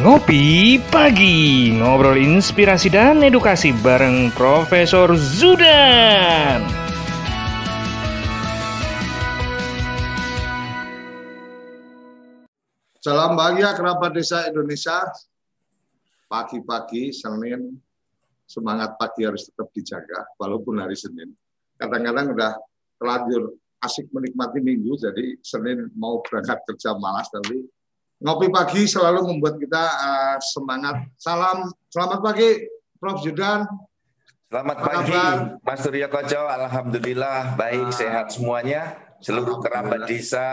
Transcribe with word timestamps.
Ngopi 0.00 0.80
Pagi 0.88 1.76
Ngobrol 1.76 2.16
inspirasi 2.16 2.88
dan 2.88 3.20
edukasi 3.20 3.68
bareng 3.84 4.32
Profesor 4.32 5.12
Zudan. 5.12 6.64
Salam 13.04 13.36
bahagia 13.36 13.76
kerabat 13.76 14.16
desa 14.16 14.48
Indonesia. 14.48 15.04
Pagi-pagi 16.32 17.12
Senin 17.12 17.76
Semangat 18.48 18.96
pagi 18.96 19.28
harus 19.28 19.52
tetap 19.52 19.68
dijaga 19.76 20.24
Walaupun 20.40 20.80
hari 20.80 20.96
Senin. 20.96 21.28
Kadang-kadang 21.76 22.32
udah 22.32 22.56
terlanjur 22.96 23.52
asik 23.84 24.08
menikmati 24.16 24.64
minggu 24.64 24.96
Jadi 24.96 25.36
Senin 25.44 25.92
mau 25.92 26.24
berangkat 26.24 26.56
kerja 26.72 26.96
malas 26.96 27.28
Tapi 27.28 27.68
Ngopi 28.20 28.52
pagi 28.52 28.84
selalu 28.84 29.32
membuat 29.32 29.56
kita 29.56 29.80
uh, 29.80 30.36
semangat. 30.44 31.08
Salam, 31.16 31.72
selamat 31.88 32.20
pagi, 32.20 32.68
Prof. 33.00 33.24
Judan. 33.24 33.64
Selamat 34.52 34.78
pagi, 34.84 35.16
Mas 35.64 35.80
Surya 35.80 36.04
Koco. 36.12 36.44
Alhamdulillah 36.44 37.56
baik, 37.56 37.88
uh, 37.88 37.96
sehat 37.96 38.28
semuanya. 38.36 39.00
Seluruh 39.24 39.64
kerabat 39.64 40.04
desa, 40.04 40.48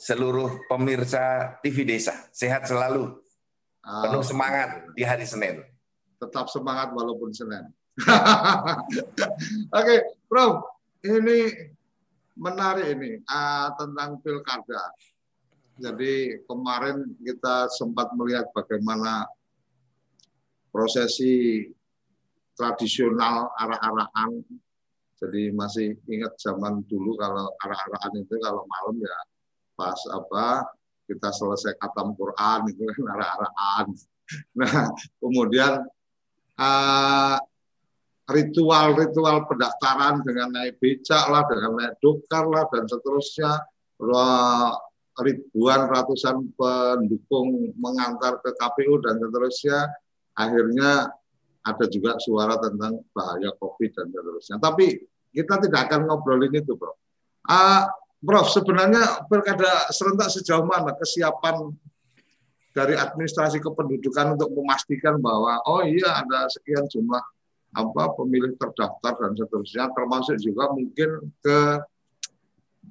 seluruh 0.00 0.64
pemirsa 0.72 1.60
TV 1.60 1.84
Desa, 1.84 2.16
sehat 2.32 2.64
selalu. 2.64 3.12
Penuh 3.84 4.24
semangat 4.24 4.88
di 4.96 5.04
hari 5.04 5.28
Senin. 5.28 5.60
Tetap 6.16 6.48
semangat 6.48 6.96
walaupun 6.96 7.28
Senin. 7.28 7.76
Oke, 8.08 8.80
okay, 9.68 9.98
Prof. 10.32 10.64
Ini 11.04 11.52
menarik 12.40 12.88
ini 12.88 13.20
uh, 13.28 13.68
tentang 13.76 14.16
pilkada 14.24 14.96
jadi 15.76 16.40
kemarin 16.48 17.12
kita 17.20 17.68
sempat 17.68 18.08
melihat 18.16 18.48
bagaimana 18.56 19.28
prosesi 20.72 21.68
tradisional 22.56 23.52
arah-arahan. 23.60 24.40
Jadi 25.16 25.52
masih 25.52 25.96
ingat 26.08 26.36
zaman 26.40 26.80
dulu 26.88 27.16
kalau 27.20 27.52
arah-arahan 27.60 28.12
itu 28.20 28.36
kalau 28.40 28.64
malam 28.64 28.96
ya 29.00 29.16
pas 29.76 30.00
apa 30.12 30.64
kita 31.04 31.28
selesai 31.28 31.76
katam 31.76 32.16
Quran 32.16 32.60
itu 32.72 32.80
kan 32.84 33.04
arah-arahan. 33.16 33.86
Nah 34.56 34.92
kemudian 35.20 35.84
uh, 36.56 37.36
ritual-ritual 38.26 39.44
pendaftaran 39.44 40.24
dengan 40.24 40.56
naik 40.56 40.80
becak 40.80 41.24
lah, 41.30 41.44
dengan 41.46 41.78
naik 41.78 41.94
dokar 42.00 42.48
lah 42.48 42.64
dan 42.72 42.88
seterusnya 42.88 43.60
ribuan 45.20 45.88
ratusan 45.88 46.52
pendukung 46.56 47.72
mengantar 47.80 48.36
ke 48.44 48.52
KPU 48.56 49.00
dan 49.00 49.16
seterusnya 49.16 49.88
akhirnya 50.36 51.08
ada 51.66 51.84
juga 51.90 52.14
suara 52.22 52.60
tentang 52.60 53.02
bahaya 53.10 53.50
COVID 53.58 53.90
dan 53.96 54.06
seterusnya. 54.12 54.56
Tapi 54.62 55.02
kita 55.34 55.58
tidak 55.66 55.90
akan 55.90 56.06
ngobrolin 56.06 56.54
itu, 56.54 56.78
Bro. 56.78 56.94
Uh, 57.46 57.88
Prof, 58.26 58.48
sebenarnya 58.48 59.28
pilkada 59.28 59.86
serentak 59.92 60.32
sejauh 60.32 60.64
mana 60.64 60.96
kesiapan 60.96 61.68
dari 62.72 62.96
administrasi 62.96 63.60
kependudukan 63.60 64.36
untuk 64.36 64.52
memastikan 64.56 65.20
bahwa 65.20 65.60
oh 65.68 65.84
iya 65.84 66.24
ada 66.24 66.48
sekian 66.48 66.84
jumlah 66.88 67.22
apa 67.76 68.02
pemilih 68.16 68.56
terdaftar 68.56 69.16
dan 69.20 69.32
seterusnya 69.36 69.92
termasuk 69.92 70.36
juga 70.40 70.72
mungkin 70.72 71.28
ke 71.44 71.58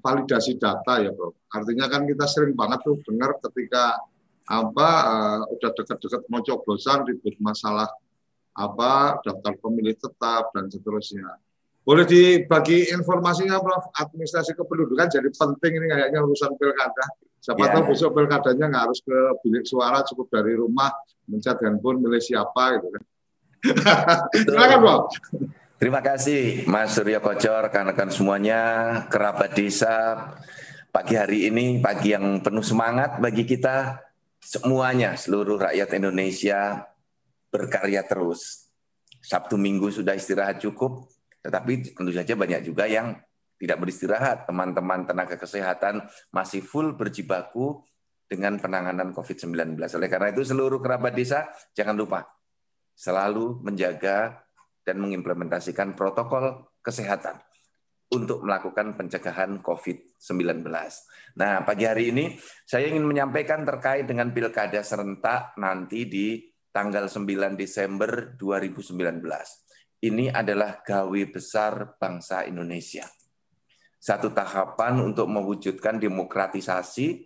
validasi 0.06 0.62
data 0.62 1.02
ya 1.02 1.10
bro. 1.10 1.34
Artinya 1.50 1.90
kan 1.90 2.06
kita 2.06 2.30
sering 2.30 2.54
banget 2.54 2.86
tuh 2.86 3.02
dengar 3.10 3.42
ketika 3.42 3.98
apa 4.46 4.90
uh, 5.10 5.42
udah 5.50 5.72
dekat-dekat 5.74 6.22
mau 6.30 6.46
coblosan 6.46 7.10
ribut 7.10 7.34
masalah 7.42 7.90
apa 8.54 9.18
daftar 9.26 9.58
pemilih 9.58 9.98
tetap 9.98 10.54
dan 10.54 10.70
seterusnya. 10.70 11.42
Boleh 11.82 12.06
dibagi 12.06 12.94
informasinya 12.94 13.62
Prof. 13.62 13.90
Administrasi 13.98 14.54
kependudukan 14.54 15.10
jadi 15.10 15.30
penting 15.34 15.72
ini 15.82 15.88
kayaknya 15.90 16.20
urusan 16.22 16.54
pilkada. 16.58 17.06
Siapa 17.42 17.62
yeah. 17.62 17.74
tahu 17.78 17.94
besok 17.94 18.10
pilkadanya 18.18 18.66
nggak 18.74 18.84
harus 18.90 19.00
ke 19.06 19.18
bilik 19.46 19.66
suara 19.66 20.02
cukup 20.06 20.30
dari 20.34 20.58
rumah 20.58 20.90
mencet 21.30 21.62
handphone 21.62 22.02
milih 22.02 22.22
siapa 22.22 22.78
gitu 22.78 22.88
kan. 22.94 23.04
Silakan 24.34 24.80
Prof. 24.82 25.04
Terima 25.76 26.00
kasih 26.00 26.64
Mas 26.72 26.96
Surya 26.96 27.20
Kocor, 27.20 27.68
rekan-rekan 27.68 28.08
semuanya, 28.08 28.62
kerabat 29.12 29.60
desa. 29.60 30.32
Pagi 30.88 31.20
hari 31.20 31.52
ini 31.52 31.84
pagi 31.84 32.16
yang 32.16 32.40
penuh 32.40 32.64
semangat 32.64 33.20
bagi 33.20 33.44
kita 33.44 34.00
semuanya, 34.40 35.20
seluruh 35.20 35.60
rakyat 35.60 36.00
Indonesia 36.00 36.80
berkarya 37.52 38.08
terus. 38.08 38.72
Sabtu 39.20 39.60
Minggu 39.60 39.92
sudah 39.92 40.16
istirahat 40.16 40.64
cukup, 40.64 41.12
tetapi 41.44 41.92
tentu 41.92 42.16
saja 42.16 42.40
banyak 42.40 42.64
juga 42.64 42.88
yang 42.88 43.12
tidak 43.60 43.76
beristirahat. 43.84 44.48
Teman-teman 44.48 45.04
tenaga 45.04 45.36
kesehatan 45.36 46.08
masih 46.32 46.64
full 46.64 46.96
berjibaku 46.96 47.84
dengan 48.32 48.56
penanganan 48.64 49.12
COVID-19. 49.12 49.76
Oleh 49.76 50.08
karena 50.08 50.32
itu 50.32 50.40
seluruh 50.40 50.80
kerabat 50.80 51.12
desa 51.12 51.52
jangan 51.76 52.00
lupa 52.00 52.24
selalu 52.96 53.60
menjaga 53.60 54.45
dan 54.86 55.02
mengimplementasikan 55.02 55.98
protokol 55.98 56.70
kesehatan 56.86 57.42
untuk 58.14 58.46
melakukan 58.46 58.94
pencegahan 58.94 59.60
COVID-19. 59.66 60.62
Nah, 61.42 61.66
pagi 61.66 61.90
hari 61.90 62.14
ini 62.14 62.38
saya 62.64 62.86
ingin 62.88 63.04
menyampaikan 63.04 63.66
terkait 63.66 64.06
dengan 64.06 64.30
pilkada 64.30 64.86
serentak 64.86 65.58
nanti 65.58 66.06
di 66.06 66.40
tanggal 66.70 67.10
9 67.10 67.58
Desember 67.58 68.38
2019. 68.38 69.26
Ini 70.06 70.30
adalah 70.30 70.86
gawe 70.86 71.22
besar 71.34 71.98
bangsa 71.98 72.46
Indonesia. 72.46 73.10
Satu 73.98 74.30
tahapan 74.30 75.02
untuk 75.02 75.26
mewujudkan 75.26 75.98
demokratisasi 75.98 77.26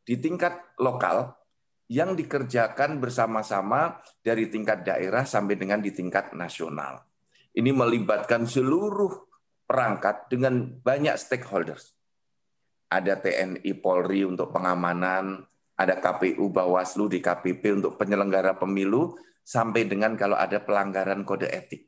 di 0.00 0.14
tingkat 0.16 0.56
lokal 0.80 1.36
yang 1.86 2.18
dikerjakan 2.18 2.98
bersama-sama 2.98 4.02
dari 4.18 4.50
tingkat 4.50 4.82
daerah 4.82 5.22
sampai 5.22 5.54
dengan 5.54 5.78
di 5.78 5.94
tingkat 5.94 6.34
nasional. 6.34 7.06
Ini 7.54 7.70
melibatkan 7.70 8.44
seluruh 8.44 9.30
perangkat 9.64 10.26
dengan 10.30 10.66
banyak 10.82 11.14
stakeholders. 11.14 11.94
Ada 12.90 13.18
TNI 13.18 13.72
Polri 13.82 14.26
untuk 14.26 14.54
pengamanan, 14.54 15.42
ada 15.78 15.94
KPU 15.98 16.50
Bawaslu 16.50 17.10
di 17.10 17.18
KPP 17.22 17.82
untuk 17.82 17.98
penyelenggara 17.98 18.58
pemilu, 18.58 19.14
sampai 19.46 19.86
dengan 19.86 20.18
kalau 20.18 20.34
ada 20.34 20.58
pelanggaran 20.62 21.22
kode 21.22 21.46
etik. 21.46 21.86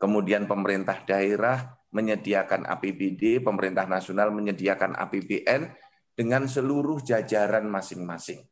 Kemudian 0.00 0.48
pemerintah 0.48 1.04
daerah 1.04 1.76
menyediakan 1.92 2.64
APBD, 2.64 3.44
pemerintah 3.44 3.84
nasional 3.84 4.32
menyediakan 4.32 4.96
APBN 4.96 5.68
dengan 6.16 6.48
seluruh 6.48 7.04
jajaran 7.04 7.68
masing-masing 7.68 8.51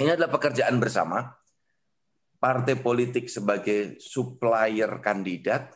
ini 0.00 0.10
adalah 0.10 0.30
pekerjaan 0.30 0.76
bersama. 0.82 1.22
Partai 2.40 2.76
politik 2.76 3.30
sebagai 3.30 3.96
supplier 4.02 5.00
kandidat 5.00 5.72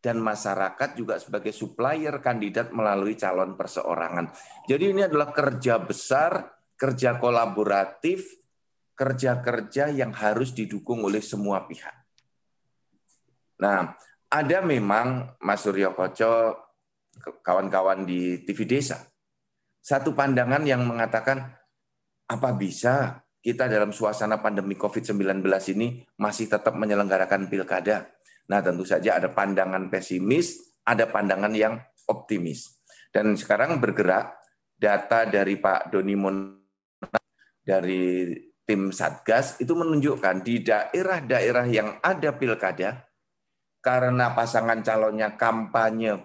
dan 0.00 0.20
masyarakat 0.20 0.96
juga 0.96 1.16
sebagai 1.16 1.52
supplier 1.52 2.20
kandidat 2.20 2.72
melalui 2.72 3.16
calon 3.16 3.56
perseorangan. 3.56 4.28
Jadi 4.68 4.84
ini 4.96 5.04
adalah 5.04 5.32
kerja 5.32 5.80
besar, 5.80 6.56
kerja 6.76 7.16
kolaboratif, 7.16 8.40
kerja-kerja 8.96 9.88
yang 9.92 10.12
harus 10.12 10.52
didukung 10.52 11.00
oleh 11.04 11.24
semua 11.24 11.64
pihak. 11.64 11.96
Nah, 13.60 13.96
ada 14.28 14.58
memang 14.60 15.36
Mas 15.40 15.64
Suryo 15.64 15.96
Koco, 15.96 16.56
kawan-kawan 17.44 18.04
di 18.04 18.44
TV 18.44 18.68
Desa, 18.68 19.00
satu 19.80 20.12
pandangan 20.12 20.64
yang 20.68 20.84
mengatakan, 20.84 21.48
apa 22.28 22.50
bisa 22.56 23.24
kita 23.40 23.72
dalam 23.72 23.90
suasana 23.90 24.38
pandemi 24.40 24.76
COVID-19 24.76 25.40
ini 25.72 26.04
masih 26.20 26.46
tetap 26.48 26.76
menyelenggarakan 26.76 27.48
pilkada. 27.48 28.12
Nah, 28.52 28.60
tentu 28.60 28.84
saja 28.84 29.16
ada 29.16 29.32
pandangan 29.32 29.88
pesimis, 29.88 30.76
ada 30.84 31.08
pandangan 31.08 31.52
yang 31.56 31.80
optimis. 32.04 32.80
Dan 33.08 33.34
sekarang 33.34 33.80
bergerak 33.80 34.36
data 34.76 35.24
dari 35.24 35.56
Pak 35.56 35.92
Doni 35.92 36.16
Mon 36.16 36.36
dari 37.64 38.32
tim 38.64 38.90
Satgas 38.94 39.60
itu 39.60 39.72
menunjukkan 39.76 40.40
di 40.40 40.64
daerah-daerah 40.64 41.66
yang 41.68 41.98
ada 42.00 42.32
pilkada 42.36 43.08
karena 43.80 44.32
pasangan 44.36 44.80
calonnya 44.84 45.34
kampanye 45.36 46.16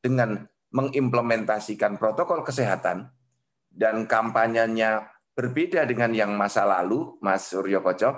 dengan 0.00 0.44
mengimplementasikan 0.72 2.00
protokol 2.00 2.44
kesehatan 2.44 3.12
dan 3.72 4.08
kampanyenya 4.08 5.11
Berbeda 5.32 5.88
dengan 5.88 6.12
yang 6.12 6.36
masa 6.36 6.68
lalu, 6.68 7.16
Mas 7.24 7.48
Suryo 7.48 7.80
Kocok, 7.80 8.16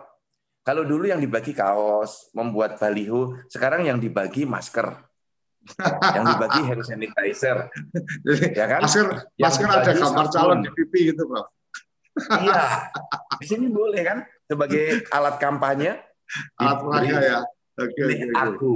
kalau 0.66 0.82
dulu 0.82 1.06
yang 1.06 1.22
dibagi 1.22 1.54
kaos, 1.54 2.32
membuat 2.34 2.80
baliho, 2.80 3.38
sekarang 3.46 3.86
yang 3.86 4.02
dibagi 4.02 4.48
masker. 4.48 4.98
yang 6.12 6.24
dibagi 6.28 6.60
hand 6.68 6.82
sanitizer. 6.84 7.70
ya 8.58 8.66
kan? 8.68 8.84
Masker, 8.84 9.06
yang 9.40 9.48
masker 9.48 9.68
ada 9.70 9.92
gambar 9.96 10.26
calon 10.28 10.58
di 10.60 10.70
pipi 10.74 11.14
gitu, 11.14 11.24
Bro. 11.24 11.42
iya. 12.44 12.90
Di 13.40 13.46
sini 13.48 13.72
boleh 13.72 14.02
kan? 14.04 14.18
sebagai 14.48 15.08
alat 15.10 15.36
kampanye. 15.40 15.92
Alat 16.60 16.78
peraga 16.80 17.18
ya. 17.20 17.40
Oke, 17.74 17.90
pilih 17.96 18.18
oke, 18.30 18.34
aku. 18.38 18.74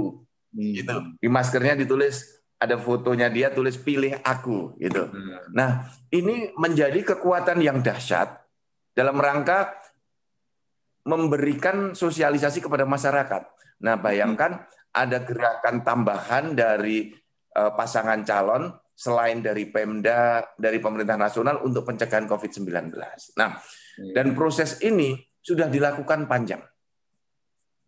Hmm. 0.51 0.73
Gitu. 0.75 0.95
Di 1.21 1.27
maskernya 1.29 1.73
ditulis 1.77 2.38
ada 2.59 2.75
fotonya 2.75 3.31
dia 3.31 3.49
tulis 3.55 3.79
pilih 3.79 4.19
aku 4.19 4.75
gitu. 4.83 5.07
Hmm. 5.07 5.39
Nah, 5.55 5.87
ini 6.11 6.51
menjadi 6.59 7.15
kekuatan 7.15 7.63
yang 7.63 7.79
dahsyat 7.79 8.35
dalam 8.91 9.15
rangka 9.15 9.79
memberikan 11.07 11.95
sosialisasi 11.95 12.59
kepada 12.59 12.83
masyarakat. 12.83 13.47
Nah, 13.79 13.95
bayangkan 13.95 14.59
ada 14.91 15.23
gerakan 15.23 15.87
tambahan 15.87 16.51
dari 16.51 17.15
uh, 17.55 17.71
pasangan 17.71 18.27
calon 18.27 18.75
selain 18.91 19.39
dari 19.39 19.71
Pemda, 19.71 20.43
dari 20.59 20.83
pemerintah 20.83 21.15
nasional 21.15 21.63
untuk 21.63 21.87
pencegahan 21.87 22.27
COVID-19. 22.27 22.91
Nah, 23.39 23.55
hmm. 23.55 24.11
dan 24.11 24.35
proses 24.35 24.83
ini 24.83 25.15
sudah 25.39 25.71
dilakukan 25.71 26.27
panjang. 26.27 26.59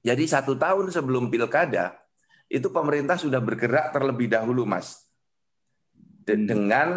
Jadi 0.01 0.23
satu 0.25 0.55
tahun 0.55 0.89
sebelum 0.89 1.29
pilkada, 1.29 2.00
itu 2.51 2.67
pemerintah 2.67 3.15
sudah 3.15 3.39
bergerak 3.39 3.95
terlebih 3.95 4.27
dahulu, 4.27 4.67
Mas. 4.67 5.07
Hmm. 6.27 6.43
Dengan 6.43 6.89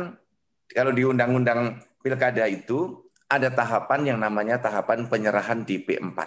kalau 0.66 0.90
di 0.90 1.06
undang-undang 1.06 1.78
pilkada 2.02 2.50
itu 2.50 3.06
ada 3.30 3.54
tahapan 3.54 4.14
yang 4.14 4.18
namanya 4.18 4.58
tahapan 4.58 5.06
penyerahan 5.06 5.62
DP4. 5.62 6.18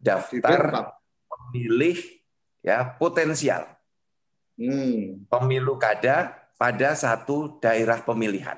Daftar 0.00 0.96
pemilih 1.28 2.00
ya 2.64 2.96
potensial. 2.96 3.68
Hmm. 4.56 5.28
Pemilu 5.28 5.76
kada 5.76 6.32
pada 6.56 6.96
satu 6.96 7.60
daerah 7.60 8.00
pemilihan. 8.00 8.56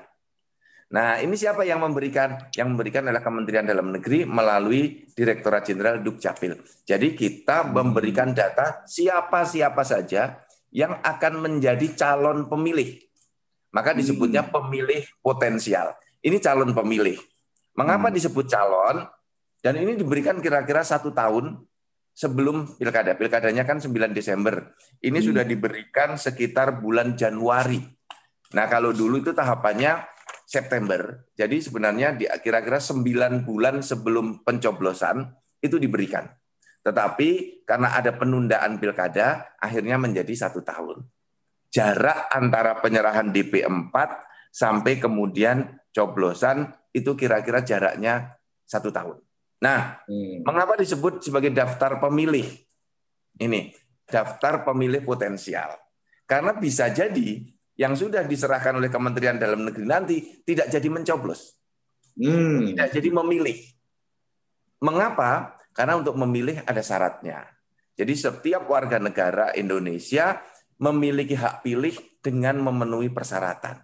Nah, 0.93 1.17
ini 1.17 1.33
siapa 1.33 1.65
yang 1.65 1.81
memberikan? 1.81 2.53
Yang 2.53 2.67
memberikan 2.69 3.09
adalah 3.09 3.25
Kementerian 3.25 3.65
Dalam 3.65 3.89
Negeri 3.89 4.29
melalui 4.29 5.09
Direktorat 5.09 5.65
Jenderal 5.65 6.05
Dukcapil. 6.05 6.53
Jadi 6.85 7.17
kita 7.17 7.65
hmm. 7.65 7.69
memberikan 7.73 8.29
data 8.29 8.85
siapa-siapa 8.85 9.81
saja 9.81 10.37
yang 10.69 11.01
akan 11.01 11.33
menjadi 11.41 11.97
calon 11.97 12.45
pemilih. 12.45 13.01
Maka 13.73 13.97
hmm. 13.97 13.99
disebutnya 14.05 14.45
pemilih 14.45 15.01
potensial. 15.25 15.97
Ini 16.21 16.37
calon 16.37 16.77
pemilih. 16.77 17.17
Mengapa 17.73 18.13
hmm. 18.13 18.15
disebut 18.21 18.45
calon? 18.45 19.09
Dan 19.65 19.81
ini 19.81 19.97
diberikan 19.97 20.37
kira-kira 20.45 20.85
satu 20.85 21.09
tahun 21.09 21.57
sebelum 22.13 22.77
pilkada. 22.77 23.17
Pilkadanya 23.17 23.65
kan 23.65 23.81
9 23.81 24.13
Desember. 24.13 24.77
Ini 25.01 25.17
hmm. 25.17 25.25
sudah 25.25 25.41
diberikan 25.41 26.21
sekitar 26.21 26.77
bulan 26.77 27.17
Januari. 27.17 27.81
Nah 28.53 28.69
kalau 28.69 28.93
dulu 28.93 29.25
itu 29.25 29.33
tahapannya 29.33 30.12
September. 30.53 31.25
Jadi 31.33 31.65
sebenarnya 31.65 32.13
di 32.13 32.29
kira-kira 32.29 32.77
9 32.77 33.41
bulan 33.41 33.81
sebelum 33.81 34.45
pencoblosan 34.45 35.25
itu 35.65 35.81
diberikan. 35.81 36.29
Tetapi 36.85 37.63
karena 37.65 37.97
ada 37.97 38.13
penundaan 38.13 38.77
pilkada, 38.77 39.57
akhirnya 39.57 39.97
menjadi 39.97 40.29
satu 40.45 40.61
tahun. 40.61 41.01
Jarak 41.73 42.29
antara 42.29 42.77
penyerahan 42.77 43.33
DP 43.33 43.65
4 43.65 43.89
sampai 44.53 45.01
kemudian 45.01 45.73
coblosan 45.89 46.69
itu 46.93 47.17
kira-kira 47.17 47.65
jaraknya 47.65 48.37
satu 48.61 48.93
tahun. 48.93 49.17
Nah, 49.57 50.05
hmm. 50.05 50.45
mengapa 50.45 50.77
disebut 50.77 51.25
sebagai 51.25 51.49
daftar 51.49 51.97
pemilih? 51.97 52.45
Ini 53.41 53.73
daftar 54.05 54.61
pemilih 54.61 55.01
potensial. 55.01 55.73
Karena 56.29 56.53
bisa 56.53 56.93
jadi 56.93 57.41
yang 57.73 57.97
sudah 57.97 58.25
diserahkan 58.29 58.77
oleh 58.77 58.89
Kementerian 58.89 59.41
Dalam 59.41 59.65
Negeri 59.65 59.85
nanti 59.85 60.17
tidak 60.45 60.69
jadi 60.69 60.87
mencoblos. 60.89 61.57
Hmm. 62.13 62.73
Tidak 62.73 62.87
jadi 62.93 63.09
memilih. 63.09 63.57
Mengapa? 64.83 65.57
Karena 65.73 65.97
untuk 65.97 66.13
memilih 66.13 66.61
ada 66.69 66.85
syaratnya. 66.85 67.49
Jadi 67.97 68.13
setiap 68.13 68.69
warga 68.69 69.01
negara 69.01 69.53
Indonesia 69.57 70.37
memiliki 70.77 71.33
hak 71.33 71.65
pilih 71.65 71.93
dengan 72.21 72.61
memenuhi 72.61 73.09
persyaratan. 73.09 73.81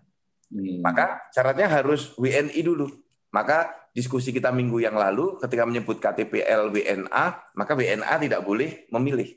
Hmm. 0.54 0.82
Maka 0.86 1.26
syaratnya 1.34 1.70
harus 1.70 2.14
WNI 2.18 2.62
dulu. 2.62 2.90
Maka 3.34 3.90
diskusi 3.94 4.30
kita 4.30 4.50
minggu 4.54 4.82
yang 4.82 4.98
lalu 4.98 5.38
ketika 5.42 5.66
menyebut 5.66 5.98
KTPL 5.98 6.74
WNA, 6.74 7.26
maka 7.58 7.72
WNA 7.74 8.16
tidak 8.22 8.42
boleh 8.46 8.86
memilih. 8.94 9.34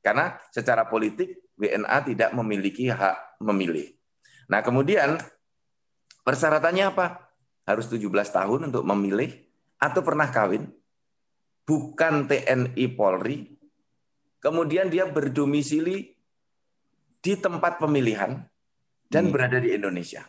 Karena 0.00 0.40
secara 0.48 0.88
politik 0.88 1.52
WNA 1.60 1.96
tidak 2.08 2.30
memiliki 2.32 2.88
hak 2.88 3.29
memilih. 3.40 3.96
Nah, 4.46 4.60
kemudian 4.60 5.16
persyaratannya 6.22 6.84
apa? 6.92 7.32
Harus 7.64 7.88
17 7.88 8.06
tahun 8.30 8.60
untuk 8.68 8.84
memilih 8.84 9.32
atau 9.80 10.04
pernah 10.04 10.28
kawin, 10.28 10.68
bukan 11.64 12.28
TNI 12.28 12.84
Polri, 12.92 13.56
kemudian 14.42 14.92
dia 14.92 15.08
berdomisili 15.08 16.12
di 17.20 17.32
tempat 17.36 17.80
pemilihan 17.80 18.40
dan 19.08 19.28
hmm. 19.28 19.32
berada 19.32 19.58
di 19.60 19.72
Indonesia. 19.76 20.24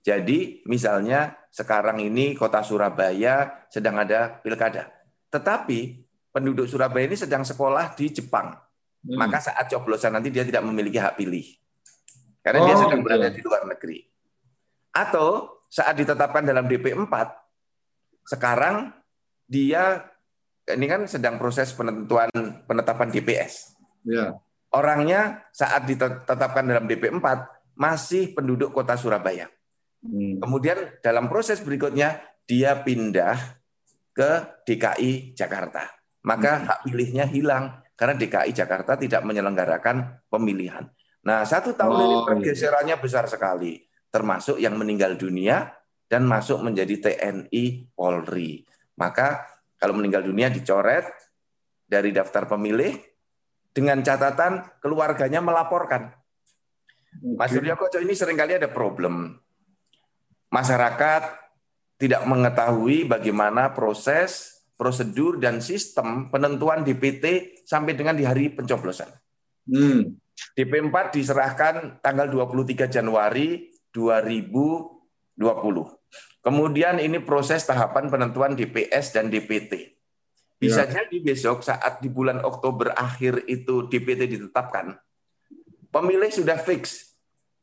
Jadi 0.00 0.64
misalnya 0.64 1.36
sekarang 1.52 2.00
ini 2.00 2.32
kota 2.32 2.64
Surabaya 2.64 3.68
sedang 3.68 4.00
ada 4.00 4.40
pilkada. 4.40 4.88
Tetapi 5.28 6.08
penduduk 6.32 6.64
Surabaya 6.64 7.04
ini 7.04 7.20
sedang 7.20 7.44
sekolah 7.44 7.92
di 7.92 8.08
Jepang. 8.08 8.56
Hmm. 9.04 9.16
Maka 9.16 9.44
saat 9.44 9.68
coblosan 9.68 10.16
nanti 10.16 10.32
dia 10.32 10.44
tidak 10.44 10.64
memiliki 10.64 10.96
hak 10.96 11.20
pilih. 11.20 11.44
Karena 12.40 12.64
oh, 12.64 12.66
dia 12.66 12.76
sedang 12.80 13.00
berada 13.04 13.28
di 13.28 13.40
luar 13.44 13.62
negeri. 13.68 13.98
Atau 14.96 15.60
saat 15.70 15.94
ditetapkan 15.94 16.42
dalam 16.42 16.66
DP4, 16.66 17.14
sekarang 18.26 18.90
dia 19.46 20.08
ini 20.70 20.86
kan 20.86 21.06
sedang 21.10 21.36
proses 21.36 21.74
penentuan 21.74 22.30
penetapan 22.64 23.10
DPS. 23.10 23.74
Ya. 24.06 24.38
Orangnya 24.70 25.50
saat 25.50 25.84
ditetapkan 25.86 26.62
dalam 26.62 26.86
DP4 26.86 27.26
masih 27.74 28.36
penduduk 28.36 28.70
kota 28.70 28.94
Surabaya. 28.94 29.50
Hmm. 30.00 30.38
Kemudian 30.38 31.00
dalam 31.02 31.26
proses 31.26 31.58
berikutnya 31.60 32.22
dia 32.46 32.78
pindah 32.78 33.36
ke 34.14 34.30
DKI 34.64 35.34
Jakarta. 35.34 35.90
Maka 36.22 36.52
hmm. 36.56 36.64
hak 36.70 36.78
pilihnya 36.86 37.24
hilang 37.26 37.82
karena 37.98 38.14
DKI 38.16 38.52
Jakarta 38.54 38.96
tidak 38.96 39.22
menyelenggarakan 39.26 40.24
pemilihan. 40.30 40.86
Nah, 41.20 41.44
satu 41.44 41.76
tahun 41.76 41.96
oh, 41.96 42.00
ini 42.00 42.16
iya. 42.16 42.26
pergeserannya 42.26 42.96
besar 42.96 43.28
sekali, 43.28 43.80
termasuk 44.08 44.56
yang 44.56 44.76
meninggal 44.80 45.20
dunia 45.20 45.68
dan 46.08 46.24
masuk 46.24 46.64
menjadi 46.64 47.10
TNI 47.10 47.92
Polri. 47.92 48.64
Maka 48.96 49.44
kalau 49.76 49.96
meninggal 49.96 50.24
dunia 50.24 50.48
dicoret 50.48 51.06
dari 51.84 52.10
daftar 52.10 52.48
pemilih 52.48 52.96
dengan 53.70 54.00
catatan 54.02 54.80
keluarganya 54.82 55.44
melaporkan. 55.44 56.12
Mas 57.36 57.50
Surya 57.50 57.74
Koco 57.74 57.98
ini 57.98 58.14
sering 58.14 58.38
kali 58.38 58.56
ada 58.56 58.70
problem. 58.70 59.34
Masyarakat 60.50 61.22
tidak 62.00 62.22
mengetahui 62.24 63.06
bagaimana 63.06 63.74
proses 63.76 64.62
prosedur 64.78 65.36
dan 65.36 65.60
sistem 65.60 66.32
penentuan 66.32 66.80
DPT 66.80 67.60
sampai 67.68 67.92
dengan 67.92 68.16
di 68.16 68.24
hari 68.24 68.48
pencoblosan. 68.48 69.12
Hmm. 69.68 70.16
DP4 70.56 70.96
diserahkan 71.14 71.74
tanggal 72.04 72.26
23 72.28 72.90
Januari 72.90 73.70
2020. 73.92 75.36
Kemudian 76.40 76.96
ini 76.98 77.20
proses 77.20 77.68
tahapan 77.68 78.08
penentuan 78.08 78.56
DPS 78.56 79.12
dan 79.12 79.28
DPT. 79.28 80.00
Bisa 80.60 80.84
ya. 80.84 81.00
jadi 81.00 81.16
besok 81.24 81.64
saat 81.64 82.04
di 82.04 82.12
bulan 82.12 82.44
Oktober 82.44 82.92
akhir 82.92 83.48
itu 83.48 83.88
DPT 83.88 84.36
ditetapkan, 84.36 84.92
pemilih 85.88 86.28
sudah 86.28 86.60
fix. 86.60 87.16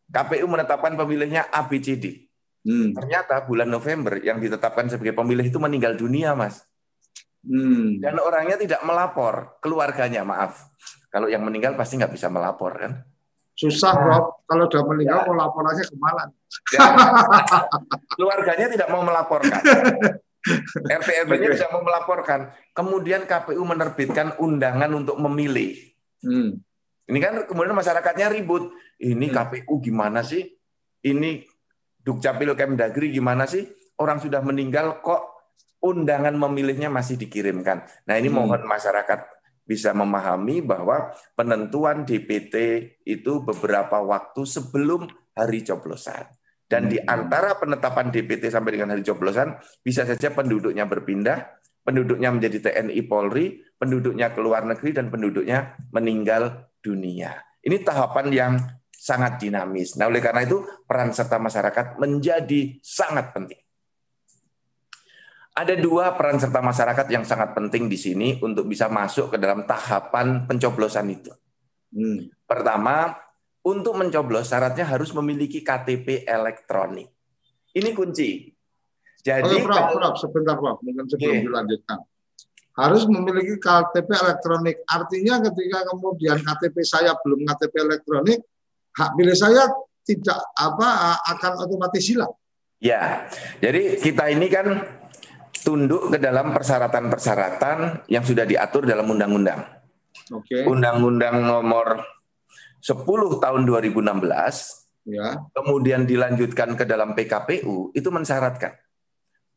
KPU 0.07 0.47
menetapkan 0.47 0.97
pemilihnya 0.97 1.51
ABCD. 1.51 2.25
Hmm. 2.63 2.95
Ternyata 2.95 3.43
bulan 3.45 3.69
November 3.69 4.17
yang 4.19 4.41
ditetapkan 4.41 4.89
sebagai 4.89 5.13
pemilih 5.13 5.45
itu 5.45 5.59
meninggal 5.61 5.93
dunia, 5.93 6.33
Mas. 6.33 6.63
Hmm. 7.45 8.01
Dan 8.01 8.17
orangnya 8.19 8.57
tidak 8.59 8.81
melapor, 8.83 9.55
keluarganya 9.61 10.25
maaf. 10.25 10.67
Kalau 11.17 11.33
yang 11.33 11.41
meninggal 11.41 11.73
pasti 11.73 11.97
nggak 11.97 12.13
bisa 12.13 12.29
melapor 12.29 12.77
kan? 12.77 13.01
Susah, 13.57 13.97
Rob. 13.97 14.45
Kalau 14.45 14.69
sudah 14.69 14.85
meninggal 14.85 15.25
ya. 15.25 15.33
mau 15.33 15.33
laporannya 15.33 15.81
ke 15.81 15.97
mana? 15.97 16.29
Ya. 16.69 16.81
Keluarganya 18.13 18.69
tidak 18.69 18.85
mau 18.93 19.01
melaporkan. 19.01 19.57
RT 20.77 21.09
RW-nya 21.25 21.57
tidak 21.57 21.73
mau 21.73 21.81
melaporkan. 21.81 22.53
Kemudian 22.69 23.25
KPU 23.25 23.65
menerbitkan 23.65 24.37
undangan 24.37 24.93
untuk 24.93 25.17
memilih. 25.17 25.73
Hmm. 26.21 26.61
Ini 27.09 27.17
kan 27.17 27.49
kemudian 27.49 27.73
masyarakatnya 27.73 28.29
ribut. 28.37 28.69
Ini 29.01 29.33
hmm. 29.33 29.33
KPU 29.33 29.73
gimana 29.81 30.21
sih? 30.21 30.45
Ini 31.01 31.41
Dukcapil 31.97 32.53
Kemdagri 32.53 33.09
gimana 33.09 33.49
sih? 33.49 33.65
Orang 33.97 34.21
sudah 34.21 34.45
meninggal 34.45 35.01
kok 35.01 35.33
undangan 35.81 36.37
memilihnya 36.37 36.93
masih 36.93 37.17
dikirimkan. 37.17 37.89
Nah 38.05 38.21
ini 38.21 38.29
hmm. 38.29 38.37
mohon 38.37 38.61
masyarakat 38.69 39.36
bisa 39.67 39.91
memahami 39.91 40.63
bahwa 40.63 41.11
penentuan 41.35 42.07
DPT 42.07 42.55
itu 43.03 43.43
beberapa 43.43 43.99
waktu 43.99 44.47
sebelum 44.47 45.11
hari 45.35 45.61
coblosan. 45.67 46.25
Dan 46.67 46.91
di 46.91 46.99
hmm. 46.99 47.07
antara 47.07 47.55
penetapan 47.59 48.11
DPT 48.11 48.51
sampai 48.51 48.79
dengan 48.79 48.95
hari 48.95 49.03
coblosan, 49.03 49.55
bisa 49.83 50.03
saja 50.03 50.31
penduduknya 50.31 50.87
berpindah, 50.87 51.59
penduduknya 51.83 52.31
menjadi 52.31 52.71
TNI 52.71 53.01
Polri, 53.07 53.63
penduduknya 53.79 54.35
ke 54.35 54.39
luar 54.43 54.67
negeri, 54.67 54.91
dan 54.91 55.07
penduduknya 55.07 55.79
meninggal 55.95 56.67
dunia. 56.83 57.39
Ini 57.63 57.83
tahapan 57.83 58.27
yang 58.31 58.53
sangat 58.91 59.39
dinamis. 59.39 59.95
Nah, 59.95 60.11
oleh 60.11 60.19
karena 60.19 60.43
itu 60.43 60.59
peran 60.83 61.15
serta 61.15 61.39
masyarakat 61.39 61.95
menjadi 62.01 62.75
sangat 62.83 63.31
penting. 63.31 63.66
Ada 65.57 65.73
dua 65.73 66.13
peran 66.13 66.37
serta 66.37 66.61
masyarakat 66.61 67.09
yang 67.09 67.25
sangat 67.25 67.57
penting 67.57 67.89
di 67.89 67.97
sini 67.97 68.37
untuk 68.45 68.69
bisa 68.69 68.85
masuk 68.93 69.33
ke 69.33 69.37
dalam 69.41 69.65
tahapan 69.65 70.45
pencoblosan 70.45 71.09
itu. 71.09 71.33
Hmm. 71.89 72.29
Pertama, 72.45 73.17
untuk 73.65 73.97
mencoblos 73.97 74.53
syaratnya 74.53 74.85
harus 74.85 75.09
memiliki 75.17 75.65
KTP 75.65 76.29
elektronik. 76.29 77.09
Ini 77.73 77.89
kunci. 77.97 78.53
Jadi, 79.25 79.59
Oke, 79.59 79.65
Prof, 79.65 79.97
Prof, 79.97 80.15
sebentar, 80.21 80.55
Prof. 80.61 80.77
Mungkin 80.85 81.09
sebelum 81.09 81.33
okay. 81.33 81.43
dilanjutkan. 81.43 81.97
Harus 82.77 83.03
memiliki 83.09 83.57
KTP 83.57 84.09
elektronik. 84.13 84.77
Artinya 84.85 85.41
ketika 85.41 85.79
kemudian 85.89 86.37
KTP 86.37 86.85
saya 86.85 87.17
belum 87.17 87.43
KTP 87.49 87.73
elektronik, 87.81 88.39
hak 88.93 89.09
pilih 89.17 89.33
saya 89.33 89.65
tidak 90.05 90.39
apa 90.53 91.17
akan 91.33 91.65
otomatis 91.65 92.05
hilang. 92.05 92.31
Ya, 92.77 93.25
jadi 93.57 93.97
kita 93.97 94.29
ini 94.29 94.53
kan 94.53 94.85
tunduk 95.63 96.13
ke 96.13 96.17
dalam 96.17 96.51
persyaratan-persyaratan 96.51 98.09
yang 98.11 98.23
sudah 98.25 98.43
diatur 98.43 98.83
dalam 98.85 99.07
undang-undang. 99.07 99.63
Oke. 100.33 100.61
Okay. 100.61 100.63
Undang-undang 100.65 101.45
nomor 101.45 102.03
10 102.81 103.03
tahun 103.41 103.61
2016 103.65 104.01
ya. 105.07 105.27
kemudian 105.55 106.03
dilanjutkan 106.05 106.75
ke 106.77 106.83
dalam 106.83 107.15
PKPU 107.17 107.95
itu 107.95 108.09
mensyaratkan 108.11 108.75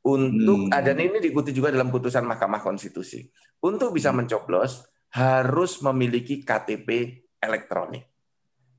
untuk 0.00 0.73
hmm. 0.73 0.80
dan 0.80 0.97
ini 0.97 1.21
diikuti 1.21 1.52
juga 1.52 1.69
dalam 1.69 1.92
putusan 1.92 2.25
Mahkamah 2.25 2.64
Konstitusi. 2.64 3.28
Untuk 3.61 3.92
bisa 3.92 4.09
hmm. 4.09 4.25
mencoblos 4.25 4.88
harus 5.12 5.83
memiliki 5.85 6.40
KTP 6.40 7.21
elektronik. 7.37 8.09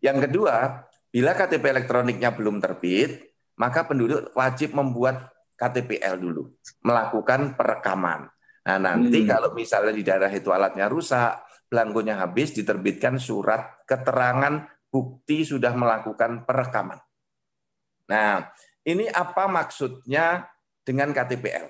Yang 0.01 0.29
kedua, 0.29 0.81
bila 1.13 1.37
KTP 1.37 1.61
elektroniknya 1.61 2.33
belum 2.33 2.57
terbit, 2.57 3.37
maka 3.53 3.85
penduduk 3.85 4.33
wajib 4.33 4.73
membuat 4.73 5.29
KTPL 5.61 6.17
dulu, 6.17 6.57
melakukan 6.81 7.53
perekaman. 7.53 8.25
Nah, 8.65 8.77
nanti 8.81 9.21
hmm. 9.21 9.29
kalau 9.29 9.49
misalnya 9.53 9.93
di 9.93 10.01
daerah 10.01 10.33
itu 10.33 10.49
alatnya 10.49 10.89
rusak, 10.89 11.45
belangkonya 11.69 12.17
habis, 12.17 12.57
diterbitkan 12.57 13.21
surat 13.21 13.85
keterangan 13.85 14.65
bukti 14.89 15.45
sudah 15.45 15.77
melakukan 15.77 16.49
perekaman. 16.49 16.97
Nah, 18.09 18.49
ini 18.81 19.05
apa 19.07 19.45
maksudnya 19.45 20.49
dengan 20.81 21.13
KTPL. 21.13 21.69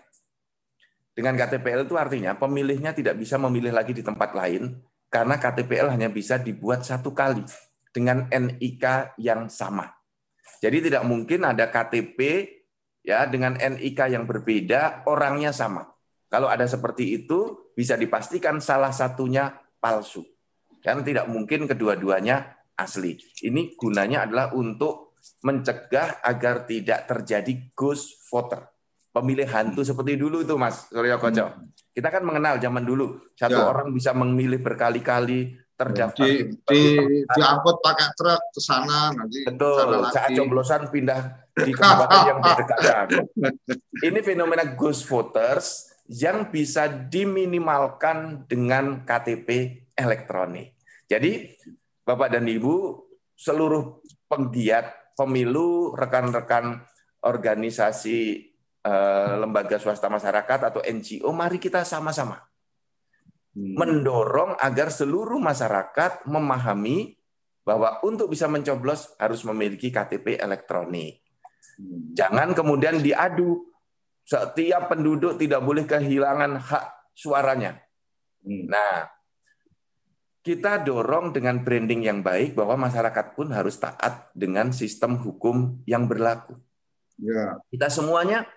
Dengan 1.12 1.36
KTPL 1.36 1.84
itu 1.84 2.00
artinya 2.00 2.40
pemilihnya 2.40 2.96
tidak 2.96 3.20
bisa 3.20 3.36
memilih 3.36 3.76
lagi 3.76 3.92
di 3.92 4.00
tempat 4.00 4.32
lain 4.32 4.80
karena 5.12 5.36
KTPL 5.36 5.92
hanya 5.92 6.08
bisa 6.08 6.40
dibuat 6.40 6.88
satu 6.88 7.12
kali 7.12 7.44
dengan 7.92 8.32
NIK 8.32 9.20
yang 9.20 9.52
sama. 9.52 9.92
Jadi 10.64 10.88
tidak 10.88 11.04
mungkin 11.04 11.44
ada 11.44 11.68
KTP 11.68 12.20
ya 13.02 13.26
dengan 13.30 13.58
NIK 13.58 14.00
yang 14.14 14.26
berbeda 14.26 15.06
orangnya 15.10 15.54
sama. 15.54 15.86
Kalau 16.32 16.48
ada 16.48 16.64
seperti 16.64 17.22
itu 17.22 17.72
bisa 17.76 18.00
dipastikan 18.00 18.64
salah 18.64 18.96
satunya 18.96 19.52
palsu. 19.84 20.24
Karena 20.82 21.04
tidak 21.04 21.26
mungkin 21.28 21.68
kedua-duanya 21.68 22.58
asli. 22.80 23.20
Ini 23.44 23.76
gunanya 23.78 24.26
adalah 24.26 24.56
untuk 24.56 25.20
mencegah 25.46 26.24
agar 26.26 26.66
tidak 26.66 27.06
terjadi 27.06 27.76
ghost 27.78 28.26
voter 28.32 28.72
pemilih 29.12 29.48
hantu 29.52 29.84
seperti 29.84 30.16
dulu 30.16 30.42
itu 30.42 30.56
Mas 30.56 30.88
Suryo 30.88 31.20
Koco. 31.20 31.46
Hmm. 31.46 31.68
Kita 31.92 32.08
kan 32.08 32.24
mengenal 32.24 32.58
zaman 32.58 32.88
dulu 32.88 33.20
satu 33.36 33.60
ya. 33.60 33.68
orang 33.68 33.92
bisa 33.92 34.16
memilih 34.16 34.64
berkali-kali 34.64 35.60
terdaftar 35.82 36.22
di, 36.22 36.54
di, 36.54 36.84
diangkut 37.26 37.78
pakai 37.82 38.14
truk 38.14 38.42
ke 38.54 38.62
sana 38.62 39.10
nanti 39.10 39.42
betul. 39.42 40.06
saat 40.14 40.30
coblosan 40.38 40.94
pindah 40.94 41.22
di 41.58 41.74
kabupaten 41.74 42.20
yang 42.30 42.40
berdekatan 42.40 43.06
ini 44.08 44.20
fenomena 44.22 44.64
ghost 44.78 45.10
voters 45.10 45.90
yang 46.06 46.54
bisa 46.54 46.86
diminimalkan 46.92 48.44
dengan 48.44 49.08
KTP 49.08 49.80
elektronik. 49.96 50.76
Jadi 51.08 51.56
Bapak 52.04 52.36
dan 52.36 52.46
Ibu 52.46 52.76
seluruh 53.34 54.04
penggiat 54.28 55.16
pemilu 55.16 55.96
rekan-rekan 55.96 56.84
organisasi 57.24 58.52
Eh, 58.82 59.34
lembaga 59.38 59.78
swasta 59.78 60.10
masyarakat 60.10 60.74
atau 60.74 60.82
NGO, 60.82 61.30
mari 61.30 61.62
kita 61.62 61.86
sama-sama. 61.86 62.42
Mendorong 63.56 64.56
agar 64.60 64.88
seluruh 64.88 65.40
masyarakat 65.40 66.24
memahami 66.28 67.20
bahwa 67.68 68.00
untuk 68.02 68.32
bisa 68.32 68.48
mencoblos 68.48 69.12
harus 69.20 69.44
memiliki 69.44 69.92
KTP 69.92 70.40
elektronik. 70.40 71.22
Hmm. 71.78 72.16
Jangan 72.16 72.56
kemudian 72.56 73.00
diadu. 73.04 73.68
Setiap 74.22 74.88
penduduk 74.88 75.36
tidak 75.36 75.60
boleh 75.66 75.84
kehilangan 75.84 76.58
hak 76.62 76.86
suaranya. 77.12 77.76
Hmm. 78.42 78.72
Nah, 78.72 79.12
kita 80.42 80.82
dorong 80.82 81.36
dengan 81.36 81.62
branding 81.62 82.02
yang 82.08 82.20
baik 82.26 82.58
bahwa 82.58 82.90
masyarakat 82.90 83.38
pun 83.38 83.54
harus 83.54 83.78
taat 83.78 84.34
dengan 84.34 84.74
sistem 84.74 85.22
hukum 85.22 85.86
yang 85.86 86.10
berlaku. 86.10 86.58
Ya. 87.22 87.62
Kita 87.70 87.94
semuanya 87.94 88.50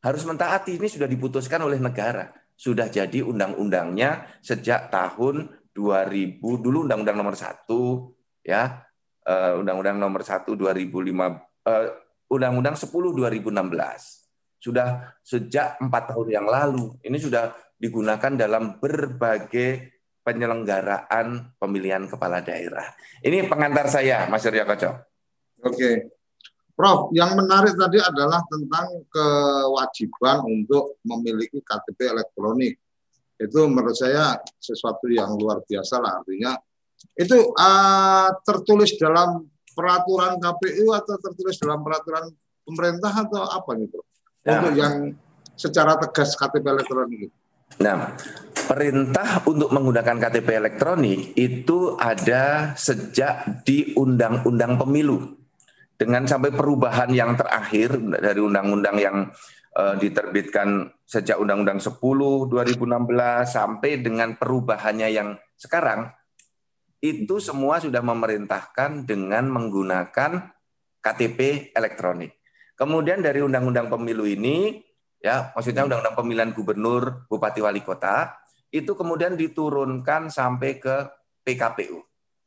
harus 0.00 0.24
mentaati 0.24 0.80
ini 0.80 0.88
sudah 0.88 1.04
diputuskan 1.04 1.60
oleh 1.60 1.76
negara. 1.76 2.32
Sudah 2.56 2.88
jadi 2.88 3.20
undang-undangnya 3.20 4.40
sejak 4.40 4.88
tahun 4.88 5.52
2000 5.76 6.40
dulu 6.40 6.88
undang-undang 6.88 7.20
nomor 7.20 7.36
1 7.36 7.68
ya. 8.48 8.80
Eh, 9.26 9.52
undang-undang 9.60 10.00
nomor 10.00 10.22
1 10.24 10.54
2005 10.56 10.86
uh, 11.66 11.86
undang-undang 12.32 12.78
10 12.78 12.88
2016. 12.88 13.52
Sudah 14.62 15.18
sejak 15.20 15.76
empat 15.82 16.14
tahun 16.14 16.28
yang 16.32 16.46
lalu. 16.48 16.96
Ini 17.04 17.18
sudah 17.20 17.52
digunakan 17.76 18.32
dalam 18.32 18.80
berbagai 18.80 19.92
penyelenggaraan 20.26 21.54
pemilihan 21.60 22.02
kepala 22.10 22.42
daerah. 22.42 22.96
Ini 23.22 23.46
pengantar 23.46 23.86
saya, 23.86 24.26
Mas 24.26 24.42
Koco. 24.42 24.90
Oke. 25.62 26.15
Prof, 26.76 27.08
yang 27.16 27.32
menarik 27.40 27.72
tadi 27.72 27.96
adalah 27.96 28.44
tentang 28.52 29.00
kewajiban 29.08 30.44
untuk 30.44 31.00
memiliki 31.08 31.64
KTP 31.64 32.12
elektronik. 32.12 32.76
Itu 33.40 33.64
menurut 33.64 33.96
saya 33.96 34.36
sesuatu 34.60 35.08
yang 35.08 35.40
luar 35.40 35.64
biasa 35.64 35.96
lah 35.96 36.20
artinya. 36.20 36.52
Itu 37.16 37.56
uh, 37.56 38.28
tertulis 38.44 38.92
dalam 39.00 39.48
peraturan 39.72 40.36
KPU 40.36 40.92
atau 40.92 41.16
tertulis 41.16 41.56
dalam 41.56 41.80
peraturan 41.80 42.28
pemerintah 42.68 43.24
atau 43.24 43.40
apa 43.48 43.72
nih, 43.72 43.88
Prof? 43.88 44.06
Nah, 44.44 44.52
untuk 44.60 44.74
yang 44.76 44.94
secara 45.56 45.96
tegas 45.96 46.36
KTP 46.36 46.60
elektronik. 46.60 47.32
Nah, 47.80 48.12
perintah 48.68 49.40
untuk 49.48 49.72
menggunakan 49.72 50.28
KTP 50.28 50.48
elektronik 50.60 51.32
itu 51.40 51.96
ada 51.96 52.76
sejak 52.76 53.64
di 53.64 53.96
Undang-Undang 53.96 54.76
Pemilu 54.76 55.45
dengan 55.96 56.28
sampai 56.28 56.52
perubahan 56.52 57.08
yang 57.10 57.34
terakhir 57.34 57.96
dari 57.96 58.40
undang-undang 58.40 58.96
yang 59.00 59.16
uh, 59.76 59.94
diterbitkan 59.96 60.92
sejak 61.04 61.40
Undang-Undang 61.40 61.80
10 61.80 61.96
2016 62.52 62.76
sampai 63.48 64.00
dengan 64.04 64.36
perubahannya 64.36 65.08
yang 65.08 65.36
sekarang 65.56 66.12
itu 67.00 67.40
semua 67.40 67.80
sudah 67.80 68.00
memerintahkan 68.00 69.04
dengan 69.04 69.48
menggunakan 69.52 70.52
KTP 71.00 71.70
elektronik. 71.76 72.34
Kemudian 72.76 73.24
dari 73.24 73.40
Undang-Undang 73.40 73.88
Pemilu 73.88 74.28
ini 74.28 74.80
ya 75.20 75.52
maksudnya 75.56 75.88
Undang-Undang 75.88 76.16
Pemilihan 76.16 76.50
Gubernur, 76.52 77.24
Bupati 77.28 77.64
Wali 77.64 77.80
Kota 77.80 78.36
itu 78.68 78.92
kemudian 78.92 79.38
diturunkan 79.38 80.28
sampai 80.28 80.76
ke 80.76 80.96
PKPU 81.46 82.05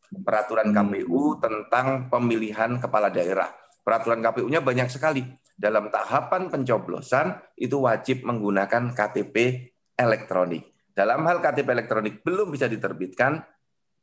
peraturan 0.09 0.73
KPU 0.73 1.37
tentang 1.37 2.09
pemilihan 2.09 2.81
kepala 2.81 3.13
daerah. 3.13 3.53
Peraturan 3.85 4.21
KPU-nya 4.21 4.61
banyak 4.61 4.89
sekali. 4.89 5.23
Dalam 5.59 5.91
tahapan 5.91 6.47
pencoblosan 6.47 7.35
itu 7.59 7.83
wajib 7.83 8.23
menggunakan 8.23 8.95
KTP 8.95 9.67
elektronik. 9.99 10.91
Dalam 10.95 11.27
hal 11.27 11.43
KTP 11.43 11.67
elektronik 11.67 12.23
belum 12.23 12.51
bisa 12.51 12.71
diterbitkan, 12.71 13.43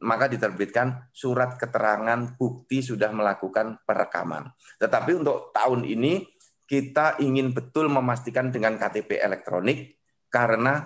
maka 0.04 0.28
diterbitkan 0.28 1.08
surat 1.12 1.56
keterangan 1.56 2.36
bukti 2.36 2.84
sudah 2.84 3.08
melakukan 3.12 3.80
perekaman. 3.88 4.52
Tetapi 4.76 5.10
untuk 5.16 5.56
tahun 5.56 5.88
ini 5.88 6.24
kita 6.66 7.22
ingin 7.22 7.54
betul 7.56 7.88
memastikan 7.88 8.52
dengan 8.52 8.76
KTP 8.76 9.22
elektronik 9.22 9.96
karena 10.28 10.84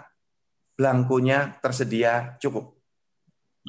belangkonya 0.77 1.59
tersedia 1.61 2.37
cukup. 2.39 2.80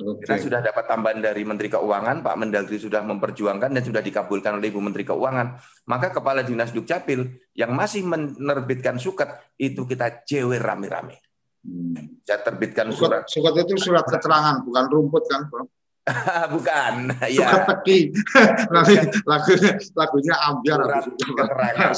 Okay. 0.02 0.26
Kita 0.26 0.36
sudah 0.42 0.60
dapat 0.66 0.90
tambahan 0.90 1.22
dari 1.22 1.46
Menteri 1.46 1.70
Keuangan, 1.70 2.26
Pak 2.26 2.36
Mendagri 2.36 2.82
sudah 2.82 3.06
memperjuangkan 3.06 3.70
dan 3.70 3.84
sudah 3.86 4.02
dikabulkan 4.02 4.58
oleh 4.58 4.74
Ibu 4.74 4.82
Menteri 4.82 5.06
Keuangan. 5.06 5.62
Maka 5.86 6.10
Kepala 6.10 6.42
Dinas 6.42 6.74
Dukcapil 6.74 7.54
yang 7.54 7.78
masih 7.78 8.02
menerbitkan 8.02 8.98
suket 8.98 9.30
itu 9.62 9.86
kita 9.86 10.26
jewer 10.26 10.58
rame-rame. 10.58 11.22
Hmm. 11.62 12.18
Saya 12.26 12.42
terbitkan 12.42 12.90
surat. 12.90 13.30
Surat 13.30 13.54
itu 13.54 13.78
surat 13.78 14.02
keterangan, 14.10 14.66
bukan 14.66 14.84
rumput 14.90 15.24
kan, 15.30 15.46
Bro? 15.46 15.70
bukan, 16.58 16.94
ya. 17.30 17.46
Surat 17.46 17.64
teki. 17.70 18.00
Nanti 18.74 18.96
lagunya, 19.30 19.72
lagunya 19.94 20.36
ambiar. 20.50 20.80
Surat 20.82 21.06
keterangan. 21.38 21.90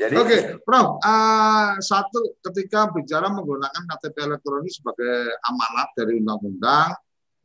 Jadi, 0.00 0.14
Oke, 0.18 0.38
Prof. 0.66 0.98
Uh, 0.98 1.78
satu, 1.78 2.38
ketika 2.50 2.90
bicara 2.90 3.30
menggunakan 3.30 3.86
KTP 3.94 4.16
elektronik 4.26 4.72
sebagai 4.74 5.38
amanat 5.46 5.94
dari 5.94 6.18
undang-undang, 6.18 6.94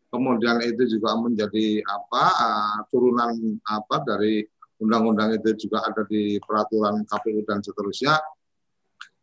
kemudian 0.09 0.61
itu 0.61 0.97
juga 0.97 1.17
menjadi 1.17 1.81
apa 1.85 2.23
uh, 2.33 2.77
turunan 2.89 3.33
apa 3.65 4.01
dari 4.05 4.45
undang-undang 4.81 5.37
itu 5.37 5.69
juga 5.69 5.85
ada 5.85 6.05
di 6.09 6.41
peraturan 6.41 7.05
KPU 7.05 7.45
dan 7.45 7.61
seterusnya. 7.61 8.17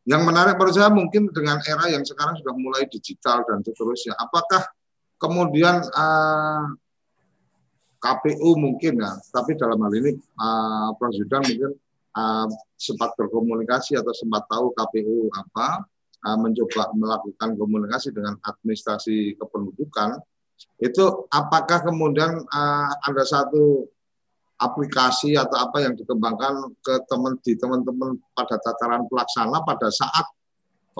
Yang 0.09 0.23
menarik 0.27 0.55
menurut 0.57 0.75
saya 0.75 0.91
mungkin 0.91 1.29
dengan 1.31 1.61
era 1.63 1.87
yang 1.93 2.03
sekarang 2.03 2.39
sudah 2.41 2.57
mulai 2.57 2.89
digital 2.89 3.45
dan 3.45 3.61
seterusnya. 3.61 4.17
Apakah 4.17 4.65
kemudian 5.21 5.85
uh, 5.85 6.01
eh, 6.01 6.67
KPU 8.01 8.57
mungkin 8.57 8.97
ya, 8.97 9.13
tapi 9.29 9.61
dalam 9.61 9.77
hal 9.77 9.93
ini 9.93 10.17
uh, 10.41 10.97
Prof. 10.97 11.13
mungkin 11.13 11.77
uh, 12.17 12.47
sempat 12.75 13.15
berkomunikasi 13.19 13.99
atau 13.99 14.11
sempat 14.15 14.47
tahu 14.51 14.73
KPU 14.75 15.31
apa 15.35 15.85
uh, 16.27 16.39
mencoba 16.39 16.91
melakukan 16.97 17.57
komunikasi 17.57 18.15
dengan 18.15 18.39
administrasi 18.43 19.37
kependudukan. 19.39 20.21
Itu 20.81 21.29
apakah 21.33 21.85
kemudian 21.85 22.45
uh, 22.45 22.91
ada 23.05 23.25
satu 23.25 23.89
aplikasi 24.61 25.41
atau 25.41 25.57
apa 25.57 25.81
yang 25.89 25.97
dikembangkan 25.97 26.77
ke 26.85 26.95
teman 27.09 27.41
di 27.41 27.57
teman-teman 27.57 28.21
pada 28.37 28.61
tataran 28.61 29.09
pelaksana 29.09 29.65
pada 29.65 29.89
saat 29.89 30.29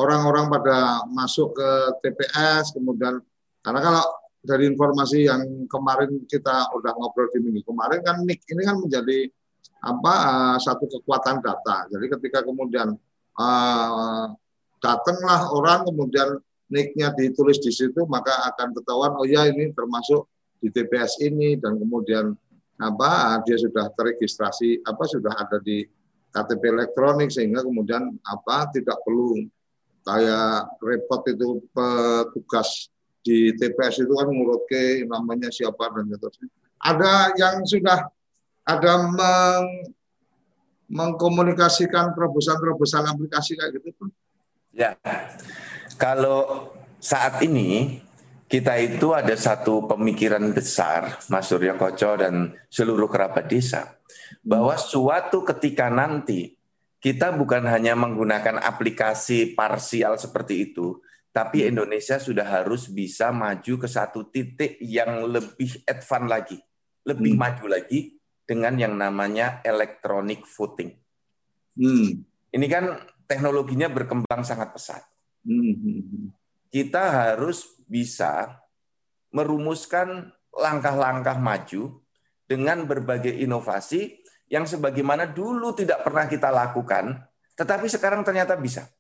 orang-orang 0.01 0.49
pada 0.49 1.05
masuk 1.13 1.53
ke 1.53 1.71
TPS 2.01 2.73
kemudian 2.73 3.21
karena 3.61 3.81
kalau 3.85 4.05
dari 4.41 4.65
informasi 4.65 5.29
yang 5.29 5.69
kemarin 5.69 6.25
kita 6.25 6.73
udah 6.73 6.93
ngobrol 6.97 7.29
di 7.37 7.45
minggu 7.45 7.61
kemarin 7.69 8.01
kan 8.01 8.25
NIK 8.25 8.41
ini 8.57 8.63
kan 8.65 8.77
menjadi 8.81 9.29
apa 9.81 10.13
uh, 10.13 10.57
satu 10.61 10.85
kekuatan 10.87 11.41
data. 11.41 11.89
Jadi 11.89 12.07
ketika 12.19 12.45
kemudian 12.45 12.93
uh, 13.37 14.27
datanglah 14.81 15.53
orang 15.53 15.89
kemudian 15.89 16.41
nicknya 16.71 17.13
ditulis 17.17 17.59
di 17.59 17.73
situ 17.73 18.07
maka 18.07 18.33
akan 18.55 18.77
ketahuan 18.77 19.13
oh 19.19 19.27
ya 19.27 19.49
ini 19.51 19.75
termasuk 19.75 20.29
di 20.61 20.69
TPS 20.71 21.19
ini 21.25 21.57
dan 21.57 21.77
kemudian 21.81 22.37
apa 22.81 23.43
dia 23.45 23.61
sudah 23.61 23.93
terregistrasi 23.93 24.81
apa 24.85 25.05
sudah 25.05 25.37
ada 25.37 25.61
di 25.61 25.85
KTP 26.31 26.63
elektronik 26.71 27.29
sehingga 27.29 27.67
kemudian 27.67 28.17
apa 28.23 28.71
tidak 28.71 29.03
perlu 29.03 29.45
kayak 30.07 30.71
repot 30.81 31.27
itu 31.29 31.61
petugas 31.75 32.89
di 33.21 33.53
TPS 33.53 34.07
itu 34.07 34.13
kan 34.17 34.33
ngurut 34.33 34.65
ke 34.65 35.05
namanya 35.05 35.53
siapa 35.53 35.93
dan 35.93 36.09
seterusnya. 36.09 36.49
Ada 36.81 37.37
yang 37.37 37.69
sudah 37.69 38.09
ada 38.77 38.93
meng, 39.11 39.67
mengkomunikasikan 40.91 42.15
terobosan-terobosan 42.15 43.07
aplikasi 43.07 43.55
kayak 43.55 43.79
gitu 43.79 44.11
Ya, 44.71 44.95
kalau 45.99 46.71
saat 47.03 47.43
ini 47.43 47.99
kita 48.47 48.79
itu 48.79 49.11
ada 49.11 49.35
satu 49.35 49.87
pemikiran 49.87 50.55
besar, 50.55 51.19
Mas 51.27 51.51
Surya 51.51 51.75
Koco 51.75 52.15
dan 52.15 52.55
seluruh 52.71 53.11
kerabat 53.11 53.51
desa, 53.51 53.99
bahwa 54.47 54.79
suatu 54.79 55.43
ketika 55.43 55.91
nanti 55.91 56.55
kita 57.03 57.35
bukan 57.35 57.67
hanya 57.67 57.99
menggunakan 57.99 58.63
aplikasi 58.63 59.59
parsial 59.59 60.15
seperti 60.23 60.71
itu, 60.71 61.03
tapi 61.35 61.67
Indonesia 61.67 62.23
sudah 62.23 62.47
harus 62.47 62.87
bisa 62.87 63.35
maju 63.35 63.75
ke 63.75 63.89
satu 63.91 64.31
titik 64.31 64.79
yang 64.79 65.27
lebih 65.27 65.83
advance 65.83 66.31
lagi, 66.31 66.59
lebih 67.07 67.35
hmm. 67.35 67.43
maju 67.43 67.67
lagi 67.75 68.20
dengan 68.51 68.75
yang 68.75 68.99
namanya 68.99 69.63
electronic 69.63 70.43
voting. 70.43 70.91
Hmm. 71.79 72.27
Ini 72.51 72.67
kan 72.67 72.99
teknologinya 73.31 73.87
berkembang 73.87 74.43
sangat 74.43 74.75
pesat. 74.75 75.07
Hmm. 75.47 76.35
Kita 76.67 77.31
harus 77.31 77.79
bisa 77.87 78.59
merumuskan 79.31 80.35
langkah-langkah 80.51 81.39
maju 81.39 82.03
dengan 82.51 82.83
berbagai 82.91 83.31
inovasi 83.31 84.19
yang 84.51 84.67
sebagaimana 84.67 85.31
dulu 85.31 85.71
tidak 85.71 86.03
pernah 86.03 86.27
kita 86.27 86.51
lakukan, 86.51 87.23
tetapi 87.55 87.87
sekarang 87.87 88.27
ternyata 88.27 88.59
bisa. 88.59 88.91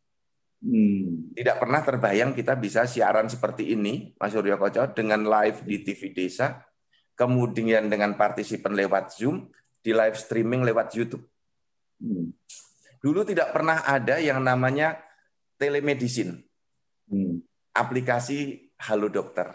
Hmm. 0.63 1.35
Tidak 1.35 1.59
pernah 1.59 1.83
terbayang 1.83 2.39
kita 2.39 2.55
bisa 2.55 2.87
siaran 2.87 3.27
seperti 3.27 3.75
ini, 3.75 4.15
Mas 4.15 4.31
Surya 4.31 4.55
Koco, 4.55 4.95
dengan 4.95 5.27
live 5.27 5.67
di 5.67 5.83
TV 5.83 6.15
Desa, 6.15 6.70
kemudian 7.21 7.93
dengan 7.93 8.17
partisipan 8.17 8.73
lewat 8.73 9.21
Zoom, 9.21 9.45
di 9.85 9.93
live 9.93 10.17
streaming 10.17 10.65
lewat 10.65 10.97
YouTube. 10.97 11.21
Hmm. 12.01 12.33
Dulu 13.05 13.29
tidak 13.29 13.53
pernah 13.53 13.85
ada 13.85 14.17
yang 14.17 14.41
namanya 14.41 14.97
telemedicine, 15.61 16.41
hmm. 17.13 17.45
aplikasi 17.77 18.73
Halo 18.81 19.13
Dokter. 19.13 19.53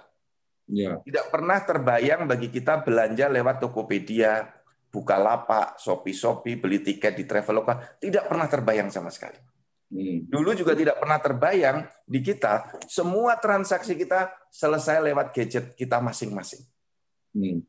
Ya. 0.70 1.02
Tidak 1.02 1.34
pernah 1.34 1.62
terbayang 1.66 2.30
bagi 2.30 2.54
kita 2.54 2.86
belanja 2.86 3.26
lewat 3.30 3.66
Tokopedia, 3.66 4.46
Bukalapak, 4.90 5.82
Shopee-Shopee, 5.82 6.62
beli 6.62 6.86
tiket 6.86 7.18
di 7.18 7.26
Traveloka, 7.26 7.98
tidak 7.98 8.30
pernah 8.30 8.46
terbayang 8.46 8.94
sama 8.94 9.10
sekali. 9.10 9.38
Hmm. 9.90 10.26
Dulu 10.26 10.54
juga 10.58 10.74
tidak 10.78 11.02
pernah 11.02 11.18
terbayang 11.22 11.78
di 12.06 12.22
kita 12.22 12.82
semua 12.90 13.38
transaksi 13.38 13.94
kita 13.94 14.34
selesai 14.50 15.02
lewat 15.02 15.34
gadget 15.34 15.78
kita 15.78 16.02
masing-masing. 16.02 16.66
Hmm. 17.36 17.60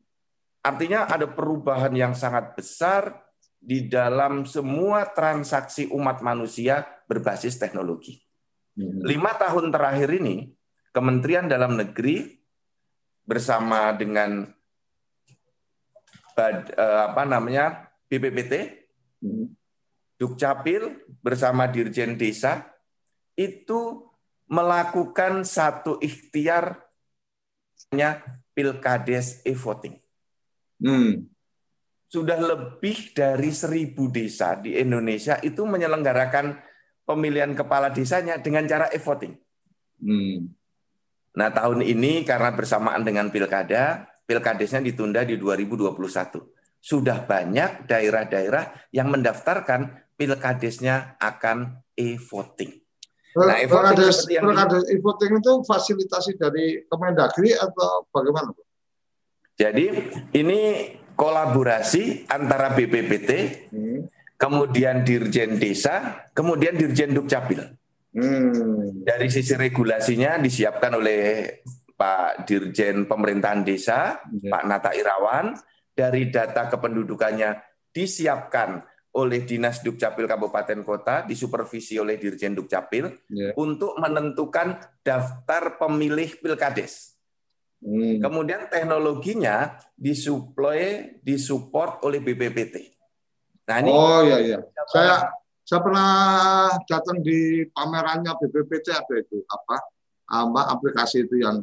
Artinya 0.63 1.11
ada 1.11 1.27
perubahan 1.27 1.91
yang 1.91 2.15
sangat 2.15 2.55
besar 2.55 3.27
di 3.59 3.91
dalam 3.91 4.47
semua 4.47 5.03
transaksi 5.11 5.91
umat 5.91 6.23
manusia 6.23 6.87
berbasis 7.05 7.59
teknologi. 7.59 8.23
Hmm. 8.79 9.03
Lima 9.03 9.35
tahun 9.35 9.69
terakhir 9.69 10.09
ini, 10.15 10.47
Kementerian 10.95 11.51
Dalam 11.51 11.75
Negeri 11.75 12.31
bersama 13.27 13.91
dengan 13.91 14.47
eh, 16.39 16.99
apa 17.11 17.23
namanya 17.27 17.91
BPPT, 18.07 18.53
hmm. 19.19 19.45
Dukcapil 20.17 21.13
bersama 21.21 21.69
Dirjen 21.69 22.17
Desa 22.17 22.65
itu 23.37 24.09
melakukan 24.49 25.43
satu 25.45 26.01
ikhtiar 26.01 26.81
Pilkades 28.57 29.45
e-voting. 29.45 30.01
Hmm 30.81 31.37
sudah 32.07 32.39
lebih 32.39 33.11
dari 33.11 33.51
seribu 33.51 34.07
desa 34.07 34.55
di 34.55 34.79
Indonesia 34.79 35.35
itu 35.43 35.67
menyelenggarakan 35.67 36.55
pemilihan 37.03 37.51
kepala 37.51 37.91
desanya 37.91 38.39
dengan 38.39 38.63
cara 38.63 38.87
e-voting. 38.95 39.35
Hmm. 39.99 40.47
Nah 41.35 41.49
tahun 41.51 41.83
ini 41.83 42.23
karena 42.23 42.55
bersamaan 42.55 43.03
dengan 43.03 43.27
pilkada, 43.27 44.07
pilkadesnya 44.23 44.79
ditunda 44.79 45.27
di 45.27 45.35
2021. 45.35 45.99
Sudah 46.79 47.27
banyak 47.27 47.91
daerah-daerah 47.91 48.87
yang 48.95 49.11
mendaftarkan 49.11 50.15
pilkadesnya 50.15 51.19
akan 51.19 51.83
e-voting. 51.91 52.86
Nah, 53.37 53.61
e-voting 53.61 54.01
e-voting 54.97 55.31
itu 55.37 55.53
fasilitasi 55.61 56.41
dari 56.41 56.81
Kemendagri 56.89 57.53
atau 57.53 58.09
bagaimana? 58.09 58.49
Jadi 59.57 59.85
ini 60.33 60.93
kolaborasi 61.17 62.29
antara 62.29 62.73
BPPT, 62.73 63.31
hmm. 63.73 63.99
kemudian 64.37 65.05
Dirjen 65.05 65.57
Desa, 65.61 66.25
kemudian 66.33 66.77
Dirjen 66.77 67.13
Dukcapil. 67.13 67.61
Hmm. 68.17 69.05
Dari 69.05 69.29
sisi 69.29 69.53
regulasinya 69.53 70.41
disiapkan 70.41 70.97
oleh 70.97 71.21
Pak 71.97 72.45
Dirjen 72.45 73.05
Pemerintahan 73.05 73.61
Desa, 73.61 74.17
hmm. 74.21 74.49
Pak 74.49 74.63
Nata 74.65 74.91
Irawan. 74.93 75.57
Dari 75.97 76.29
data 76.29 76.69
kependudukannya 76.69 77.57
disiapkan 77.89 78.85
oleh 79.17 79.41
Dinas 79.41 79.81
Dukcapil 79.81 80.29
Kabupaten 80.29 80.85
Kota, 80.85 81.25
disupervisi 81.25 81.97
oleh 81.97 82.21
Dirjen 82.21 82.53
Dukcapil, 82.53 83.09
yeah. 83.33 83.51
untuk 83.57 83.97
menentukan 83.97 84.77
daftar 85.01 85.81
pemilih 85.81 86.37
Pilkades. 86.37 87.17
Hmm. 87.81 88.21
Kemudian 88.21 88.69
teknologinya 88.69 89.77
disuplai, 89.97 91.17
disupport 91.25 92.05
oleh 92.05 92.21
BPPT. 92.21 92.93
Nah, 93.67 93.77
ini 93.81 93.89
Oh 93.91 94.21
iya 94.23 94.37
iya. 94.41 94.57
Saya 94.89 95.29
saya 95.67 95.83
pernah 95.83 96.11
datang 96.87 97.19
di 97.19 97.67
pamerannya 97.69 98.31
BPPT 98.39 98.95
ada 98.95 99.15
itu 99.19 99.43
apa? 99.45 99.77
Apa 100.27 100.61
aplikasi 100.73 101.27
itu 101.27 101.43
yang 101.43 101.59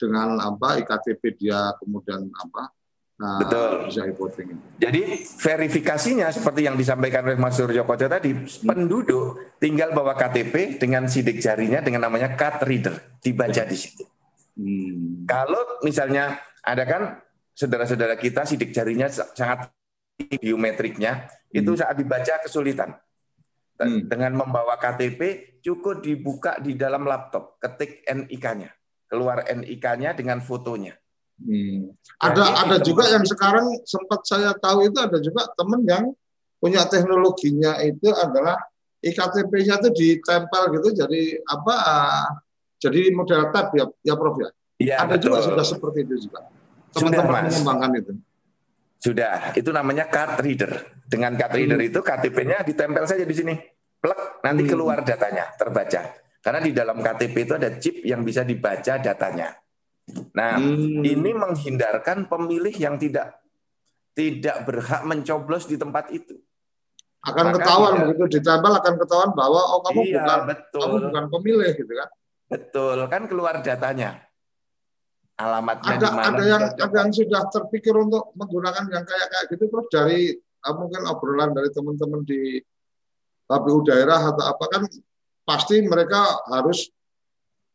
dengan 0.00 0.40
apa 0.40 0.80
iktp 0.80 1.22
dia 1.36 1.76
kemudian 1.76 2.24
apa 2.32 2.72
Nah, 3.20 3.36
Betul. 3.36 3.92
Voting. 4.16 4.80
Jadi 4.80 5.28
verifikasinya 5.28 6.32
seperti 6.32 6.64
yang 6.64 6.72
disampaikan 6.80 7.20
oleh 7.28 7.36
Mas 7.36 7.52
Suryo 7.52 7.84
Koco 7.84 8.08
tadi, 8.08 8.32
hmm. 8.32 8.64
penduduk 8.64 9.60
tinggal 9.60 9.92
bawa 9.92 10.16
KTP 10.16 10.80
dengan 10.80 11.04
sidik 11.04 11.36
jarinya 11.36 11.84
dengan 11.84 12.08
namanya 12.08 12.32
card 12.32 12.64
reader 12.64 13.20
dibaca 13.20 13.62
di 13.68 13.76
situ. 13.76 14.08
Hmm. 14.56 15.28
Kalau 15.28 15.84
misalnya 15.84 16.40
ada 16.64 16.88
kan 16.88 17.20
saudara-saudara 17.52 18.16
kita 18.16 18.48
sidik 18.48 18.72
jarinya 18.72 19.12
sangat 19.12 19.68
biometriknya 20.16 21.28
hmm. 21.28 21.60
itu 21.60 21.76
saat 21.76 22.00
dibaca 22.00 22.40
kesulitan. 22.40 22.96
Hmm. 23.76 24.08
Dengan 24.08 24.32
membawa 24.32 24.80
KTP 24.80 25.60
cukup 25.60 26.00
dibuka 26.00 26.56
di 26.56 26.72
dalam 26.72 27.04
laptop, 27.04 27.60
ketik 27.60 28.00
NIK-nya, 28.08 28.72
keluar 29.12 29.44
NIK-nya 29.44 30.16
dengan 30.16 30.40
fotonya. 30.40 30.96
Hmm. 31.40 31.96
Ada 32.20 32.68
ada 32.68 32.76
juga 32.84 33.08
yang 33.08 33.24
sekarang 33.24 33.80
sempat 33.88 34.20
saya 34.28 34.52
tahu 34.60 34.92
itu 34.92 34.98
ada 35.00 35.16
juga 35.24 35.48
teman 35.56 35.80
yang 35.88 36.04
punya 36.60 36.84
teknologinya 36.84 37.80
itu 37.80 38.12
adalah 38.12 38.60
iktp-nya 39.00 39.80
itu 39.80 39.88
ditempel 39.96 40.62
gitu 40.76 40.88
jadi 41.00 41.40
apa 41.48 41.76
jadi 42.80 43.12
model 43.16 43.48
tab 43.52 43.72
ya 43.72 43.88
ya 44.04 44.14
Prof 44.16 44.36
ya. 44.40 44.50
Iya, 44.80 44.94
ada 45.04 45.20
betul. 45.20 45.36
juga 45.36 45.38
sudah 45.44 45.64
seperti 45.64 45.98
itu 46.08 46.14
juga. 46.28 46.48
Teman-teman 46.96 47.52
mengembangkan 47.52 47.90
itu. 48.00 48.12
Sudah, 49.00 49.52
itu 49.52 49.70
namanya 49.72 50.08
card 50.08 50.40
reader. 50.40 50.72
Dengan 51.04 51.36
card 51.36 51.52
reader 51.52 51.76
hmm. 51.76 51.88
itu 51.92 52.00
KTP-nya 52.00 52.64
ditempel 52.64 53.04
saja 53.04 53.24
di 53.28 53.36
sini. 53.36 53.54
Plek, 54.00 54.40
nanti 54.40 54.64
hmm. 54.64 54.70
keluar 54.72 55.04
datanya, 55.04 55.52
terbaca. 55.60 56.16
Karena 56.40 56.60
di 56.64 56.72
dalam 56.72 57.04
KTP 57.04 57.36
itu 57.44 57.52
ada 57.60 57.70
chip 57.76 58.00
yang 58.00 58.24
bisa 58.24 58.40
dibaca 58.40 58.96
datanya. 58.96 59.52
Nah, 60.34 60.58
hmm. 60.58 61.02
ini 61.02 61.30
menghindarkan 61.34 62.26
pemilih 62.30 62.74
yang 62.76 62.96
tidak 62.96 63.40
tidak 64.14 64.66
berhak 64.66 65.02
mencoblos 65.06 65.64
di 65.70 65.78
tempat 65.78 66.10
itu 66.12 66.36
akan 67.20 67.52
Maka 67.52 67.56
ketahuan 67.60 67.92
begitu 68.08 68.40
ditempel 68.40 68.72
akan 68.80 68.94
ketahuan 68.96 69.30
bahwa 69.36 69.60
oh 69.60 69.80
kamu 69.84 70.00
iya, 70.08 70.14
bukan 70.24 70.40
betul. 70.48 70.80
kamu 70.80 70.96
bukan 71.12 71.24
pemilih 71.28 71.70
gitu 71.76 71.92
kan 71.92 72.08
betul 72.50 72.98
kan 73.12 73.22
keluar 73.28 73.54
datanya 73.60 74.24
alamatnya 75.36 76.00
ada 76.00 76.08
ada 76.16 76.42
yang 76.44 76.64
ada 76.72 76.96
yang 76.96 77.12
sudah 77.12 77.42
terpikir 77.52 77.92
untuk 77.92 78.32
menggunakan 78.36 78.88
yang 78.88 79.04
kayak 79.04 79.28
kayak 79.28 79.44
gitu 79.52 79.64
terus 79.68 79.86
dari 79.92 80.20
uh, 80.64 80.74
mungkin 80.76 81.00
obrolan 81.08 81.52
dari 81.52 81.68
teman-teman 81.72 82.24
di 82.24 82.60
KPU 83.48 83.84
daerah 83.84 84.20
atau 84.32 84.44
apa 84.56 84.64
kan 84.68 84.82
pasti 85.44 85.84
mereka 85.84 86.40
harus 86.48 86.88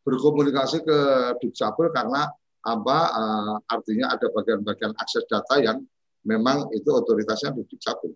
berkomunikasi 0.06 0.86
ke 0.86 0.98
Dukcapil 1.42 1.90
karena 1.90 2.30
apa 2.62 2.98
uh, 3.10 3.54
artinya 3.66 4.14
ada 4.14 4.30
bagian-bagian 4.30 4.94
akses 4.94 5.26
data 5.26 5.58
yang 5.58 5.82
memang 6.22 6.70
itu 6.70 6.86
otoritasnya 6.86 7.54
di 7.58 7.66
Dukcapil. 7.66 8.14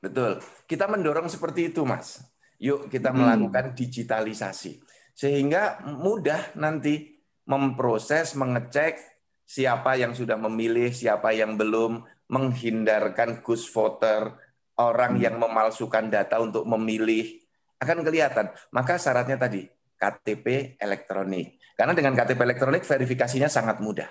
Betul. 0.00 0.40
Kita 0.64 0.88
mendorong 0.88 1.28
seperti 1.28 1.72
itu, 1.72 1.84
Mas. 1.84 2.24
Yuk 2.56 2.88
kita 2.88 3.12
hmm. 3.12 3.16
melakukan 3.20 3.76
digitalisasi. 3.76 4.80
Sehingga 5.16 5.84
mudah 5.84 6.56
nanti 6.56 7.20
memproses, 7.48 8.36
mengecek 8.36 9.00
siapa 9.44 9.96
yang 9.96 10.12
sudah 10.12 10.36
memilih, 10.36 10.92
siapa 10.92 11.32
yang 11.32 11.56
belum, 11.56 12.04
menghindarkan 12.28 13.40
gus 13.40 13.68
voter, 13.68 14.36
orang 14.76 15.16
hmm. 15.16 15.22
yang 15.24 15.36
memalsukan 15.40 16.12
data 16.12 16.40
untuk 16.40 16.68
memilih, 16.68 17.40
akan 17.80 18.04
kelihatan. 18.04 18.52
Maka 18.72 19.00
syaratnya 19.00 19.40
tadi, 19.40 19.64
KTP 19.96 20.76
elektronik. 20.78 21.60
Karena 21.76 21.92
dengan 21.92 22.16
KTP 22.16 22.40
elektronik 22.40 22.84
verifikasinya 22.84 23.48
sangat 23.48 23.80
mudah. 23.80 24.08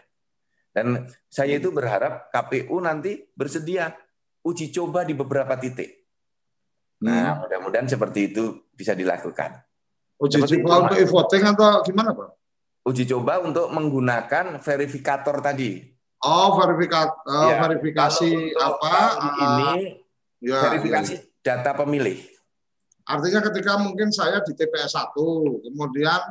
Dan 0.76 1.08
saya 1.32 1.56
itu 1.56 1.72
berharap 1.72 2.28
KPU 2.36 2.84
nanti 2.84 3.24
bersedia 3.32 3.96
uji 4.44 4.76
coba 4.76 5.08
di 5.08 5.16
beberapa 5.16 5.56
titik. 5.56 6.04
Nah, 7.02 7.32
hmm. 7.32 7.48
mudah-mudahan 7.48 7.88
seperti 7.88 8.36
itu 8.36 8.68
bisa 8.76 8.92
dilakukan. 8.92 9.64
Uji 10.20 10.44
seperti 10.44 10.64
coba 10.64 10.76
untuk 10.88 10.98
e-voting 11.00 11.44
atau 11.48 11.72
gimana, 11.84 12.10
Pak? 12.12 12.30
Uji 12.86 13.04
coba 13.10 13.40
untuk 13.42 13.68
menggunakan 13.72 14.60
verifikator 14.60 15.40
tadi. 15.40 15.80
Oh, 16.26 16.58
verifikat, 16.60 17.10
uh, 17.28 17.50
ya, 17.52 17.56
verifikasi 17.62 18.32
apa? 18.58 18.96
Ini 19.38 19.72
ya, 20.42 20.60
verifikasi 20.70 21.14
ya. 21.16 21.24
data 21.40 21.72
pemilih. 21.78 22.35
Artinya 23.06 23.40
ketika 23.50 23.78
mungkin 23.78 24.10
saya 24.10 24.42
di 24.42 24.58
TPS 24.58 24.98
1, 24.98 25.14
kemudian 25.70 26.22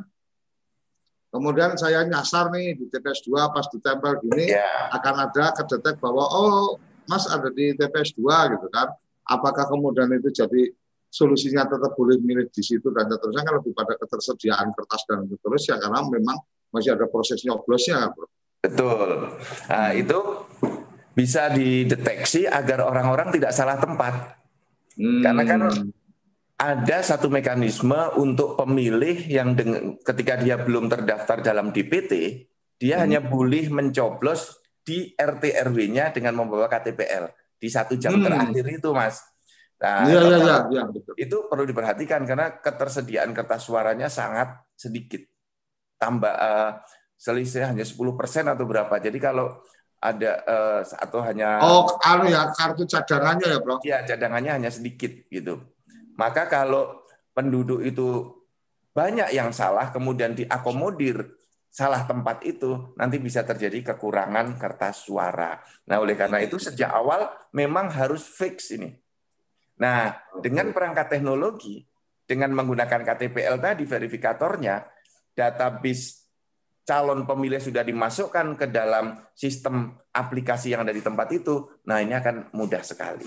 kemudian 1.31 1.75
saya 1.79 2.03
nyasar 2.07 2.51
nih 2.51 2.79
di 2.79 2.87
TPS 2.91 3.27
2 3.27 3.55
pas 3.55 3.67
ditempel 3.71 4.23
gini 4.23 4.55
ya. 4.55 4.91
akan 4.95 5.15
ada 5.31 5.55
kedetek 5.59 5.99
bahwa 5.99 6.27
oh 6.31 6.79
Mas 7.07 7.27
ada 7.31 7.51
di 7.51 7.75
TPS 7.79 8.19
2 8.19 8.55
gitu 8.59 8.67
kan. 8.75 8.91
Apakah 9.25 9.71
kemudian 9.71 10.11
itu 10.15 10.31
jadi 10.35 10.71
solusinya 11.15 11.63
tetap 11.71 11.95
boleh 11.95 12.19
milih 12.19 12.51
di 12.51 12.63
situ 12.63 12.91
dan 12.91 13.07
seterusnya 13.07 13.43
kan 13.47 13.55
lebih 13.63 13.73
pada 13.73 13.95
ketersediaan 13.95 14.75
kertas 14.75 15.03
dan 15.07 15.31
seterusnya 15.31 15.77
karena 15.79 16.01
memang 16.11 16.37
masih 16.75 16.99
ada 16.99 17.07
proses 17.07 17.39
nyoblosnya 17.47 18.11
bro. 18.11 18.27
Betul. 18.65 19.31
Nah, 19.71 19.95
itu 19.95 20.19
bisa 21.15 21.53
dideteksi 21.55 22.51
agar 22.51 22.83
orang-orang 22.83 23.31
tidak 23.31 23.55
salah 23.55 23.79
tempat. 23.79 24.35
Hmm. 24.99 25.23
Karena 25.23 25.43
kan 25.47 25.61
ada 26.55 26.99
satu 27.03 27.27
mekanisme 27.27 27.99
untuk 28.15 28.55
pemilih 28.55 29.27
yang 29.27 29.59
dengan, 29.59 29.99
ketika 29.99 30.39
dia 30.39 30.55
belum 30.55 30.87
terdaftar 30.87 31.43
dalam 31.43 31.75
DPT, 31.75 32.47
dia 32.79 32.99
hmm. 32.99 33.03
hanya 33.03 33.21
boleh 33.27 33.67
mencoblos 33.75 34.63
di 34.85 35.11
RT 35.17 35.51
RW-nya 35.67 36.15
dengan 36.15 36.39
membawa 36.39 36.71
KTPL 36.71 37.59
di 37.59 37.69
satu 37.73 37.99
jam 37.99 38.21
hmm. 38.21 38.25
terakhir 38.25 38.65
itu, 38.71 38.91
Mas. 38.95 39.19
Nah, 39.83 40.07
ya, 40.07 40.21
ya, 40.23 40.39
ya, 40.39 40.57
ya, 40.71 40.83
betul. 40.87 41.15
itu 41.19 41.37
perlu 41.51 41.65
diperhatikan 41.67 42.23
karena 42.25 42.57
ketersediaan 42.63 43.35
kertas 43.35 43.67
suaranya 43.67 44.07
sangat 44.07 44.63
sedikit. 44.79 45.27
Tambah 45.99 46.31
uh, 46.31 46.71
selisih 47.19 47.67
hanya 47.67 47.83
10% 47.83 47.99
atau 48.55 48.65
berapa. 48.65 48.95
Jadi 49.03 49.19
kalau 49.19 49.61
ada 49.99 50.33
uh, 50.47 50.81
atau 50.85 51.21
hanya 51.27 51.59
Oh, 51.65 51.89
anu 52.05 52.31
ya, 52.31 52.53
kartu 52.55 52.87
cadangannya 52.87 53.49
ya, 53.51 53.59
Bro. 53.59 53.75
Iya, 53.83 53.99
cadangannya 54.07 54.53
hanya 54.63 54.71
sedikit 54.71 55.11
gitu. 55.33 55.74
Maka 56.15 56.47
kalau 56.47 57.05
penduduk 57.35 57.83
itu 57.83 58.31
banyak 58.95 59.35
yang 59.35 59.51
salah 59.51 59.91
kemudian 59.91 60.39
diakomodir 60.39 61.35
salah 61.75 62.07
tempat 62.07 62.47
itu 62.47 62.95
nanti 62.95 63.19
bisa 63.19 63.43
terjadi 63.43 63.95
kekurangan 63.95 64.55
kertas 64.55 65.11
suara. 65.11 65.59
Nah, 65.91 65.99
oleh 65.99 66.15
karena 66.15 66.39
itu 66.39 66.55
sejak 66.55 66.87
awal 66.87 67.27
memang 67.51 67.91
harus 67.91 68.23
fix 68.23 68.71
ini. 68.79 68.95
Nah, 69.83 70.15
dengan 70.39 70.71
perangkat 70.71 71.19
teknologi, 71.19 71.83
dengan 72.23 72.55
menggunakan 72.55 73.03
KTPL 73.03 73.59
tadi 73.59 73.83
verifikatornya, 73.83 74.87
database 75.35 76.31
calon 76.87 77.27
pemilih 77.27 77.59
sudah 77.59 77.83
dimasukkan 77.83 78.55
ke 78.55 78.71
dalam 78.71 79.19
sistem 79.35 79.99
aplikasi 80.15 80.79
yang 80.79 80.87
ada 80.87 80.95
di 80.95 81.03
tempat 81.03 81.27
itu, 81.35 81.83
nah 81.91 81.99
ini 81.99 82.15
akan 82.15 82.55
mudah 82.55 82.87
sekali. 82.87 83.27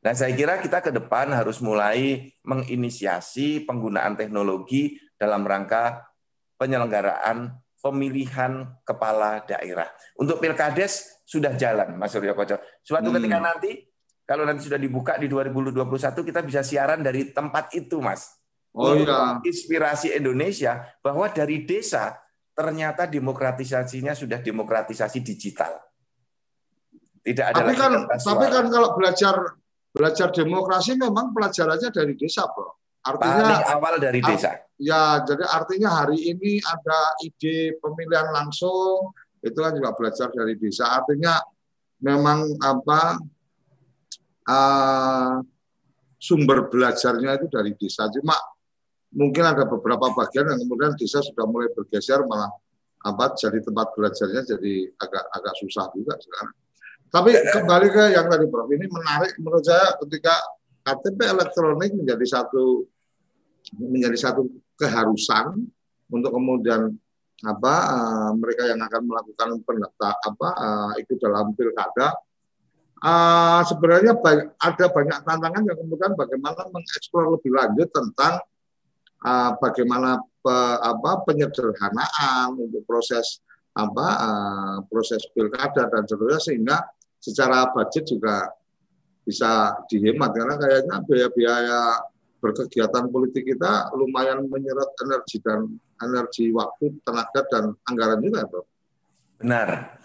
Nah, 0.00 0.16
saya 0.16 0.32
kira 0.32 0.56
kita 0.64 0.80
ke 0.80 0.90
depan 0.96 1.28
harus 1.36 1.60
mulai 1.60 2.32
menginisiasi 2.40 3.68
penggunaan 3.68 4.16
teknologi 4.16 4.96
dalam 5.20 5.44
rangka 5.44 6.08
penyelenggaraan 6.56 7.52
pemilihan 7.84 8.80
kepala 8.84 9.44
daerah. 9.44 9.88
Untuk 10.16 10.40
pilkades 10.40 11.20
sudah 11.28 11.52
jalan, 11.52 12.00
Mas 12.00 12.16
Suryo 12.16 12.32
Koco. 12.32 12.56
Suatu 12.80 13.12
hmm. 13.12 13.16
ketika 13.20 13.38
nanti, 13.44 13.70
kalau 14.24 14.48
nanti 14.48 14.64
sudah 14.64 14.80
dibuka 14.80 15.20
di 15.20 15.28
2021, 15.28 15.76
kita 16.16 16.40
bisa 16.48 16.60
siaran 16.64 17.04
dari 17.04 17.32
tempat 17.36 17.72
itu, 17.76 18.00
Mas. 18.00 18.40
Oh 18.72 18.96
iya. 18.96 19.36
Inspirasi 19.44 20.16
Indonesia 20.16 20.80
bahwa 21.04 21.28
dari 21.28 21.66
desa 21.68 22.16
ternyata 22.56 23.04
demokratisasinya 23.04 24.16
sudah 24.16 24.38
demokratisasi 24.40 25.20
digital. 25.20 25.76
Tidak 27.20 27.44
ada 27.52 27.56
tapi 27.60 27.76
kan, 27.76 27.92
tapi 28.08 28.46
kan 28.48 28.64
kalau 28.72 28.96
belajar 28.96 29.59
belajar 29.90 30.30
demokrasi 30.30 30.94
memang 30.94 31.34
pelajarannya 31.34 31.90
dari 31.90 32.14
desa, 32.14 32.46
Bro. 32.50 32.80
Artinya 33.00 33.44
paling 33.48 33.68
awal 33.74 33.94
dari 33.96 34.20
desa. 34.20 34.60
Ya, 34.76 35.24
jadi 35.24 35.44
artinya 35.48 36.04
hari 36.04 36.20
ini 36.20 36.60
ada 36.60 37.16
ide 37.24 37.76
pemilihan 37.80 38.28
langsung 38.32 39.12
itu 39.40 39.56
kan 39.56 39.72
juga 39.72 39.96
belajar 39.96 40.28
dari 40.32 40.54
desa. 40.60 41.00
Artinya 41.00 41.40
memang 42.04 42.60
apa 42.60 43.16
uh, 44.48 45.40
sumber 46.20 46.68
belajarnya 46.68 47.40
itu 47.40 47.46
dari 47.48 47.72
desa. 47.76 48.08
Cuma 48.12 48.36
mungkin 49.16 49.42
ada 49.48 49.64
beberapa 49.64 50.12
bagian 50.12 50.52
yang 50.52 50.60
kemudian 50.60 50.92
desa 50.94 51.24
sudah 51.24 51.48
mulai 51.48 51.72
bergeser 51.72 52.22
malah 52.28 52.52
apa 53.00 53.32
jadi 53.32 53.64
tempat 53.64 53.96
belajarnya 53.96 54.44
jadi 54.44 54.92
agak 55.00 55.24
agak 55.32 55.54
susah 55.56 55.88
juga 55.96 56.20
sekarang. 56.20 56.56
Tapi 57.10 57.30
kembali 57.34 57.88
ke 57.90 58.04
yang 58.14 58.30
tadi 58.30 58.46
Prof 58.46 58.70
ini 58.70 58.86
menarik 58.86 59.34
menurut 59.42 59.66
saya 59.66 59.98
ketika 60.06 60.30
KTP 60.86 61.18
elektronik 61.26 61.90
menjadi 61.98 62.22
satu 62.38 62.86
menjadi 63.74 64.30
satu 64.30 64.46
keharusan 64.78 65.66
untuk 66.14 66.30
kemudian 66.30 66.94
apa 67.40 67.74
uh, 67.90 68.30
mereka 68.36 68.68
yang 68.70 68.80
akan 68.84 69.02
melakukan 69.10 69.48
pendaftar 69.66 70.12
apa 70.22 70.48
uh, 70.54 70.92
ikut 71.02 71.18
dalam 71.18 71.56
pilkada 71.56 72.14
uh, 73.00 73.64
sebenarnya 73.64 74.14
banyak, 74.20 74.54
ada 74.60 74.86
banyak 74.92 75.18
tantangan 75.24 75.62
yang 75.64 75.78
kemudian 75.80 76.12
bagaimana 76.14 76.68
mengeksplor 76.68 77.32
lebih 77.32 77.52
lanjut 77.56 77.88
tentang 77.90 78.44
uh, 79.24 79.50
bagaimana 79.56 80.20
pe, 80.20 80.56
apa 80.84 81.24
penyederhanaan 81.24 82.60
untuk 82.60 82.84
proses 82.84 83.40
apa 83.72 84.06
uh, 84.20 84.76
proses 84.92 85.24
pilkada 85.32 85.88
dan 85.88 86.04
seterusnya 86.04 86.42
sehingga 86.44 86.76
secara 87.20 87.68
budget 87.70 88.08
juga 88.08 88.48
bisa 89.22 89.76
dihemat 89.86 90.32
karena 90.32 90.56
kayaknya 90.56 90.96
biaya-biaya 91.04 91.80
berkegiatan 92.40 93.06
politik 93.12 93.44
kita 93.52 93.92
lumayan 93.92 94.48
menyerap 94.48 94.96
energi 95.04 95.38
dan 95.44 95.68
energi 96.00 96.48
waktu 96.50 96.96
tenaga 97.04 97.44
dan 97.52 97.64
anggaran 97.84 98.20
juga, 98.24 98.48
Bro. 98.48 98.64
Benar. 99.36 100.00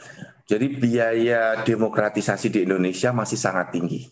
Jadi 0.46 0.68
biaya 0.78 1.64
demokratisasi 1.64 2.54
di 2.54 2.60
Indonesia 2.68 3.10
masih 3.16 3.40
sangat 3.40 3.74
tinggi. 3.74 4.06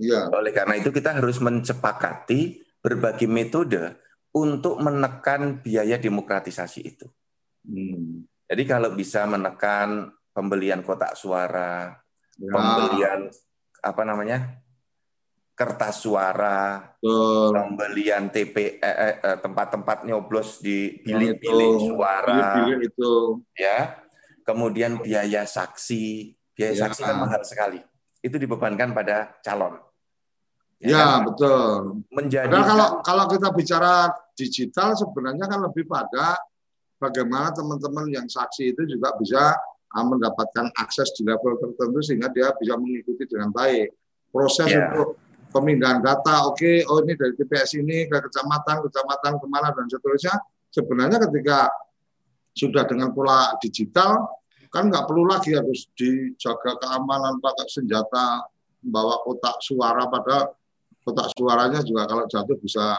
Iya. 0.00 0.30
Oleh 0.32 0.54
karena 0.54 0.78
itu 0.78 0.94
kita 0.94 1.18
harus 1.18 1.42
mencepakati 1.42 2.62
berbagai 2.80 3.28
metode 3.28 3.98
untuk 4.34 4.80
menekan 4.80 5.60
biaya 5.60 5.98
demokratisasi 6.00 6.80
itu. 6.82 7.06
Hmm. 7.66 8.26
Jadi 8.48 8.62
kalau 8.64 8.94
bisa 8.94 9.26
menekan 9.26 10.14
pembelian 10.34 10.82
kotak 10.82 11.14
suara. 11.18 12.03
Pembelian 12.38 13.30
apa 13.84 14.02
namanya 14.02 14.64
kertas 15.54 16.02
suara, 16.02 16.82
Betul. 16.98 17.54
pembelian 17.54 18.26
TP 18.26 18.82
eh, 18.82 18.82
eh, 18.82 19.16
eh, 19.22 19.36
tempat-tempat 19.38 20.02
nyoblos 20.02 20.58
di 20.58 20.98
bilik-bilik 20.98 21.94
suara, 21.94 22.66
bilik 22.66 22.90
itu. 22.90 23.38
ya, 23.54 24.02
kemudian 24.42 24.98
biaya 24.98 25.46
saksi, 25.46 26.34
biaya 26.58 26.74
ya. 26.74 26.80
saksi 26.90 27.00
kan 27.06 27.16
mahal 27.22 27.42
sekali, 27.46 27.78
itu 28.18 28.34
dibebankan 28.34 28.90
pada 28.90 29.38
calon. 29.46 29.78
Ya, 30.82 30.90
ya 30.90 30.98
kan? 30.98 31.18
betul. 31.30 31.70
Menjadi 32.10 32.50
kalau 32.50 32.88
kalau 33.06 33.24
kita 33.30 33.48
bicara 33.54 34.10
digital 34.34 34.98
sebenarnya 34.98 35.46
kan 35.46 35.62
lebih 35.62 35.86
pada 35.86 36.34
bagaimana 36.98 37.54
teman-teman 37.54 38.10
yang 38.10 38.26
saksi 38.26 38.74
itu 38.74 38.82
juga 38.90 39.14
bisa 39.22 39.54
mendapatkan 40.02 40.74
akses 40.74 41.14
di 41.14 41.22
level 41.22 41.54
tertentu 41.62 42.02
sehingga 42.02 42.26
dia 42.34 42.50
bisa 42.58 42.74
mengikuti 42.74 43.22
dengan 43.30 43.54
baik 43.54 43.94
proses 44.34 44.66
yeah. 44.66 44.90
untuk 44.90 45.22
pemindahan 45.54 46.02
data. 46.02 46.50
Oke, 46.50 46.82
okay, 46.82 46.90
oh 46.90 46.98
ini 47.06 47.14
dari 47.14 47.38
TPS 47.38 47.78
ini 47.78 48.10
ke 48.10 48.18
kecamatan, 48.18 48.82
kecamatan 48.82 49.32
ke 49.38 49.46
mana 49.46 49.70
dan 49.70 49.86
seterusnya. 49.86 50.34
Sebenarnya 50.74 51.22
ketika 51.30 51.70
sudah 52.50 52.82
dengan 52.90 53.14
pola 53.14 53.54
digital 53.62 54.26
kan 54.74 54.90
nggak 54.90 55.06
perlu 55.06 55.30
lagi 55.30 55.54
harus 55.54 55.86
dijaga 55.94 56.74
keamanan 56.82 57.38
pakai 57.38 57.66
senjata 57.70 58.42
bawa 58.82 59.22
kotak 59.22 59.62
suara 59.62 60.10
pada 60.10 60.50
kotak 61.06 61.30
suaranya 61.38 61.78
juga 61.86 62.10
kalau 62.10 62.26
jatuh 62.26 62.58
bisa 62.58 62.98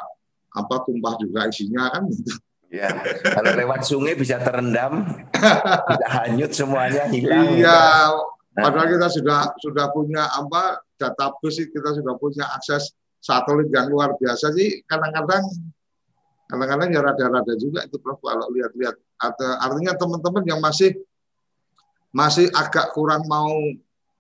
apa 0.56 0.76
tumpah 0.88 1.20
juga 1.20 1.52
isinya 1.52 1.92
kan 1.92 2.08
gitu. 2.08 2.32
Ya, 2.74 2.90
kalau 3.24 3.52
lewat 3.56 3.86
sungai 3.86 4.18
bisa 4.18 4.42
terendam, 4.42 5.06
bisa 5.90 6.08
hanyut 6.22 6.52
semuanya 6.52 7.08
hilang. 7.08 7.56
Iya, 7.56 8.12
nah. 8.58 8.62
padahal 8.68 8.88
kita 8.98 9.08
sudah 9.14 9.40
sudah 9.62 9.86
punya 9.94 10.26
apa 10.34 10.82
database 10.98 11.70
kita 11.70 11.94
sudah 11.96 12.18
punya 12.18 12.44
akses 12.58 12.92
satelit 13.22 13.70
yang 13.70 13.90
luar 13.90 14.18
biasa 14.18 14.52
sih. 14.54 14.82
Kadang-kadang 14.86 15.46
kadang-kadang 16.46 16.90
ya 16.94 17.02
rada-rada 17.02 17.54
juga 17.58 17.86
itu 17.86 17.98
Prof 18.02 18.22
kalau 18.22 18.50
lihat-lihat. 18.54 18.96
Artinya 19.62 19.94
teman-teman 19.98 20.44
yang 20.46 20.60
masih 20.62 20.94
masih 22.14 22.48
agak 22.54 22.94
kurang 22.96 23.26
mau 23.28 23.52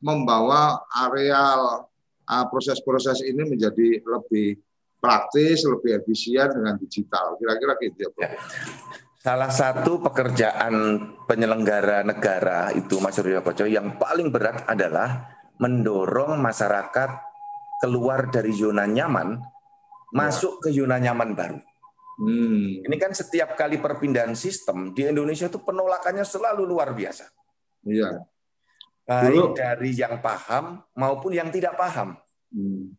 membawa 0.03 0.83
areal 0.91 1.87
ah, 2.27 2.45
proses-proses 2.49 3.23
ini 3.23 3.45
menjadi 3.45 4.03
lebih 4.03 4.59
praktis, 5.05 5.61
lebih 5.61 6.01
efisien 6.01 6.49
dengan 6.49 6.75
digital. 6.81 7.37
Kira-kira 7.37 7.73
gitu 7.77 7.97
ya, 8.01 8.09
Bro. 8.09 8.25
Salah 9.25 9.49
satu 9.49 10.01
pekerjaan 10.05 10.73
penyelenggara 11.25 12.05
negara 12.05 12.69
itu 12.77 13.01
Mas 13.01 13.17
Suryo 13.17 13.41
Koco 13.41 13.65
yang 13.65 13.97
paling 13.97 14.29
berat 14.29 14.69
adalah 14.69 15.33
mendorong 15.57 16.37
masyarakat 16.37 17.09
keluar 17.81 18.29
dari 18.29 18.53
zona 18.53 18.85
nyaman, 18.85 19.41
masuk 20.13 20.61
ke 20.61 20.69
zona 20.69 21.01
nyaman 21.01 21.33
baru. 21.33 21.57
Hmm. 22.15 22.85
Ini 22.85 22.95
kan 23.01 23.11
setiap 23.11 23.59
kali 23.59 23.81
perpindahan 23.81 24.37
sistem 24.37 24.95
di 24.95 25.03
Indonesia 25.03 25.51
itu 25.51 25.59
penolakannya 25.59 26.23
selalu 26.23 26.63
luar 26.63 26.95
biasa. 26.95 27.27
Iya. 27.83 28.23
Baik 29.05 29.57
dari 29.57 29.91
yang 29.93 30.21
paham 30.21 30.85
maupun 30.95 31.33
yang 31.35 31.49
tidak 31.49 31.75
paham. 31.75 32.13
Hmm. 32.53 32.93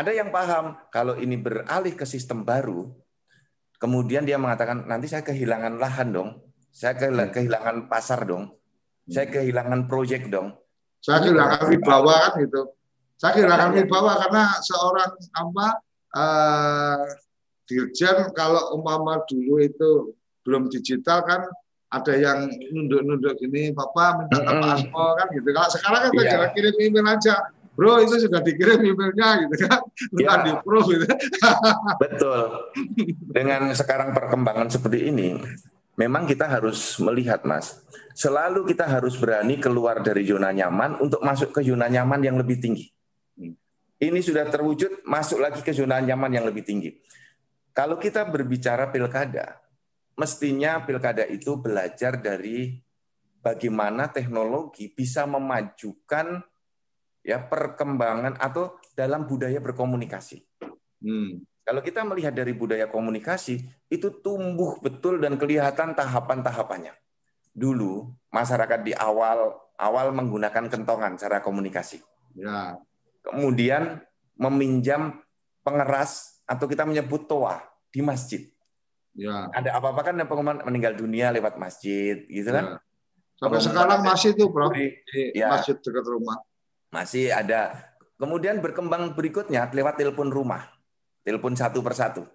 Ada 0.00 0.16
yang 0.16 0.32
paham 0.32 0.80
kalau 0.88 1.12
ini 1.20 1.36
beralih 1.36 1.92
ke 1.92 2.08
sistem 2.08 2.40
baru, 2.40 2.88
kemudian 3.76 4.24
dia 4.24 4.40
mengatakan 4.40 4.88
nanti 4.88 5.12
saya 5.12 5.20
kehilangan 5.20 5.76
lahan 5.76 6.08
dong, 6.08 6.30
saya 6.72 6.96
hmm. 6.96 7.28
kehilangan 7.28 7.76
pasar 7.92 8.24
dong, 8.24 8.48
saya 9.04 9.28
hmm. 9.28 9.34
kehilangan 9.36 9.80
proyek 9.84 10.32
dong. 10.32 10.56
Saya 11.04 11.20
kehilangan 11.20 11.68
wibawa 11.68 12.16
kan 12.16 12.32
gitu. 12.40 12.62
Saya 13.20 13.32
kehilangan 13.36 13.70
wibawa 13.76 14.12
karena 14.24 14.44
seorang 14.64 15.10
apa 15.36 15.66
uh, 16.16 17.04
dirjen 17.68 18.32
kalau 18.32 18.80
umpama 18.80 19.20
dulu 19.28 19.60
itu 19.60 20.16
belum 20.48 20.72
digital 20.72 21.28
kan 21.28 21.44
ada 21.92 22.16
yang 22.16 22.48
nunduk-nunduk 22.72 23.36
gini, 23.36 23.76
Papa 23.76 24.16
minta 24.16 24.40
mm 24.40 24.48
-hmm. 24.48 25.12
kan 25.20 25.28
gitu. 25.28 25.48
Kalau 25.52 25.68
sekarang 25.68 26.00
kan 26.08 26.12
yeah. 26.24 26.48
kirim 26.56 26.76
email 26.80 27.04
aja, 27.04 27.36
bro 27.80 27.96
itu 28.04 28.28
sudah 28.28 28.44
dikirim 28.44 28.84
emailnya 28.84 29.48
gitu 29.48 29.64
kan 29.64 29.80
ya. 30.20 30.44
di 30.44 30.52
proof 30.60 30.84
gitu. 30.92 31.08
betul 31.96 32.40
dengan 33.32 33.72
sekarang 33.72 34.12
perkembangan 34.12 34.68
seperti 34.68 35.08
ini 35.08 35.40
memang 35.96 36.28
kita 36.28 36.44
harus 36.44 37.00
melihat 37.00 37.40
mas 37.48 37.80
selalu 38.12 38.68
kita 38.68 38.84
harus 38.84 39.16
berani 39.16 39.56
keluar 39.56 40.04
dari 40.04 40.28
zona 40.28 40.52
nyaman 40.52 41.00
untuk 41.00 41.24
masuk 41.24 41.56
ke 41.56 41.64
zona 41.64 41.88
nyaman 41.88 42.20
yang 42.20 42.36
lebih 42.36 42.60
tinggi 42.60 42.92
hmm. 43.40 43.56
ini 43.96 44.20
sudah 44.20 44.44
terwujud 44.52 45.00
masuk 45.08 45.40
lagi 45.40 45.64
ke 45.64 45.72
zona 45.72 46.04
nyaman 46.04 46.36
yang 46.36 46.44
lebih 46.44 46.60
tinggi 46.60 47.00
kalau 47.72 47.96
kita 47.96 48.28
berbicara 48.28 48.92
pilkada 48.92 49.56
mestinya 50.20 50.84
pilkada 50.84 51.24
itu 51.24 51.56
belajar 51.56 52.20
dari 52.20 52.76
bagaimana 53.40 54.12
teknologi 54.12 54.92
bisa 54.92 55.24
memajukan 55.24 56.44
ya 57.20 57.38
perkembangan 57.40 58.36
atau 58.40 58.80
dalam 58.96 59.28
budaya 59.28 59.60
berkomunikasi. 59.60 60.42
Hmm. 61.00 61.44
Kalau 61.64 61.80
kita 61.84 62.02
melihat 62.02 62.34
dari 62.34 62.50
budaya 62.56 62.90
komunikasi 62.90 63.62
itu 63.92 64.08
tumbuh 64.24 64.80
betul 64.82 65.20
dan 65.22 65.36
kelihatan 65.36 65.94
tahapan-tahapannya. 65.94 66.96
Dulu 67.54 68.10
masyarakat 68.32 68.80
di 68.82 68.92
awal 68.96 69.54
awal 69.80 70.12
menggunakan 70.12 70.68
kentongan 70.68 71.16
cara 71.16 71.40
komunikasi. 71.40 72.02
Ya. 72.36 72.76
Kemudian 73.24 74.00
meminjam 74.36 75.20
pengeras 75.60 76.40
atau 76.48 76.66
kita 76.66 76.88
menyebut 76.88 77.28
toa 77.28 77.60
di 77.92 78.00
masjid. 78.00 78.48
Ya. 79.14 79.50
Ada 79.52 79.76
apa-apa 79.76 80.10
kan 80.10 80.14
pengumuman 80.24 80.62
meninggal 80.64 80.96
dunia 80.96 81.34
lewat 81.34 81.58
masjid, 81.60 82.24
gitu 82.26 82.50
kan? 82.50 82.78
Ya. 82.78 82.78
Sampai 83.40 83.60
sekarang 83.64 84.00
masih 84.04 84.36
itu, 84.36 84.52
Bro. 84.52 84.68
Di 84.72 84.92
ya. 85.32 85.48
masjid 85.48 85.76
dekat 85.76 86.04
rumah. 86.04 86.36
Masih 86.90 87.30
ada. 87.30 87.94
Kemudian 88.20 88.58
berkembang 88.60 89.14
berikutnya 89.16 89.70
lewat 89.70 89.96
telepon 89.96 90.28
rumah. 90.28 90.68
Telepon 91.24 91.54
satu 91.54 91.80
persatu. 91.80 92.26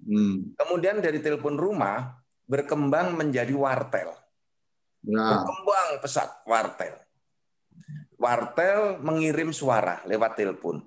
Hmm. 0.00 0.56
Kemudian 0.56 1.04
dari 1.04 1.20
telepon 1.20 1.60
rumah 1.60 2.20
berkembang 2.48 3.14
menjadi 3.14 3.52
wartel. 3.52 4.10
Ya. 5.04 5.20
Berkembang 5.20 5.88
pesat 6.00 6.28
wartel. 6.48 6.96
Wartel 8.20 9.00
mengirim 9.00 9.52
suara 9.52 10.02
lewat 10.04 10.40
telepon. 10.40 10.82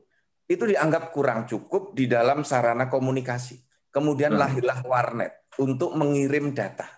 Itu 0.49 0.67
dianggap 0.67 1.15
kurang 1.15 1.47
cukup 1.47 1.95
di 1.95 2.05
dalam 2.09 2.43
sarana 2.43 2.91
komunikasi. 2.91 3.61
Kemudian 3.93 4.35
ya. 4.35 4.45
lahirlah 4.45 4.81
warnet 4.83 5.47
untuk 5.61 5.93
mengirim 5.93 6.51
data. 6.51 6.89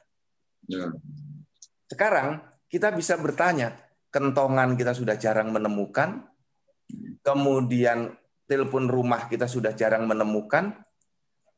Ya. 0.66 0.90
Sekarang 1.86 2.42
kita 2.72 2.90
bisa 2.96 3.16
bertanya, 3.20 3.76
kentongan 4.16 4.80
kita 4.80 4.96
sudah 4.96 5.20
jarang 5.20 5.52
menemukan, 5.52 6.24
kemudian 7.20 8.16
telepon 8.48 8.88
rumah 8.88 9.28
kita 9.28 9.44
sudah 9.44 9.76
jarang 9.76 10.08
menemukan, 10.08 10.72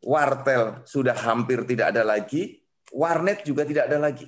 wartel 0.02 0.82
sudah 0.82 1.14
hampir 1.14 1.62
tidak 1.70 1.94
ada 1.94 2.02
lagi, 2.02 2.66
warnet 2.90 3.46
juga 3.46 3.62
tidak 3.62 3.94
ada 3.94 4.10
lagi. 4.10 4.26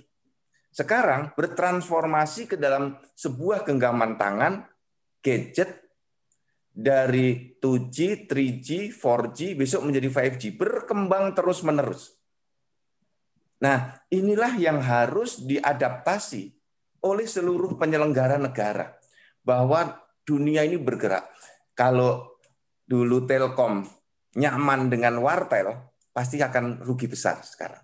Sekarang 0.69 1.33
bertransformasi 1.33 2.53
ke 2.53 2.55
dalam 2.61 3.01
sebuah 3.17 3.65
genggaman 3.65 4.21
tangan, 4.21 4.69
gadget, 5.25 5.89
dari 6.69 7.57
2G, 7.57 8.29
3G, 8.29 8.93
4G, 8.93 9.57
besok 9.57 9.89
menjadi 9.89 10.07
5G, 10.07 10.53
berkembang 10.53 11.33
terus-menerus. 11.33 12.13
Nah, 13.59 13.99
inilah 14.07 14.55
yang 14.55 14.79
harus 14.79 15.43
diadaptasi 15.43 16.58
oleh 17.03 17.27
seluruh 17.27 17.79
penyelenggara 17.79 18.35
negara 18.39 18.95
bahwa 19.43 19.97
dunia 20.23 20.65
ini 20.67 20.77
bergerak. 20.77 21.29
Kalau 21.73 22.37
dulu 22.83 23.23
Telkom 23.23 23.87
nyaman 24.35 24.91
dengan 24.91 25.17
wartel, 25.23 25.73
pasti 26.11 26.41
akan 26.43 26.83
rugi 26.83 27.07
besar 27.07 27.39
sekarang. 27.41 27.81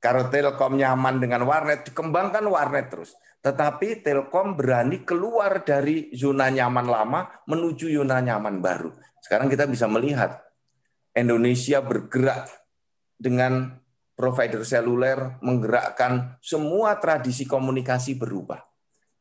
Kalau 0.00 0.32
Telkom 0.32 0.80
nyaman 0.80 1.20
dengan 1.20 1.44
warnet, 1.44 1.84
dikembangkan 1.84 2.44
warnet 2.48 2.88
terus. 2.88 3.12
Tetapi 3.40 4.00
Telkom 4.00 4.56
berani 4.56 5.04
keluar 5.04 5.60
dari 5.64 6.12
zona 6.16 6.48
nyaman 6.48 6.86
lama 6.88 7.20
menuju 7.48 7.88
zona 7.88 8.20
nyaman 8.20 8.60
baru. 8.64 8.92
Sekarang 9.20 9.52
kita 9.52 9.68
bisa 9.68 9.84
melihat 9.88 10.40
Indonesia 11.12 11.84
bergerak 11.84 12.48
dengan 13.20 13.76
provider 14.20 14.60
seluler 14.68 15.40
menggerakkan 15.40 16.36
semua 16.44 17.00
tradisi 17.00 17.48
komunikasi 17.48 18.20
berubah. 18.20 18.60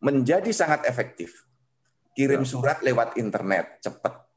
Menjadi 0.04 0.52
sangat 0.52 0.84
efektif. 0.84 1.48
Kirim 2.12 2.44
ya. 2.44 2.50
surat 2.52 2.84
lewat 2.84 3.16
internet, 3.16 3.80
cepat. 3.80 4.28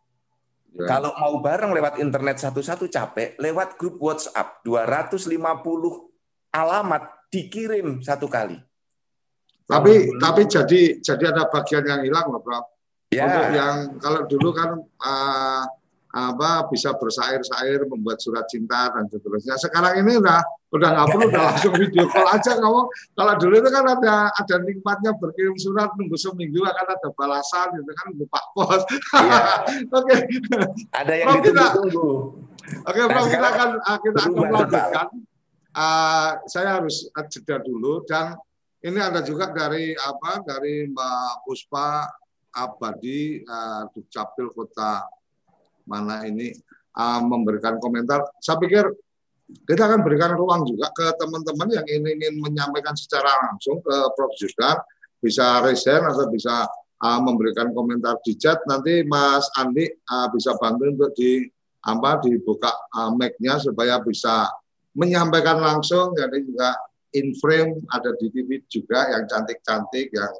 Ya. 0.78 0.86
Kalau 0.86 1.10
mau 1.18 1.42
bareng 1.42 1.74
lewat 1.74 1.98
internet 1.98 2.38
satu-satu 2.38 2.86
capek, 2.86 3.34
lewat 3.42 3.74
grup 3.74 3.98
WhatsApp 3.98 4.62
250 4.62 5.34
alamat 6.54 7.26
dikirim 7.26 7.98
satu 7.98 8.30
kali. 8.30 8.62
Tapi 9.66 10.14
tapi 10.22 10.42
jadi 10.46 11.02
jadi 11.02 11.24
ada 11.34 11.50
bagian 11.50 11.82
yang 11.82 12.00
hilang 12.06 12.30
loh, 12.30 12.38
Bro. 12.38 12.60
Ya. 13.10 13.26
Untuk 13.26 13.46
yang 13.50 13.76
kalau 13.98 14.20
dulu 14.30 14.50
kan 14.54 14.70
uh, 14.78 15.64
apa 16.12 16.68
bisa 16.68 16.92
bersair-sair 16.92 17.88
membuat 17.88 18.20
surat 18.20 18.44
cinta 18.44 18.92
dan 18.92 19.08
seterusnya. 19.08 19.56
Sekarang 19.56 19.96
ini 19.96 20.20
udah 20.20 20.44
udah 20.76 20.88
nggak 20.92 21.06
perlu 21.08 21.24
udah 21.32 21.42
langsung 21.48 21.72
video 21.72 22.04
call 22.12 22.28
aja 22.28 22.52
kamu. 22.60 22.82
Kalau 23.16 23.34
dulu 23.40 23.54
itu 23.56 23.70
kan 23.72 23.84
ada 23.88 24.14
ada 24.28 24.54
nikmatnya 24.60 25.16
berkirim 25.16 25.56
surat 25.56 25.88
nunggu 25.96 26.16
seminggu 26.20 26.60
akan 26.68 26.86
ada 26.92 27.08
balasan 27.16 27.66
gitu 27.80 27.92
kan 27.96 28.06
lupa 28.12 28.40
pos. 28.52 28.82
Iya. 29.16 29.42
Oke. 29.98 30.16
Ada 30.92 31.12
yang 31.16 31.28
ditunggu-tunggu. 31.40 32.08
Oke, 32.62 32.94
okay, 32.94 33.04
nah, 33.08 33.26
kita 33.26 33.48
akan 33.48 33.70
ah, 33.82 33.98
kita 33.98 34.18
akan 34.20 34.32
melanjutkan. 34.36 35.08
Uh, 35.72 36.30
saya 36.52 36.76
harus 36.76 37.08
jeda 37.32 37.56
dulu 37.64 38.04
dan 38.04 38.36
ini 38.84 39.00
ada 39.00 39.24
juga 39.24 39.48
dari 39.48 39.96
apa 39.96 40.44
dari 40.44 40.84
Mbak 40.92 41.48
Puspa 41.48 42.04
Abadi 42.52 43.40
uh, 43.40 43.88
Dukcapil 43.88 44.52
Kota 44.52 45.00
mana 45.86 46.26
ini 46.26 46.52
uh, 46.96 47.20
memberikan 47.24 47.78
komentar. 47.78 48.22
Saya 48.38 48.58
pikir 48.60 48.84
kita 49.68 49.84
akan 49.84 50.00
berikan 50.00 50.32
ruang 50.32 50.64
juga 50.64 50.88
ke 50.96 51.12
teman-teman 51.20 51.68
yang 51.68 51.84
ingin, 51.84 52.40
menyampaikan 52.40 52.96
secara 52.96 53.28
langsung 53.48 53.84
ke 53.84 53.96
Prof. 54.16 54.32
Jusdan, 54.40 54.80
bisa 55.20 55.60
resen 55.60 56.00
atau 56.02 56.26
bisa 56.32 56.64
uh, 57.04 57.20
memberikan 57.20 57.70
komentar 57.76 58.16
di 58.24 58.34
chat. 58.38 58.62
Nanti 58.64 59.04
Mas 59.04 59.46
Andi 59.60 59.86
uh, 59.86 60.26
bisa 60.32 60.56
bantu 60.56 60.88
untuk 60.88 61.12
di 61.14 61.44
apa 61.82 62.22
dibuka 62.22 62.70
uh, 62.94 63.10
mic-nya 63.12 63.58
supaya 63.58 64.00
bisa 64.00 64.48
menyampaikan 64.96 65.60
langsung. 65.60 66.14
Jadi 66.16 66.48
juga 66.48 66.72
in 67.12 67.36
frame 67.36 67.82
ada 67.92 68.16
di 68.16 68.32
TV 68.32 68.64
juga 68.72 69.12
yang 69.12 69.28
cantik-cantik 69.28 70.08
yang 70.14 70.32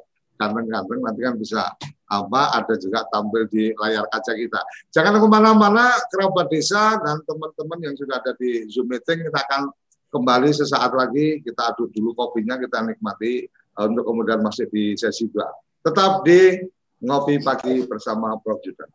ganteng-ganteng 0.43 0.99
nanti 0.99 1.21
kan 1.23 1.35
bisa 1.39 1.71
apa 2.11 2.43
ada 2.59 2.75
juga 2.77 3.07
tampil 3.09 3.47
di 3.47 3.71
layar 3.79 4.05
kaca 4.11 4.33
kita. 4.35 4.61
Jangan 4.91 5.23
ke 5.23 5.29
mana-mana 5.31 5.95
kerabat 6.11 6.51
desa 6.51 6.99
dan 6.99 7.23
teman-teman 7.23 7.79
yang 7.81 7.95
sudah 7.95 8.19
ada 8.19 8.35
di 8.37 8.67
Zoom 8.67 8.91
meeting 8.91 9.23
kita 9.31 9.39
akan 9.39 9.71
kembali 10.13 10.51
sesaat 10.53 10.93
lagi 10.93 11.41
kita 11.41 11.73
aduk 11.73 11.89
dulu 11.95 12.13
kopinya 12.13 12.61
kita 12.61 12.85
nikmati 12.85 13.49
uh, 13.79 13.89
untuk 13.89 14.05
kemudian 14.05 14.45
masih 14.45 14.67
di 14.69 14.99
sesi 14.99 15.31
dua. 15.31 15.49
Tetap 15.81 16.27
di 16.27 16.61
ngopi 17.01 17.41
pagi 17.41 17.87
bersama 17.87 18.37
Prof 18.43 18.61
Judan. 18.61 18.91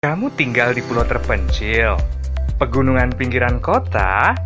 Kamu 0.00 0.32
tinggal 0.36 0.76
di 0.76 0.82
pulau 0.84 1.04
terpencil, 1.06 1.96
pegunungan 2.60 3.14
pinggiran 3.16 3.56
kota, 3.62 4.36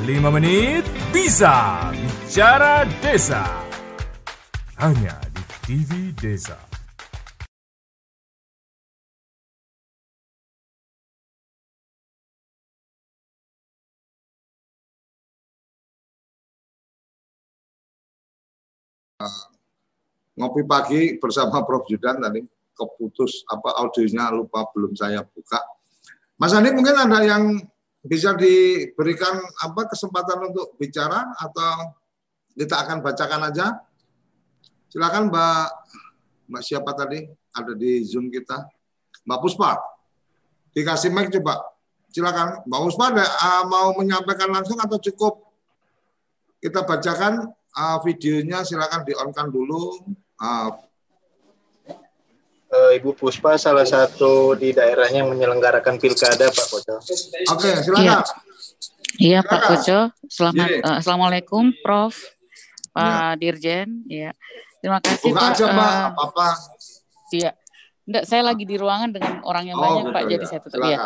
5 0.00 0.32
menit 0.32 0.84
bisa. 1.12 1.90
Bicara 1.92 2.88
Desa 3.04 3.44
hanya 4.80 5.12
di 5.36 5.42
TV 5.66 5.90
Desa. 6.16 6.56
ngopi 20.40 20.64
pagi 20.64 21.20
bersama 21.20 21.60
Prof 21.68 21.84
Judan 21.84 22.16
tadi 22.24 22.40
keputus 22.72 23.44
apa 23.44 23.76
audionya 23.76 24.32
lupa 24.32 24.64
belum 24.72 24.96
saya 24.96 25.20
buka. 25.20 25.60
Mas 26.40 26.56
Andi 26.56 26.72
mungkin 26.72 26.96
ada 26.96 27.20
yang 27.20 27.60
bisa 28.00 28.32
diberikan 28.32 29.36
apa 29.60 29.84
kesempatan 29.88 30.52
untuk 30.52 30.74
bicara 30.80 31.30
atau 31.36 31.92
kita 32.56 32.80
akan 32.80 33.04
bacakan 33.04 33.52
aja 33.52 33.76
Silakan 34.90 35.30
Mbak 35.30 35.66
Mbak 36.50 36.62
siapa 36.66 36.90
tadi? 36.98 37.22
Ada 37.54 37.78
di 37.78 38.02
Zoom 38.02 38.26
kita. 38.26 38.66
Mbak 39.22 39.38
Puspa. 39.38 39.78
Dikasih 40.74 41.14
mic 41.14 41.30
coba. 41.30 41.62
Silakan. 42.10 42.66
Mbak 42.66 42.80
Puspa 42.90 43.04
ada 43.14 43.22
uh, 43.22 43.64
mau 43.70 43.94
menyampaikan 43.94 44.50
langsung 44.50 44.82
atau 44.82 44.98
cukup 44.98 45.46
kita 46.58 46.82
bacakan 46.82 47.54
uh, 47.54 47.98
videonya 48.02 48.66
silakan 48.66 49.06
di-on-kan 49.06 49.46
dulu. 49.46 50.10
Uh, 50.42 50.74
Ibu 52.70 53.18
Puspa 53.18 53.58
salah 53.58 53.82
satu 53.82 54.54
di 54.54 54.70
daerahnya 54.70 55.26
yang 55.26 55.30
menyelenggarakan 55.34 55.98
pilkada 55.98 56.46
Pak 56.54 56.66
Koco. 56.70 57.02
Oke, 57.50 57.70
silakan. 57.82 57.98
Iya, 57.98 58.16
iya 59.18 59.40
Pak 59.42 59.60
Koco. 59.66 60.14
Selamat 60.30 60.68
uh, 60.86 60.96
Assalamualaikum 61.02 61.74
Prof. 61.82 62.14
Pak 62.94 63.34
ya. 63.34 63.38
Dirjen, 63.38 64.06
ya. 64.06 64.30
Terima 64.78 65.02
kasih 65.02 65.34
Buka 65.34 65.40
Pak. 65.42 65.50
aja 65.54 65.64
Mbak, 65.66 65.90
uh, 65.90 66.06
apa-apa. 66.14 66.48
Iya. 67.34 67.50
Enggak, 68.06 68.24
saya 68.26 68.42
lagi 68.42 68.64
di 68.66 68.76
ruangan 68.78 69.10
dengan 69.14 69.34
orang 69.46 69.64
yang 69.70 69.78
oh, 69.78 69.82
banyak 69.82 70.02
gitu, 70.02 70.14
Pak, 70.14 70.22
ya. 70.22 70.28
jadi 70.30 70.44
saya 70.46 70.60
tutup. 70.62 70.80
Ya. 70.86 70.98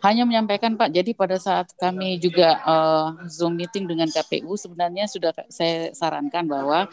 Hanya 0.00 0.22
menyampaikan 0.24 0.72
Pak, 0.78 0.88
jadi 0.94 1.10
pada 1.12 1.36
saat 1.36 1.68
kami 1.76 2.22
juga 2.22 2.56
uh, 2.64 3.18
Zoom 3.28 3.58
meeting 3.58 3.84
dengan 3.84 4.08
KPU 4.08 4.56
sebenarnya 4.56 5.10
sudah 5.10 5.34
saya 5.52 5.92
sarankan 5.92 6.48
bahwa 6.48 6.88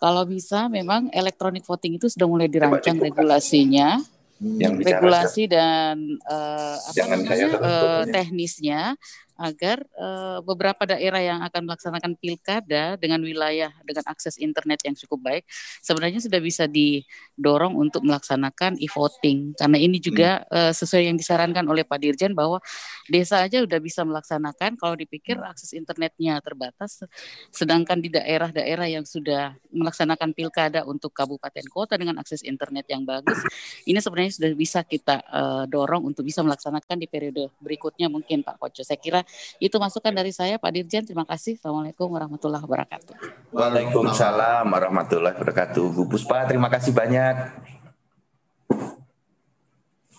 kalau 0.00 0.24
bisa 0.24 0.66
memang 0.72 1.12
elektronik 1.12 1.62
voting 1.62 2.00
itu 2.00 2.08
sudah 2.08 2.24
mulai 2.24 2.48
dirancang 2.48 2.96
regulasinya, 2.96 4.00
yang 4.40 4.80
regulasi 4.80 5.44
dan 5.44 6.16
uh, 6.24 6.76
apa 6.80 7.04
namanya 7.12 7.48
uh, 7.60 8.02
teknisnya 8.08 8.96
agar 9.40 9.80
uh, 9.96 10.44
beberapa 10.44 10.84
daerah 10.84 11.24
yang 11.24 11.40
akan 11.40 11.64
melaksanakan 11.64 12.12
pilkada 12.20 13.00
dengan 13.00 13.24
wilayah 13.24 13.72
dengan 13.88 14.04
akses 14.06 14.36
internet 14.36 14.84
yang 14.84 14.92
cukup 14.92 15.24
baik 15.24 15.44
sebenarnya 15.80 16.20
sudah 16.20 16.40
bisa 16.44 16.68
didorong 16.68 17.72
untuk 17.74 18.04
melaksanakan 18.04 18.76
e-voting. 18.76 19.56
Karena 19.56 19.78
ini 19.80 19.96
juga 19.96 20.44
hmm. 20.44 20.52
uh, 20.52 20.72
sesuai 20.76 21.08
yang 21.08 21.16
disarankan 21.16 21.64
oleh 21.64 21.82
Pak 21.88 21.98
Dirjen 21.98 22.36
bahwa 22.36 22.60
desa 23.08 23.40
aja 23.40 23.64
sudah 23.64 23.80
bisa 23.80 24.04
melaksanakan 24.04 24.76
kalau 24.76 24.94
dipikir 24.94 25.40
akses 25.40 25.72
internetnya 25.72 26.36
terbatas. 26.44 27.02
Sedangkan 27.50 27.98
di 27.98 28.12
daerah-daerah 28.12 28.86
yang 28.86 29.08
sudah 29.08 29.56
melaksanakan 29.72 30.36
pilkada 30.36 30.84
untuk 30.84 31.10
kabupaten 31.16 31.64
kota 31.72 31.96
dengan 31.96 32.20
akses 32.20 32.44
internet 32.44 32.84
yang 32.92 33.02
bagus 33.08 33.40
ini 33.88 33.98
sebenarnya 33.98 34.32
sudah 34.36 34.50
bisa 34.54 34.80
kita 34.84 35.22
uh, 35.30 35.64
dorong 35.64 36.04
untuk 36.04 36.26
bisa 36.26 36.44
melaksanakan 36.44 36.96
di 37.00 37.06
periode 37.08 37.48
berikutnya 37.62 38.10
mungkin 38.10 38.44
Pak 38.44 38.60
Koco. 38.60 38.82
Saya 38.84 39.00
kira 39.00 39.20
itu 39.60 39.76
masukan 39.76 40.12
dari 40.12 40.32
saya 40.32 40.56
Pak 40.56 40.70
Dirjen. 40.72 41.04
Terima 41.04 41.28
kasih. 41.28 41.56
Assalamualaikum 41.60 42.08
warahmatullahi 42.08 42.64
wabarakatuh. 42.64 43.14
Waalaikumsalam 43.52 44.64
warahmatullahi 44.66 45.34
wabarakatuh. 45.36 45.84
Bu 45.92 46.08
Puspa, 46.08 46.48
terima 46.48 46.72
kasih 46.72 46.90
banyak. 46.90 47.36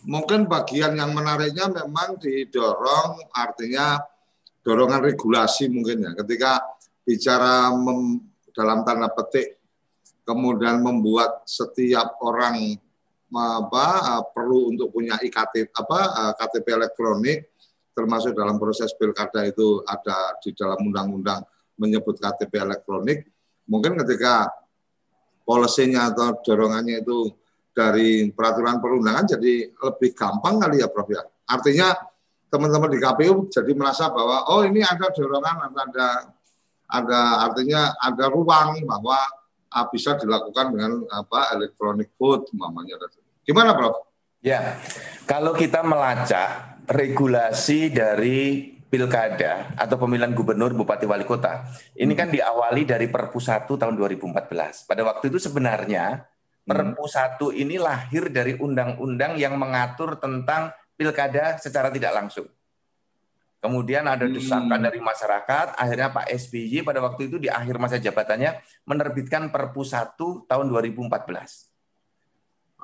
Mungkin 0.02 0.50
bagian 0.50 0.98
yang 0.98 1.14
menariknya 1.14 1.70
memang 1.70 2.18
didorong 2.18 3.22
artinya 3.38 4.02
dorongan 4.66 5.02
regulasi 5.06 5.70
mungkin 5.70 6.06
ya. 6.06 6.12
Ketika 6.18 6.58
bicara 7.06 7.70
mem, 7.74 8.22
dalam 8.54 8.82
tanda 8.82 9.10
petik 9.14 9.62
kemudian 10.26 10.82
membuat 10.82 11.46
setiap 11.46 12.18
orang 12.22 12.78
apa 13.32 14.20
perlu 14.36 14.76
untuk 14.76 14.92
punya 14.92 15.16
iktp 15.24 15.72
apa 15.72 16.36
KTP 16.36 16.68
elektronik 16.76 17.51
termasuk 17.92 18.32
dalam 18.36 18.56
proses 18.56 18.96
pilkada 18.96 19.44
itu 19.44 19.84
ada 19.84 20.36
di 20.40 20.56
dalam 20.56 20.80
undang-undang 20.88 21.44
menyebut 21.76 22.20
KTP 22.20 22.62
elektronik, 22.62 23.28
mungkin 23.68 23.98
ketika 24.00 24.48
polisinya 25.44 26.14
atau 26.14 26.38
dorongannya 26.40 27.02
itu 27.02 27.32
dari 27.72 28.30
peraturan 28.32 28.84
perundangan 28.84 29.26
jadi 29.36 29.72
lebih 29.72 30.12
gampang 30.12 30.60
kali 30.60 30.84
ya 30.84 30.88
Prof 30.92 31.08
ya. 31.10 31.24
Artinya 31.48 31.96
teman-teman 32.52 32.92
di 32.92 33.00
KPU 33.00 33.48
jadi 33.48 33.72
merasa 33.74 34.12
bahwa 34.12 34.52
oh 34.52 34.68
ini 34.68 34.84
ada 34.84 35.08
dorongan 35.12 35.72
ada 35.72 36.08
ada 36.92 37.20
artinya 37.48 37.96
ada 37.96 38.28
ruang 38.28 38.84
bahwa 38.84 39.18
ah, 39.72 39.88
bisa 39.88 40.20
dilakukan 40.20 40.76
dengan 40.76 41.08
apa 41.10 41.56
elektronik 41.56 42.12
vote 42.20 42.52
umpamanya. 42.52 43.00
Gimana 43.48 43.72
Prof? 43.72 44.12
Ya, 44.42 44.76
kalau 45.30 45.54
kita 45.54 45.86
melacak 45.86 46.81
regulasi 46.92 47.88
dari 47.88 48.68
pilkada 48.92 49.72
atau 49.80 49.96
pemilihan 49.96 50.36
gubernur, 50.36 50.76
bupati, 50.76 51.08
wali 51.08 51.24
kota. 51.24 51.64
Ini 51.96 52.12
kan 52.12 52.28
diawali 52.28 52.84
dari 52.84 53.08
Perpu 53.08 53.40
1 53.40 53.64
tahun 53.80 53.96
2014. 53.96 54.84
Pada 54.84 55.02
waktu 55.08 55.32
itu 55.32 55.40
sebenarnya 55.40 56.28
Perpu 56.68 57.08
1 57.08 57.56
ini 57.56 57.80
lahir 57.80 58.28
dari 58.28 58.60
undang-undang 58.60 59.40
yang 59.40 59.56
mengatur 59.56 60.20
tentang 60.20 60.76
pilkada 61.00 61.56
secara 61.58 61.88
tidak 61.88 62.12
langsung. 62.12 62.52
Kemudian 63.62 64.10
ada 64.10 64.26
desakan 64.26 64.82
dari 64.82 64.98
masyarakat, 64.98 65.78
akhirnya 65.78 66.10
Pak 66.10 66.28
SBY 66.34 66.82
pada 66.82 66.98
waktu 66.98 67.30
itu 67.30 67.38
di 67.38 67.46
akhir 67.46 67.78
masa 67.78 68.02
jabatannya 68.02 68.58
menerbitkan 68.84 69.54
Perpu 69.54 69.86
1 69.88 70.18
tahun 70.50 70.66
2014. 70.68 71.08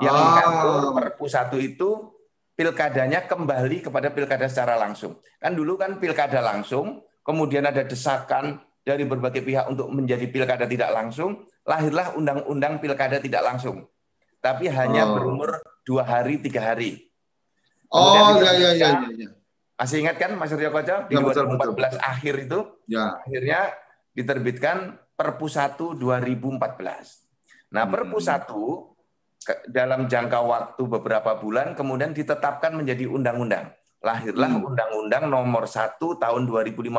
Yang 0.06 0.16
oh. 0.16 0.22
mengatur 0.22 0.94
Perpu 0.94 1.26
1 1.26 1.50
itu 1.60 1.90
pilkadanya 2.58 3.30
kembali 3.30 3.86
kepada 3.86 4.10
pilkada 4.10 4.50
secara 4.50 4.74
langsung. 4.74 5.22
Kan 5.38 5.54
dulu 5.54 5.78
kan 5.78 6.02
pilkada 6.02 6.42
langsung, 6.42 7.06
kemudian 7.22 7.70
ada 7.70 7.86
desakan 7.86 8.58
dari 8.82 9.06
berbagai 9.06 9.46
pihak 9.46 9.70
untuk 9.70 9.94
menjadi 9.94 10.26
pilkada 10.26 10.66
tidak 10.66 10.90
langsung, 10.90 11.46
lahirlah 11.70 12.18
undang-undang 12.18 12.82
pilkada 12.82 13.22
tidak 13.22 13.46
langsung. 13.46 13.86
Tapi 14.42 14.74
hanya 14.74 15.06
oh. 15.06 15.14
berumur 15.14 15.62
dua 15.86 16.02
hari, 16.02 16.42
tiga 16.42 16.74
hari. 16.74 17.06
oh, 17.94 18.42
iya, 18.42 18.52
iya, 18.58 18.70
iya, 18.74 18.90
iya. 19.14 19.30
Masih 19.78 20.02
ingat 20.02 20.18
kan 20.18 20.34
Mas 20.34 20.50
Surya 20.50 20.74
Koco? 20.74 21.06
Di 21.06 21.14
ya, 21.14 21.22
2014 21.22 21.54
betul, 21.54 21.72
betul. 21.78 22.02
akhir 22.02 22.36
itu, 22.50 22.60
ya. 22.90 23.22
akhirnya 23.22 23.62
diterbitkan 24.18 24.78
Perpu 25.14 25.46
1 25.46 25.78
2014. 26.02 26.58
Nah, 27.78 27.86
Perpu 27.86 28.18
1 28.18 28.97
dalam 29.70 30.10
jangka 30.10 30.40
waktu 30.44 30.82
beberapa 30.88 31.38
bulan 31.40 31.78
kemudian 31.78 32.12
ditetapkan 32.12 32.76
menjadi 32.76 33.08
undang-undang. 33.08 33.72
Lahirlah 33.98 34.54
hmm. 34.54 34.68
Undang-Undang 34.70 35.26
Nomor 35.26 35.66
1 35.66 35.98
Tahun 35.98 36.42
2015 36.46 36.94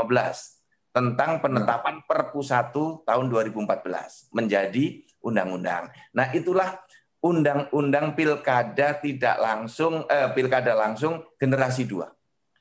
tentang 0.91 1.39
penetapan 1.39 2.03
Perpu 2.03 2.43
1 2.43 2.74
tahun 3.07 3.26
2014 3.30 4.34
menjadi 4.34 5.07
undang-undang. 5.22 5.95
Nah, 6.11 6.26
itulah 6.34 6.74
undang-undang 7.22 8.18
pilkada 8.18 8.99
tidak 8.99 9.36
langsung 9.39 10.03
eh, 10.11 10.30
pilkada 10.34 10.74
langsung 10.74 11.22
generasi 11.39 11.86
2. 11.86 12.18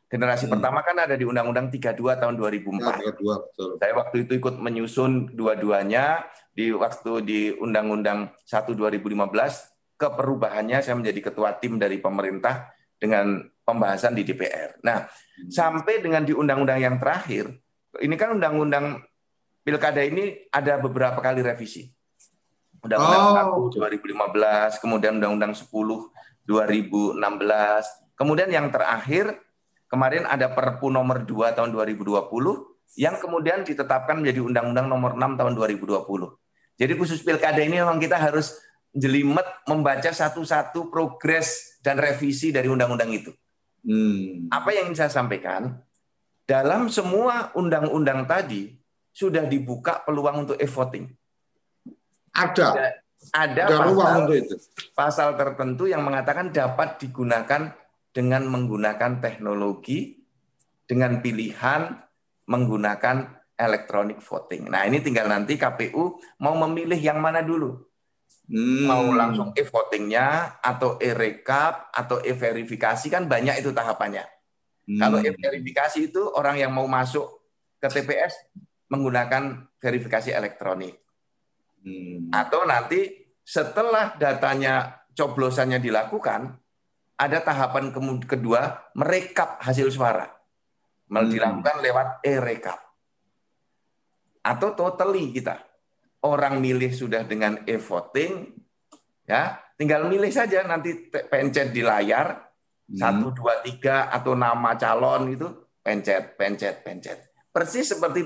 Generasi 0.08 0.48
hmm. 0.48 0.54
pertama 0.56 0.80
kan 0.88 0.96
ada 0.96 1.20
di 1.20 1.28
Undang-Undang 1.28 1.68
32 1.68 2.00
tahun 2.00 2.36
2004. 2.40 2.80
Ya, 2.80 3.12
32, 3.12 3.44
betul. 3.44 3.70
Saya 3.76 3.94
waktu 4.00 4.16
itu 4.24 4.32
ikut 4.40 4.56
menyusun 4.56 5.12
dua-duanya 5.36 6.24
di 6.56 6.72
waktu 6.72 7.12
di 7.28 7.40
Undang-Undang 7.60 8.32
1 8.48 8.72
2015 8.72 9.78
keperubahannya 9.98 10.80
saya 10.80 10.96
menjadi 10.96 11.34
ketua 11.34 11.58
tim 11.58 11.82
dari 11.82 11.98
pemerintah 11.98 12.70
dengan 12.96 13.42
pembahasan 13.66 14.14
di 14.14 14.24
DPR. 14.24 14.80
Nah, 14.86 15.04
hmm. 15.04 15.50
sampai 15.52 16.00
dengan 16.00 16.24
di 16.24 16.32
undang-undang 16.32 16.80
yang 16.80 16.96
terakhir, 17.02 17.52
ini 18.00 18.16
kan 18.16 18.38
undang-undang 18.38 19.04
pilkada 19.66 20.06
ini 20.06 20.48
ada 20.54 20.80
beberapa 20.80 21.20
kali 21.20 21.44
revisi. 21.44 21.90
Undang-undang 22.80 23.50
oh. 23.52 23.68
1 23.74 24.00
2015, 24.00 24.80
kemudian 24.80 25.20
undang-undang 25.20 25.52
10 25.52 25.68
2016, 26.48 27.20
kemudian 28.16 28.48
yang 28.48 28.72
terakhir 28.72 29.36
kemarin 29.88 30.28
ada 30.28 30.52
Perpu 30.52 30.92
nomor 30.92 31.24
2 31.24 31.56
tahun 31.56 31.70
2020 31.72 32.28
yang 32.96 33.20
kemudian 33.20 33.68
ditetapkan 33.68 34.20
menjadi 34.20 34.40
undang-undang 34.44 34.88
nomor 34.88 35.16
6 35.20 35.40
tahun 35.40 35.54
2020. 35.56 36.08
Jadi 36.78 36.94
khusus 36.94 37.20
pilkada 37.26 37.60
ini 37.60 37.82
memang 37.82 37.98
kita 37.98 38.16
harus 38.16 38.56
jelimet 38.94 39.46
membaca 39.68 40.10
satu-satu 40.10 40.90
progres 40.90 41.80
dan 41.82 41.98
revisi 41.98 42.54
dari 42.54 42.70
undang-undang 42.70 43.12
itu. 43.12 43.32
Hmm. 43.86 44.50
Apa 44.50 44.74
yang 44.74 44.92
ingin 44.92 45.06
saya 45.06 45.12
sampaikan? 45.12 45.78
Dalam 46.48 46.88
semua 46.88 47.52
undang-undang 47.54 48.24
tadi 48.24 48.78
sudah 49.12 49.44
dibuka 49.46 50.02
peluang 50.06 50.48
untuk 50.48 50.58
e-voting. 50.62 51.10
Ada. 52.32 53.02
Ada, 53.34 53.66
ada 53.66 53.82
pasal, 53.82 54.14
untuk 54.24 54.38
itu. 54.38 54.56
pasal 54.94 55.30
tertentu 55.36 55.90
yang 55.90 56.06
mengatakan 56.06 56.54
dapat 56.54 57.02
digunakan 57.02 57.74
dengan 58.18 58.50
menggunakan 58.50 59.22
teknologi, 59.22 60.18
dengan 60.90 61.22
pilihan 61.22 61.94
menggunakan 62.50 63.38
electronic 63.54 64.18
voting. 64.26 64.74
Nah 64.74 64.90
ini 64.90 65.06
tinggal 65.06 65.30
nanti 65.30 65.54
KPU 65.54 66.18
mau 66.42 66.58
memilih 66.58 66.98
yang 66.98 67.22
mana 67.22 67.46
dulu 67.46 67.88
Hmm. 68.48 68.88
Mau 68.88 69.12
langsung 69.12 69.52
e-votingnya 69.52 70.60
atau 70.64 70.96
e-rekap 71.04 71.92
atau 71.92 72.24
e-verifikasi 72.24 73.12
kan 73.12 73.28
banyak 73.28 73.60
itu 73.60 73.76
tahapannya. 73.76 74.24
Hmm. 74.88 75.00
Kalau 75.04 75.20
e-verifikasi 75.20 76.08
itu 76.08 76.24
orang 76.32 76.56
yang 76.56 76.72
mau 76.72 76.88
masuk 76.88 77.28
ke 77.84 77.92
TPS 77.92 78.40
menggunakan 78.88 79.68
verifikasi 79.84 80.32
elektronik. 80.32 80.96
Hmm. 81.84 82.32
Atau 82.32 82.64
nanti 82.64 83.28
setelah 83.44 84.16
datanya 84.16 85.04
coblosannya 85.12 85.84
dilakukan, 85.84 86.56
ada 87.18 87.42
tahapan 87.42 87.90
kedua 88.24 88.94
merekap 88.94 89.58
hasil 89.62 89.90
suara. 89.90 90.30
Hmm. 91.10 91.28
Dilakukan 91.28 91.76
lewat 91.82 92.08
e-rekap. 92.22 92.80
Atau 94.46 94.78
totally 94.78 95.34
kita 95.34 95.60
orang 96.24 96.62
milih 96.62 96.94
sudah 96.94 97.28
dengan 97.28 97.62
e-voting, 97.68 98.54
ya 99.28 99.60
tinggal 99.78 100.10
milih 100.10 100.32
saja 100.34 100.66
nanti 100.66 101.12
pencet 101.12 101.70
di 101.76 101.86
layar 101.86 102.34
hmm. 102.90 102.98
satu 102.98 103.28
dua 103.36 103.62
tiga 103.62 104.10
atau 104.10 104.34
nama 104.34 104.74
calon 104.80 105.30
itu 105.36 105.48
pencet 105.84 106.40
pencet 106.40 106.82
pencet 106.82 107.20
persis 107.54 107.86
seperti 107.86 108.26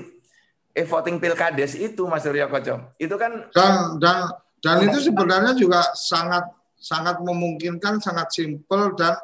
e-voting 0.72 1.20
pilkades 1.20 1.76
itu 1.76 2.08
Mas 2.08 2.24
Surya 2.24 2.48
Koco 2.48 2.96
itu 2.96 3.14
kan 3.20 3.52
dan 3.52 4.00
dan 4.00 4.18
dan 4.62 4.76
itu 4.86 5.12
sebenarnya 5.12 5.52
juga 5.58 5.82
sangat 5.92 6.46
sangat 6.82 7.22
memungkinkan 7.22 8.02
sangat 8.02 8.34
simpel 8.34 8.98
dan 8.98 9.14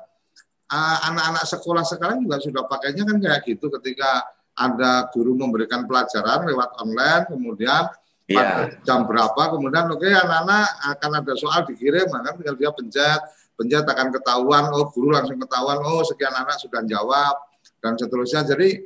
uh, 0.70 0.98
anak-anak 1.10 1.42
sekolah 1.42 1.82
sekarang 1.82 2.22
juga 2.22 2.38
sudah 2.38 2.62
pakainya 2.70 3.02
kan 3.02 3.18
kayak 3.18 3.40
gitu 3.50 3.66
ketika 3.74 4.22
ada 4.58 5.10
guru 5.10 5.34
memberikan 5.34 5.86
pelajaran 5.86 6.46
lewat 6.46 6.70
online, 6.82 7.24
kemudian 7.30 7.90
pada 8.28 8.74
jam 8.82 9.06
berapa, 9.06 9.42
kemudian 9.54 9.86
oke 9.88 10.02
okay, 10.02 10.12
anak-anak 10.12 10.66
akan 10.98 11.10
ada 11.22 11.32
soal 11.38 11.62
dikirim, 11.64 12.10
maka 12.10 12.34
tinggal 12.34 12.58
dia 12.58 12.70
pencet, 12.74 13.20
pencet 13.54 13.86
akan 13.86 14.08
ketahuan, 14.14 14.70
oh 14.74 14.90
guru 14.90 15.14
langsung 15.14 15.38
ketahuan, 15.38 15.78
oh 15.82 16.02
sekian 16.02 16.34
anak 16.34 16.58
sudah 16.58 16.82
jawab 16.84 17.34
dan 17.78 17.94
seterusnya. 17.94 18.42
Jadi 18.44 18.82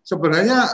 sebenarnya 0.00 0.70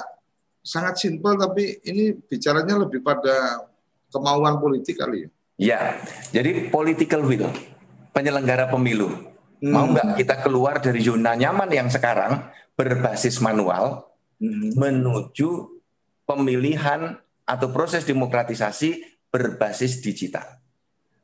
sangat 0.60 1.00
simpel, 1.00 1.40
tapi 1.40 1.80
ini 1.88 2.12
bicaranya 2.14 2.84
lebih 2.84 3.00
pada 3.00 3.64
kemauan 4.12 4.60
politik 4.60 5.00
kali 5.00 5.26
ya. 5.26 5.30
Ya, 5.56 5.96
jadi 6.36 6.68
political 6.68 7.24
will, 7.24 7.48
penyelenggara 8.12 8.68
pemilu. 8.68 9.08
Hmm. 9.64 9.72
Mau 9.72 9.88
nggak 9.88 10.20
kita 10.20 10.44
keluar 10.44 10.84
dari 10.84 11.00
zona 11.00 11.32
nyaman 11.32 11.72
yang 11.72 11.88
sekarang 11.88 12.44
berbasis 12.76 13.40
manual, 13.40 14.04
hmm. 14.36 14.76
menuju 14.76 15.80
pemilihan 16.28 17.16
atau 17.48 17.72
proses 17.72 18.04
demokratisasi 18.04 19.00
berbasis 19.32 20.04
digital. 20.04 20.60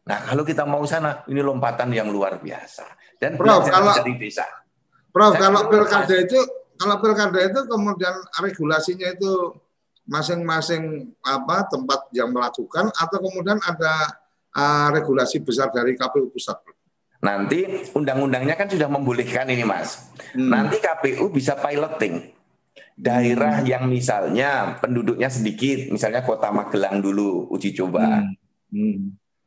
Nah, 0.09 0.19
kalau 0.27 0.43
kita 0.43 0.65
mau 0.65 0.83
sana, 0.89 1.23
ini 1.29 1.45
lompatan 1.45 1.93
yang 1.93 2.09
luar 2.11 2.41
biasa. 2.41 2.89
Dan 3.21 3.39
Prof, 3.39 3.69
kalau 3.69 3.95
dari 3.95 4.19
desa. 4.19 4.49
Prof, 5.13 5.37
kalau 5.37 5.69
pilkada 5.69 6.17
itu 6.17 6.41
kalau 6.81 6.99
pilkada 6.99 7.39
itu 7.39 7.61
kemudian 7.69 8.17
regulasinya 8.43 9.13
itu 9.15 9.55
masing-masing 10.03 11.15
apa 11.23 11.71
tempat 11.71 12.11
yang 12.11 12.35
melakukan 12.35 12.91
atau 12.91 13.19
kemudian 13.23 13.63
ada 13.63 14.22
uh, 14.57 14.89
regulasi 14.93 15.41
besar 15.41 15.73
dari 15.73 15.97
KPU 15.97 16.33
pusat. 16.33 16.61
Nanti 17.23 17.87
undang-undangnya 17.95 18.59
kan 18.59 18.67
sudah 18.67 18.91
membolehkan 18.91 19.47
ini, 19.47 19.63
Mas. 19.63 20.11
Hmm. 20.35 20.51
Nanti 20.51 20.83
KPU 20.83 21.31
bisa 21.31 21.55
piloting 21.55 22.35
daerah 22.99 23.63
hmm. 23.63 23.69
yang 23.69 23.85
misalnya 23.87 24.79
penduduknya 24.83 25.31
sedikit, 25.31 25.91
misalnya 25.91 26.27
Kota 26.27 26.51
Magelang 26.51 26.99
dulu 26.99 27.47
uji 27.55 27.73
coba. 27.79 28.27
Hmm. 28.27 28.35
Hmm. 28.73 28.99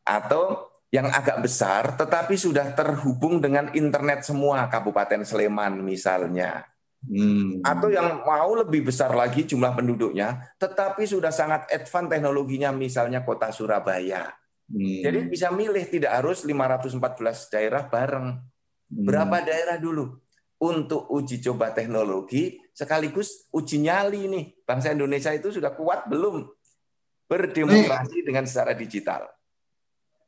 Atau 0.06 0.72
yang 0.94 1.12
agak 1.12 1.44
besar 1.44 2.00
tetapi 2.00 2.40
sudah 2.40 2.72
terhubung 2.72 3.44
dengan 3.44 3.68
internet 3.76 4.24
semua 4.24 4.72
Kabupaten 4.72 5.28
Sleman 5.28 5.84
misalnya. 5.84 6.64
Hmm. 7.06 7.62
Atau 7.62 7.94
yang 7.94 8.26
mau 8.26 8.56
lebih 8.58 8.90
besar 8.90 9.14
lagi 9.14 9.46
jumlah 9.46 9.78
penduduknya, 9.78 10.56
tetapi 10.58 11.06
sudah 11.06 11.30
sangat 11.30 11.70
advance 11.70 12.10
teknologinya, 12.10 12.74
misalnya 12.74 13.22
kota 13.22 13.54
Surabaya. 13.54 14.34
Hmm. 14.66 15.02
Jadi 15.06 15.30
bisa 15.30 15.54
milih 15.54 15.86
tidak 15.86 16.12
harus 16.22 16.42
514 16.42 17.54
daerah 17.54 17.86
bareng. 17.86 18.28
Hmm. 18.40 19.06
Berapa 19.06 19.46
daerah 19.46 19.78
dulu 19.78 20.18
untuk 20.62 21.12
uji 21.12 21.44
coba 21.44 21.76
teknologi 21.76 22.58
sekaligus 22.72 23.52
uji 23.52 23.84
nyali 23.84 24.26
nih 24.32 24.46
bangsa 24.64 24.96
Indonesia 24.96 25.32
itu 25.36 25.52
sudah 25.52 25.76
kuat 25.76 26.08
belum 26.08 26.48
berdemokrasi 27.28 28.24
dengan 28.24 28.46
secara 28.48 28.74
digital. 28.78 29.28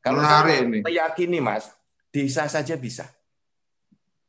Kalau 0.01 0.23
saya 0.23 0.63
ini. 0.63 0.79
meyakini 0.85 1.39
Mas, 1.43 1.67
desa 2.09 2.47
saja 2.47 2.79
bisa. 2.79 3.05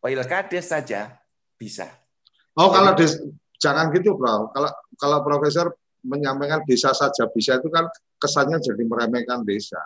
Pilkades 0.02 0.66
saja 0.66 1.18
bisa. 1.54 1.86
Oh, 2.58 2.70
kalau 2.74 2.94
des, 2.98 3.14
jangan 3.62 3.94
gitu, 3.94 4.18
Bro. 4.18 4.50
Kalau 4.50 4.70
kalau 4.98 5.18
profesor 5.22 5.70
menyampaikan 6.02 6.62
desa 6.66 6.90
saja 6.94 7.26
bisa 7.30 7.58
itu 7.58 7.70
kan 7.70 7.86
kesannya 8.18 8.58
jadi 8.58 8.82
meremehkan 8.82 9.46
desa. 9.46 9.78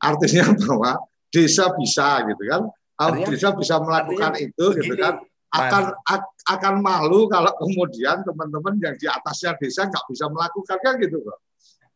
Artinya 0.00 0.44
bahwa 0.64 0.92
desa 1.30 1.70
bisa 1.76 2.24
gitu 2.26 2.42
kan. 2.48 2.62
Artinya, 3.00 3.28
desa 3.32 3.48
bisa 3.54 3.74
melakukan 3.80 4.32
itu 4.40 4.66
gitu 4.80 4.94
kan. 4.96 5.20
Akan 5.50 5.94
mas, 6.06 6.22
akan 6.46 6.74
malu 6.78 7.26
kalau 7.26 7.50
kemudian 7.58 8.22
teman-teman 8.22 8.78
yang 8.78 8.94
di 8.94 9.06
atasnya 9.10 9.58
desa 9.58 9.90
nggak 9.90 10.04
bisa 10.08 10.30
melakukan 10.30 10.78
kan 10.78 10.94
gitu, 11.02 11.20
Bro. 11.22 11.36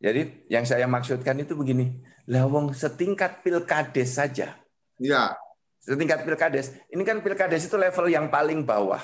Jadi 0.03 0.45
yang 0.51 0.67
saya 0.67 0.85
maksudkan 0.91 1.39
itu 1.39 1.55
begini, 1.55 2.03
lawang 2.27 2.75
setingkat 2.75 3.41
pilkades 3.41 4.19
saja. 4.19 4.59
Iya. 4.99 5.39
Setingkat 5.79 6.27
pilkades. 6.27 6.75
Ini 6.91 7.03
kan 7.07 7.23
pilkades 7.23 7.69
itu 7.69 7.79
level 7.79 8.11
yang 8.11 8.27
paling 8.27 8.67
bawah. 8.67 8.99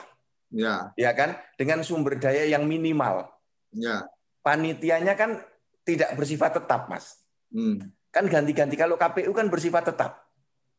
Ya. 0.52 0.92
Ya 1.00 1.16
kan? 1.16 1.40
Dengan 1.56 1.82
sumber 1.86 2.20
daya 2.20 2.44
yang 2.44 2.68
minimal. 2.68 3.32
Ya. 3.72 4.04
Panitianya 4.44 5.16
kan 5.16 5.40
tidak 5.88 6.12
bersifat 6.20 6.60
tetap, 6.60 6.92
Mas. 6.92 7.24
Hmm. 7.54 7.94
Kan 8.12 8.28
ganti-ganti. 8.28 8.76
Kalau 8.76 9.00
KPU 9.00 9.32
kan 9.32 9.48
bersifat 9.48 9.88
tetap. 9.88 10.32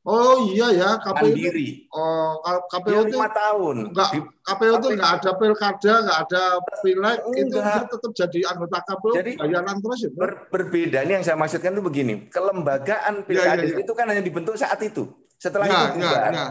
Oh 0.02 0.50
iya 0.50 0.66
ya 0.74 0.90
KPU 0.98 1.30
Mandiri. 1.30 1.86
Itu, 1.86 1.94
oh 1.94 2.58
KPU 2.66 3.06
itu 3.06 3.14
lima 3.14 3.30
tahun. 3.30 3.76
Enggak, 3.94 4.10
KPU 4.42 4.72
itu 4.82 4.88
enggak 4.98 5.12
ada 5.22 5.30
pilkada, 5.38 5.92
enggak 6.02 6.18
ada 6.26 6.42
pileg, 6.82 7.18
itu 7.38 7.56
tetap 7.62 8.10
jadi 8.10 8.38
anggota 8.50 8.82
KPU 8.82 9.14
jadi, 9.14 9.32
bayaran 9.38 9.78
terus 9.78 9.98
ya. 10.02 10.10
Ber, 10.10 10.50
berbeda 10.50 11.06
ini 11.06 11.12
yang 11.22 11.24
saya 11.24 11.38
maksudkan 11.38 11.78
itu 11.78 11.86
begini, 11.86 12.26
kelembagaan 12.34 13.22
pilkada 13.22 13.62
ya, 13.62 13.70
ya, 13.70 13.78
ya. 13.78 13.82
itu 13.86 13.92
kan 13.94 14.10
hanya 14.10 14.26
dibentuk 14.26 14.58
saat 14.58 14.82
itu. 14.82 15.06
Setelah 15.38 15.70
ya, 15.70 15.94
itu 15.94 16.02
ya, 16.02 16.18
ya. 16.34 16.46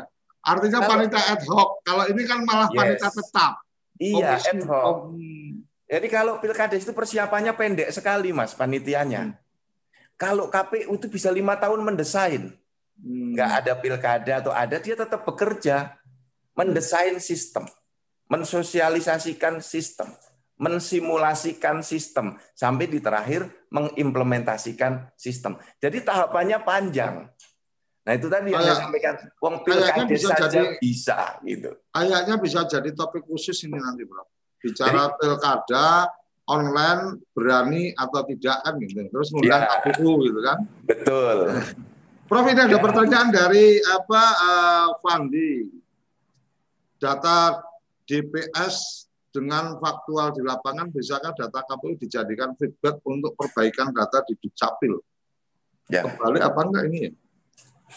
Artinya 0.47 0.79
kalau, 0.79 0.91
panitia 0.95 1.21
ad 1.27 1.43
hoc. 1.51 1.69
Kalau 1.83 2.03
ini 2.07 2.21
kan 2.23 2.39
malah 2.47 2.67
yes. 2.71 2.79
panitia 2.79 3.09
tetap. 3.11 3.53
Iya, 3.99 4.29
ad 4.39 4.61
hoc. 4.63 4.85
Oh. 4.87 4.95
Jadi 5.91 6.07
kalau 6.07 6.39
pilkada 6.39 6.79
itu 6.79 6.95
persiapannya 6.95 7.51
pendek 7.59 7.91
sekali, 7.91 8.31
Mas, 8.31 8.55
panitianya. 8.55 9.27
Hmm. 9.27 9.35
Kalau 10.21 10.53
KPU 10.53 11.01
itu 11.01 11.09
bisa 11.09 11.33
lima 11.33 11.57
tahun 11.57 11.81
mendesain. 11.81 12.53
Hmm. 12.93 13.33
Nggak 13.33 13.51
ada 13.65 13.73
pilkada 13.73 14.33
atau 14.37 14.53
ada, 14.53 14.77
dia 14.77 14.93
tetap 14.93 15.25
bekerja. 15.25 15.97
Mendesain 16.53 17.17
sistem. 17.17 17.65
Mensosialisasikan 18.29 19.65
sistem. 19.65 20.13
Mensimulasikan 20.61 21.81
sistem. 21.81 22.37
Sampai 22.53 22.85
di 22.85 23.01
terakhir 23.01 23.49
mengimplementasikan 23.73 25.09
sistem. 25.17 25.57
Jadi 25.81 26.05
tahapannya 26.05 26.61
panjang. 26.61 27.25
Nah 28.05 28.13
itu 28.13 28.29
tadi 28.29 28.53
yang 28.53 28.61
saya 28.65 28.81
sampaikan, 28.81 29.13
uang 29.41 29.61
pilkada 29.61 30.09
bisa 30.09 30.33
saja 30.33 30.49
jadi, 30.49 30.77
bisa 30.81 31.17
gitu. 31.45 31.69
Kayaknya 31.93 32.35
bisa 32.41 32.59
jadi 32.65 32.89
topik 32.97 33.25
khusus 33.29 33.57
ini 33.65 33.77
nanti, 33.77 34.09
Bro. 34.09 34.25
Bicara 34.57 35.05
jadi, 35.05 35.17
pilkada 35.21 36.09
online 36.51 37.23
berani 37.31 37.95
atau 37.95 38.27
tidak 38.27 38.59
kan 38.59 38.75
gitu. 38.83 39.07
Terus 39.07 39.27
kemudian 39.31 39.63
ya, 39.63 39.67
KPU 39.79 40.11
gitu 40.27 40.39
kan. 40.43 40.57
Betul. 40.83 41.37
Prof 42.27 42.47
ini 42.47 42.61
ada 42.63 42.77
ya. 42.79 42.83
pertanyaan 42.83 43.29
dari 43.31 43.79
apa 43.79 44.23
uh, 44.39 44.87
Fandi. 44.99 45.79
Data 47.01 47.57
DPS 48.05 49.09
dengan 49.33 49.79
faktual 49.81 50.35
di 50.37 50.45
lapangan 50.45 50.93
bisakah 50.93 51.33
data 51.33 51.65
KPU 51.65 51.97
dijadikan 51.97 52.53
feedback 52.59 53.01
untuk 53.09 53.33
perbaikan 53.33 53.89
data 53.89 54.21
di 54.27 54.37
Dukcapil? 54.37 55.01
Ya. 55.89 56.05
Kembali 56.05 56.39
apa 56.43 56.59
enggak 56.61 56.83
ini 56.91 56.99
ya? 57.09 57.11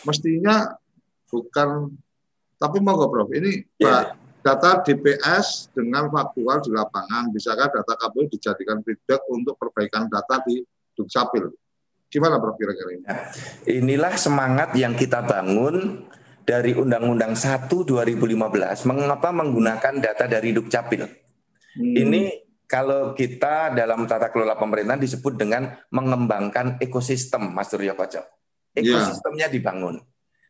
mestinya 0.03 0.75
bukan 1.29 1.95
tapi 2.57 2.79
monggo 2.81 3.13
Prof. 3.13 3.29
Ini 3.29 3.67
yeah. 3.83 4.15
Data 4.45 4.85
DPS 4.85 5.73
dengan 5.73 6.13
faktual 6.13 6.61
di 6.61 6.69
lapangan, 6.69 7.33
bisakah 7.33 7.73
data 7.73 7.97
KPU 7.97 8.29
dijadikan 8.29 8.85
feedback 8.85 9.25
untuk 9.33 9.57
perbaikan 9.57 10.05
data 10.13 10.45
di 10.45 10.61
Dukcapil? 10.93 11.49
Gimana 12.13 12.37
Prof 12.37 12.55
kira-kira 12.61 12.91
ini? 12.93 13.05
Ya. 13.09 13.17
Inilah 13.81 14.15
semangat 14.21 14.77
yang 14.77 14.93
kita 14.95 15.25
bangun 15.25 16.07
dari 16.45 16.77
Undang-Undang 16.77 17.35
1 17.35 17.73
2015 17.73 18.85
mengapa 18.85 19.33
menggunakan 19.33 19.95
data 19.99 20.29
dari 20.29 20.53
Dukcapil. 20.53 21.09
Hmm. 21.09 21.95
Ini 21.97 22.45
kalau 22.69 23.17
kita 23.17 23.73
dalam 23.73 24.05
tata 24.05 24.29
kelola 24.29 24.61
pemerintahan 24.61 25.01
disebut 25.01 25.41
dengan 25.41 25.73
mengembangkan 25.89 26.79
ekosistem 26.85 27.49
Mas 27.51 27.73
Suryo 27.73 27.97
Koco. 27.97 28.23
Iya. 28.75 28.99
ekosistemnya 28.99 29.47
dibangun 29.47 30.03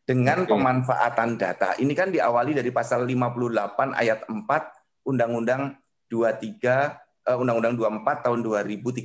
dengan 0.05 0.44
pemanfaatan 0.44 1.40
data. 1.40 1.72
Ini 1.80 1.92
kan 1.96 2.12
diawali 2.12 2.52
dari 2.52 2.68
pasal 2.68 3.09
58 3.09 3.96
ayat 3.96 4.28
4 4.28 5.09
Undang-Undang 5.09 5.80
23 6.12 7.32
uh, 7.32 7.40
Undang-Undang 7.40 7.74
24 8.05 8.24
tahun 8.28 8.38
2013 8.44 9.00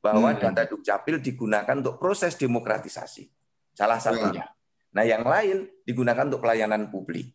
bahwa 0.00 0.32
hmm. 0.32 0.40
data 0.40 0.62
Dukcapil 0.68 1.20
digunakan 1.20 1.74
untuk 1.76 1.96
proses 1.96 2.36
demokratisasi. 2.36 3.28
Salah 3.76 4.00
satunya. 4.00 4.44
Ya. 4.44 4.46
Nah, 4.90 5.04
yang 5.06 5.24
lain 5.24 5.68
digunakan 5.84 6.28
untuk 6.28 6.44
pelayanan 6.44 6.92
publik. 6.92 7.32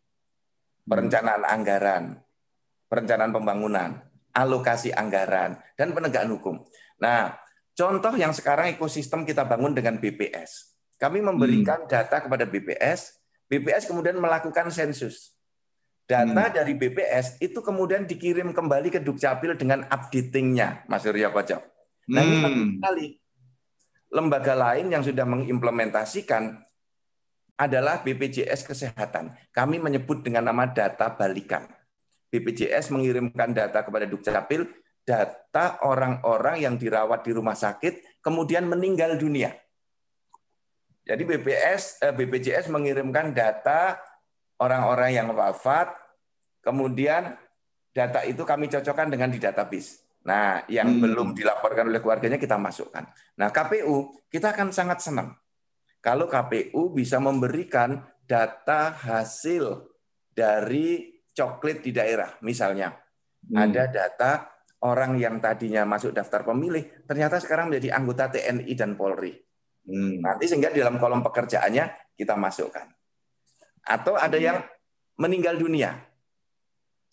Perencanaan 0.85 1.41
anggaran, 1.41 2.21
perencanaan 2.85 3.33
pembangunan, 3.33 4.05
alokasi 4.37 4.93
anggaran 4.93 5.57
dan 5.73 5.89
penegakan 5.97 6.37
hukum. 6.37 6.55
Nah, 7.01 7.33
contoh 7.73 8.13
yang 8.13 8.29
sekarang 8.35 8.77
ekosistem 8.77 9.25
kita 9.25 9.49
bangun 9.49 9.73
dengan 9.73 9.97
BPS. 9.97 10.74
Kami 10.95 11.19
memberikan 11.19 11.83
hmm. 11.83 11.89
data 11.91 12.23
kepada 12.23 12.47
BPS, 12.47 13.19
BPS 13.51 13.87
kemudian 13.91 14.15
melakukan 14.15 14.71
sensus. 14.71 15.35
Data 16.05 16.49
hmm. 16.49 16.53
dari 16.53 16.73
BPS 16.77 17.41
itu 17.41 17.59
kemudian 17.65 18.05
dikirim 18.05 18.53
kembali 18.53 18.93
ke 18.93 18.99
Dukcapil 19.01 19.57
dengan 19.57 19.83
updatingnya, 19.89 20.85
Mas 20.85 21.03
Surya 21.03 21.33
Kocok. 21.33 21.61
Nah, 22.13 22.21
hmm. 22.21 22.45
ini 22.45 22.63
sekali. 22.77 23.07
Lembaga 24.13 24.53
lain 24.55 24.93
yang 24.93 25.03
sudah 25.03 25.25
mengimplementasikan 25.27 26.61
adalah 27.57 27.99
BPJS 28.05 28.63
Kesehatan. 28.63 29.35
Kami 29.51 29.81
menyebut 29.81 30.23
dengan 30.23 30.47
nama 30.47 30.69
data 30.69 31.11
balikan. 31.11 31.67
BPJS 32.31 32.91
mengirimkan 32.91 33.51
data 33.51 33.83
kepada 33.83 34.05
Dukcapil, 34.07 34.67
data 35.03 35.79
orang-orang 35.83 36.63
yang 36.63 36.75
dirawat 36.75 37.23
di 37.23 37.31
rumah 37.31 37.55
sakit 37.55 38.21
kemudian 38.21 38.69
meninggal 38.69 39.15
dunia. 39.15 39.55
Jadi 41.05 41.21
BPS, 41.21 42.01
eh, 42.01 42.13
BPJS 42.13 42.73
mengirimkan 42.73 43.29
data 43.29 44.01
orang-orang 44.57 45.13
yang 45.13 45.29
wafat, 45.37 45.93
kemudian 46.65 47.37
data 47.93 48.25
itu 48.25 48.41
kami 48.41 48.65
cocokkan 48.67 49.13
dengan 49.13 49.29
di 49.29 49.37
database. 49.37 50.01
Nah, 50.25 50.65
yang 50.65 50.89
hmm. 50.89 51.01
belum 51.05 51.27
dilaporkan 51.37 51.85
oleh 51.85 52.01
keluarganya 52.01 52.41
kita 52.41 52.57
masukkan. 52.57 53.05
Nah, 53.37 53.53
KPU 53.53 54.25
kita 54.33 54.57
akan 54.57 54.73
sangat 54.73 55.05
senang 55.05 55.37
kalau 56.01 56.25
KPU 56.25 56.93
bisa 56.93 57.21
memberikan 57.21 58.01
data 58.25 58.93
hasil 58.93 59.89
dari 60.33 61.21
coklit 61.33 61.85
di 61.85 61.93
daerah. 61.93 62.33
Misalnya, 62.41 62.93
hmm. 62.93 63.53
ada 63.53 63.83
data 63.89 64.31
orang 64.85 65.17
yang 65.17 65.41
tadinya 65.41 65.81
masuk 65.85 66.13
daftar 66.13 66.45
pemilih, 66.45 67.05
ternyata 67.09 67.41
sekarang 67.41 67.73
menjadi 67.73 67.97
anggota 67.97 68.33
TNI 68.33 68.73
dan 68.77 68.93
Polri. 68.93 69.33
Hmm. 69.85 70.21
Nanti 70.21 70.49
sehingga 70.49 70.73
di 70.73 70.81
dalam 70.81 70.97
kolom 70.97 71.21
pekerjaannya 71.21 72.17
kita 72.17 72.33
masukkan. 72.33 72.89
Atau 73.85 74.17
ada 74.17 74.35
yang 74.35 74.65
meninggal 75.21 75.61
dunia. 75.61 75.93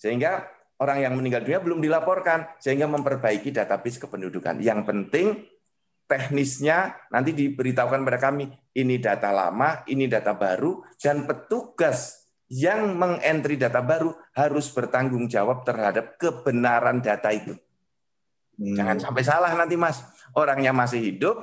Sehingga 0.01 0.49
orang 0.81 1.05
yang 1.05 1.15
meninggal 1.15 1.45
dunia 1.45 1.61
belum 1.63 1.79
dilaporkan, 1.85 2.59
sehingga 2.59 2.89
memperbaiki 2.89 3.53
database 3.55 4.01
kependudukan. 4.03 4.59
Yang 4.59 4.81
penting 4.89 5.27
teknisnya 6.09 6.97
nanti 7.13 7.33
diberitahukan 7.33 8.03
pada 8.03 8.19
kami 8.19 8.51
ini 8.75 8.99
data 8.99 9.31
lama, 9.31 9.85
ini 9.87 10.09
data 10.09 10.35
baru 10.35 10.83
dan 10.99 11.29
petugas 11.29 12.27
yang 12.53 13.01
mengentry 13.01 13.57
data 13.57 13.81
baru 13.81 14.13
harus 14.37 14.69
bertanggung 14.69 15.25
jawab 15.25 15.65
terhadap 15.65 16.21
kebenaran 16.21 17.01
data 17.01 17.33
itu. 17.33 17.57
Hmm. 18.61 18.77
Jangan 18.77 18.97
sampai 19.01 19.23
salah 19.25 19.53
nanti 19.57 19.77
Mas. 19.77 20.05
Orangnya 20.37 20.73
masih 20.73 21.01
hidup, 21.01 21.41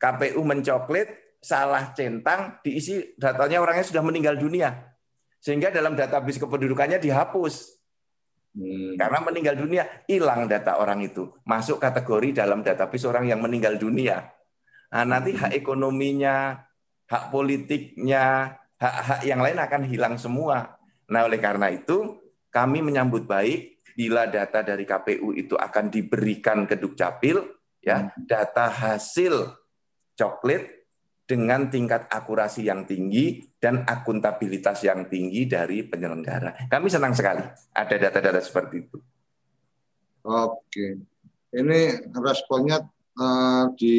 KPU 0.00 0.40
mencoklit, 0.40 1.36
salah 1.44 1.92
centang, 1.92 2.56
diisi 2.64 3.12
datanya 3.20 3.60
orangnya 3.60 3.84
sudah 3.84 4.00
meninggal 4.00 4.40
dunia. 4.40 4.96
Sehingga 5.40 5.68
dalam 5.68 5.92
database 5.92 6.40
kependudukannya 6.40 6.96
dihapus. 6.96 7.80
Hmm. 8.56 8.96
Karena 8.96 9.20
meninggal 9.20 9.60
dunia, 9.60 9.84
hilang 10.08 10.48
data 10.48 10.80
orang 10.80 11.04
itu. 11.04 11.28
Masuk 11.44 11.76
kategori 11.76 12.32
dalam 12.40 12.64
database 12.64 13.04
orang 13.04 13.28
yang 13.28 13.40
meninggal 13.44 13.76
dunia. 13.76 14.24
Nah, 14.90 15.04
nanti 15.04 15.36
hak 15.36 15.52
ekonominya, 15.54 16.64
hak 17.06 17.24
politiknya, 17.30 18.56
hak-hak 18.80 19.20
yang 19.28 19.40
lain 19.44 19.60
akan 19.60 19.82
hilang 19.86 20.14
semua. 20.16 20.80
Nah, 21.12 21.28
oleh 21.28 21.38
karena 21.38 21.68
itu, 21.70 22.18
kami 22.48 22.80
menyambut 22.82 23.28
baik 23.28 23.84
bila 23.94 24.24
data 24.26 24.64
dari 24.64 24.82
KPU 24.88 25.36
itu 25.36 25.54
akan 25.54 25.92
diberikan 25.92 26.64
ke 26.64 26.74
Dukcapil, 26.80 27.38
ya, 27.84 28.08
hmm. 28.08 28.26
data 28.26 28.66
hasil 28.66 29.59
coklit 30.20 30.84
dengan 31.24 31.72
tingkat 31.72 32.10
akurasi 32.12 32.68
yang 32.68 32.84
tinggi 32.84 33.40
dan 33.56 33.86
akuntabilitas 33.88 34.84
yang 34.84 35.08
tinggi 35.08 35.46
dari 35.48 35.86
penyelenggara. 35.86 36.68
Kami 36.68 36.90
senang 36.92 37.16
sekali 37.16 37.40
ada 37.72 37.94
data-data 37.96 38.42
seperti 38.42 38.76
itu. 38.84 38.98
Oke, 40.26 41.00
ini 41.56 41.80
responnya 42.12 42.84
uh, 43.16 43.64
di 43.72 43.96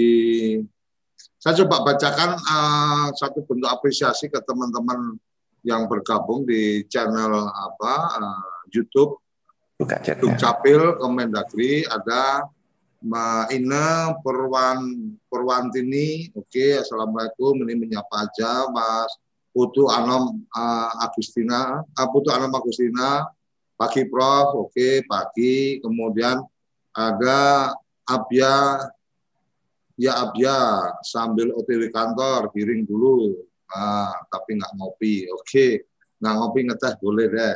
saya 1.41 1.57
coba 1.65 1.81
bacakan 1.81 2.37
uh, 2.37 3.07
satu 3.17 3.41
bentuk 3.47 3.71
apresiasi 3.71 4.29
ke 4.29 4.37
teman-teman 4.45 5.17
yang 5.65 5.89
bergabung 5.89 6.45
di 6.45 6.85
channel 6.85 7.49
apa 7.49 7.93
uh, 8.21 8.61
YouTube 8.69 9.17
Buka 9.81 9.97
Capil 10.37 11.01
Kemendagri 11.01 11.81
ada 11.89 12.45
Mbak 13.01 13.49
Ina 13.57 14.13
Perwan 14.21 15.09
Perwantini, 15.25 16.29
oke, 16.37 16.45
okay, 16.45 16.77
assalamualaikum. 16.77 17.57
Ini 17.65 17.73
menyapa 17.73 18.29
aja, 18.29 18.69
Mas 18.69 19.09
Putu 19.49 19.89
Anom 19.89 20.45
uh, 20.53 20.91
Agustina, 21.01 21.81
uh, 21.81 22.07
Putu 22.13 22.29
Anom 22.29 22.53
Agustina, 22.53 23.25
pagi 23.73 24.05
Prof, 24.05 24.53
oke, 24.53 24.69
okay, 24.69 25.01
pagi. 25.09 25.81
Kemudian 25.81 26.45
ada 26.93 27.73
Abia, 28.05 28.85
ya 29.97 30.21
Abia 30.21 30.93
sambil 31.01 31.57
OTW 31.57 31.89
kantor, 31.89 32.53
giring 32.53 32.85
dulu, 32.85 33.33
uh, 33.73 34.13
tapi 34.29 34.61
nggak 34.61 34.77
ngopi, 34.77 35.25
oke, 35.33 35.41
okay. 35.41 35.81
nggak 36.21 36.35
ngopi 36.37 36.59
ngeteh 36.69 36.93
boleh 37.01 37.27
deh. 37.33 37.55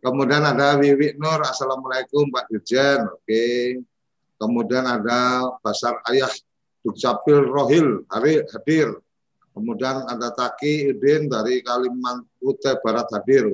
Kemudian 0.00 0.40
ada 0.40 0.80
Wiwi 0.80 1.20
Nur, 1.20 1.44
Assalamualaikum 1.44 2.32
Pak 2.32 2.48
Dirjen, 2.48 3.04
oke. 3.04 3.20
Okay. 3.28 3.76
Kemudian 4.40 4.88
ada 4.88 5.52
Basar 5.60 6.00
Ayah 6.08 6.32
Dukcapil 6.80 7.44
Rohil 7.44 8.08
hari 8.08 8.40
hadir. 8.56 8.88
Kemudian 9.52 10.08
ada 10.08 10.32
Taki 10.32 10.96
Udin 10.96 11.28
dari 11.28 11.60
Kalimantan 11.60 12.24
Utara 12.40 12.80
Barat 12.80 13.04
hadir. 13.12 13.44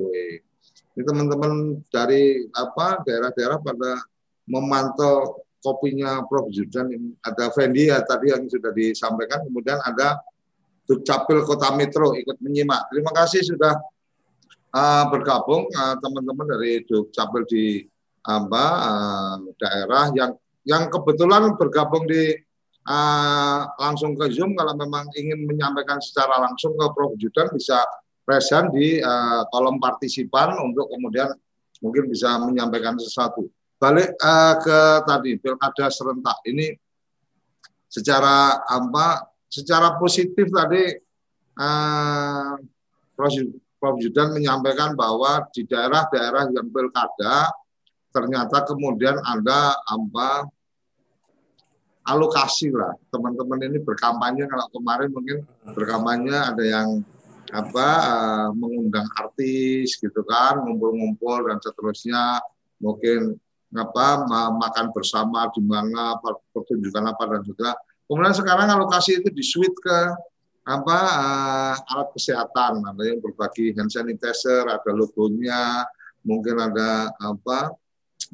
Ini 0.94 1.02
teman-teman 1.02 1.82
dari 1.90 2.46
apa 2.54 3.02
daerah-daerah 3.02 3.58
pada 3.58 4.06
memantau 4.46 5.42
kopinya 5.58 6.22
Prof. 6.30 6.46
Zudan. 6.54 6.94
Ada 7.26 7.50
Fendi 7.50 7.90
ya 7.90 7.98
tadi 8.06 8.30
yang 8.30 8.46
sudah 8.46 8.70
disampaikan. 8.70 9.42
Kemudian 9.42 9.82
ada 9.82 10.22
Dukcapil 10.86 11.42
Kota 11.42 11.74
Metro 11.74 12.14
ikut 12.14 12.38
menyimak. 12.38 12.94
Terima 12.94 13.10
kasih 13.10 13.42
sudah 13.42 13.74
uh, 14.70 15.04
bergabung 15.10 15.66
uh, 15.66 15.98
teman-teman 15.98 16.46
dari 16.46 16.86
Dukcapil 16.86 17.42
di 17.50 17.82
apa 18.22 18.64
uh, 18.86 19.36
daerah 19.58 20.14
yang 20.14 20.30
yang 20.66 20.90
kebetulan 20.90 21.54
bergabung 21.54 22.04
di 22.10 22.34
uh, 22.90 23.60
langsung 23.78 24.18
ke 24.18 24.30
Zoom 24.34 24.58
kalau 24.58 24.74
memang 24.74 25.06
ingin 25.14 25.46
menyampaikan 25.46 26.02
secara 26.02 26.42
langsung 26.42 26.74
ke 26.74 26.86
Prof. 26.90 27.14
Judan 27.18 27.50
bisa 27.54 27.78
present 28.26 28.74
di 28.74 28.98
uh, 28.98 29.46
kolom 29.54 29.78
partisipan 29.78 30.58
untuk 30.58 30.90
kemudian 30.90 31.30
mungkin 31.78 32.10
bisa 32.10 32.34
menyampaikan 32.42 32.98
sesuatu. 32.98 33.46
Balik 33.78 34.18
uh, 34.18 34.54
ke 34.58 34.78
tadi 35.06 35.32
pilkada 35.38 35.86
serentak 35.92 36.38
ini 36.50 36.74
secara 37.86 38.58
apa 38.66 39.30
secara 39.46 39.94
positif 40.02 40.50
tadi 40.50 40.98
uh, 41.62 42.58
Prof. 43.14 43.32
Judan 44.02 44.34
menyampaikan 44.34 44.98
bahwa 44.98 45.46
di 45.54 45.62
daerah-daerah 45.62 46.50
yang 46.50 46.66
pilkada 46.74 47.54
ternyata 48.10 48.66
kemudian 48.66 49.14
ada 49.22 49.78
apa 49.78 50.48
alokasi 52.06 52.70
lah. 52.70 52.94
Teman-teman 53.10 53.60
ini 53.66 53.78
berkampanye 53.82 54.46
kalau 54.46 54.66
kemarin 54.70 55.10
mungkin 55.10 55.42
berkampanye 55.74 56.32
ada 56.32 56.64
yang 56.64 57.02
apa 57.54 57.88
uh, 58.02 58.48
mengundang 58.58 59.06
artis 59.18 59.94
gitu 59.98 60.22
kan 60.26 60.62
ngumpul-ngumpul 60.62 61.50
dan 61.50 61.58
seterusnya. 61.58 62.40
Mungkin 62.78 63.34
apa 63.74 64.24
makan 64.56 64.94
bersama 64.94 65.50
di 65.52 65.60
mana 65.60 66.16
pertunjukan 66.54 67.04
apa 67.12 67.22
dan 67.28 67.42
juga. 67.42 67.70
Kemudian 68.06 68.32
sekarang 68.38 68.70
alokasi 68.70 69.18
itu 69.18 69.28
disuit 69.34 69.74
ke 69.82 69.98
apa 70.66 70.98
uh, 70.98 71.74
alat 71.90 72.08
kesehatan. 72.14 72.86
Ada 72.86 73.02
yang 73.02 73.18
berbagi 73.18 73.74
hand 73.74 73.90
sanitizer 73.90 74.66
ada 74.66 74.90
logonya 74.94 75.86
mungkin 76.26 76.58
ada 76.58 77.14
apa 77.22 77.74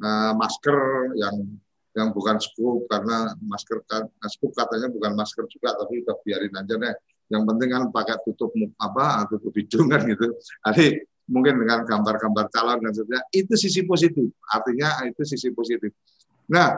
uh, 0.01 0.31
masker 0.33 1.13
yang 1.17 1.57
yang 1.93 2.09
bukan 2.09 2.41
scoop 2.41 2.89
karena 2.89 3.37
masker 3.41 3.85
kan 3.85 4.09
scoop 4.25 4.53
katanya 4.57 4.89
bukan 4.89 5.13
masker 5.13 5.45
juga 5.45 5.77
tapi 5.77 6.01
udah 6.01 6.15
biarin 6.25 6.53
aja 6.57 6.73
deh 6.73 6.95
yang 7.29 7.45
penting 7.45 7.69
kan 7.69 7.83
pakai 7.93 8.17
tutup 8.25 8.49
apa 8.81 9.29
tutup 9.29 9.53
hidung 9.55 9.89
kan 9.89 10.03
gitu. 10.05 10.33
Jadi 10.69 11.01
mungkin 11.29 11.61
dengan 11.61 11.87
gambar-gambar 11.87 12.51
calon 12.51 12.83
dan 12.83 12.91
sebagainya 12.91 13.23
itu 13.31 13.53
sisi 13.55 13.81
positif. 13.87 14.27
Artinya 14.51 15.07
itu 15.07 15.21
sisi 15.23 15.49
positif. 15.55 15.89
Nah 16.51 16.77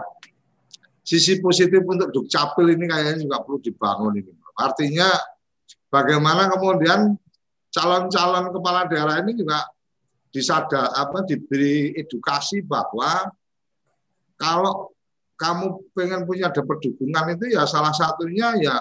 sisi 1.06 1.38
positif 1.38 1.86
untuk 1.86 2.10
dukcapil 2.10 2.74
ini 2.74 2.90
kayaknya 2.90 3.22
juga 3.22 3.38
perlu 3.46 3.62
dibangun 3.62 4.14
ini 4.18 4.34
artinya 4.58 5.06
bagaimana 5.94 6.50
kemudian 6.50 7.14
calon-calon 7.70 8.50
kepala 8.50 8.90
daerah 8.90 9.22
ini 9.22 9.38
juga 9.38 9.70
disadar 10.34 10.98
apa 10.98 11.22
diberi 11.24 11.94
edukasi 11.94 12.66
bahwa 12.66 13.30
kalau 14.36 14.95
kamu 15.36 15.84
pengen 15.92 16.24
punya 16.24 16.48
dapat 16.52 16.78
dukungan 16.80 17.36
itu 17.36 17.56
ya 17.56 17.68
salah 17.68 17.92
satunya 17.92 18.56
ya 18.60 18.76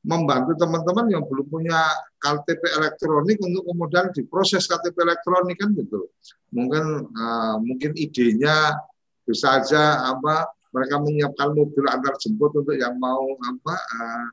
membantu 0.00 0.56
teman-teman 0.56 1.12
yang 1.12 1.22
belum 1.28 1.46
punya 1.46 1.76
KTP 2.24 2.62
elektronik 2.80 3.36
untuk 3.44 3.68
kemudian 3.68 4.08
diproses 4.16 4.64
KTP 4.64 4.96
elektronik 4.96 5.60
kan 5.60 5.76
gitu. 5.76 6.08
Mungkin 6.56 6.84
uh, 7.12 7.56
mungkin 7.60 7.92
idenya 7.94 8.80
bisa 9.28 9.60
aja 9.60 10.08
apa 10.08 10.48
mereka 10.72 10.96
menyiapkan 11.04 11.52
mobil 11.52 11.84
antar 11.90 12.16
jemput 12.16 12.54
untuk 12.56 12.76
yang 12.80 12.96
mau 12.96 13.36
apa 13.44 13.74
uh, 13.76 14.26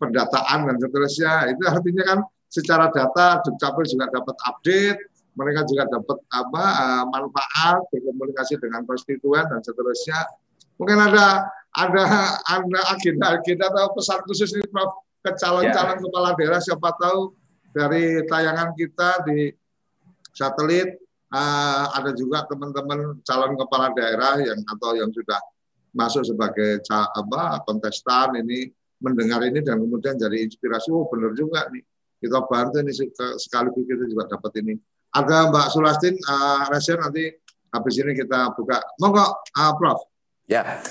pendataan 0.00 0.72
dan 0.72 0.76
seterusnya. 0.80 1.52
Itu 1.52 1.62
artinya 1.68 2.04
kan 2.08 2.18
secara 2.48 2.88
data 2.88 3.44
Dukcapil 3.44 3.84
juga 3.86 4.08
dapat 4.08 4.36
update, 4.48 4.98
mereka 5.36 5.68
juga 5.68 5.84
dapat 5.86 6.18
apa 6.32 6.64
uh, 6.64 7.04
manfaat 7.12 7.80
berkomunikasi 7.92 8.56
dengan 8.56 8.88
konstituen 8.88 9.44
dan 9.44 9.60
seterusnya. 9.60 10.18
Mungkin 10.80 10.96
ada 10.96 11.44
ada 11.76 12.04
ada 12.56 12.80
agenda-agenda 12.96 13.68
atau 13.68 13.92
pesan 13.92 14.24
khusus 14.24 14.56
ini 14.56 14.64
Prof 14.72 15.04
ke 15.20 15.36
calon-calon 15.36 16.00
ya. 16.00 16.02
kepala 16.08 16.28
daerah 16.32 16.60
siapa 16.64 16.96
tahu 16.96 17.36
dari 17.76 18.24
tayangan 18.24 18.72
kita 18.72 19.20
di 19.28 19.52
satelit 20.32 20.96
uh, 21.30 21.92
ada 21.92 22.16
juga 22.16 22.48
teman-teman 22.48 23.20
calon 23.22 23.54
kepala 23.60 23.92
daerah 23.92 24.40
yang 24.40 24.58
atau 24.64 24.96
yang 24.96 25.12
sudah 25.12 25.36
masuk 25.92 26.24
sebagai 26.24 26.80
apa 26.88 27.60
kontestan 27.68 28.40
ini 28.40 28.72
mendengar 29.04 29.44
ini 29.44 29.60
dan 29.60 29.84
kemudian 29.84 30.16
jadi 30.16 30.48
inspirasi. 30.48 30.88
Oh 30.88 31.06
benar 31.12 31.36
juga 31.36 31.68
nih. 31.68 31.84
Kita 32.20 32.44
bantu 32.48 32.80
ini 32.80 32.92
sekaligus 33.36 33.84
kita 33.84 34.04
juga 34.08 34.28
dapat 34.28 34.52
ini. 34.64 34.74
Ada 35.12 35.52
Mbak 35.52 35.66
Sulastin 35.72 36.14
uh, 36.24 36.68
Resen 36.72 37.00
nanti 37.00 37.28
habis 37.72 37.94
ini 38.00 38.12
kita 38.16 38.56
buka. 38.56 38.80
Monggo 39.00 39.24
uh, 39.28 39.72
Prof 39.76 40.09
ya 40.50 40.82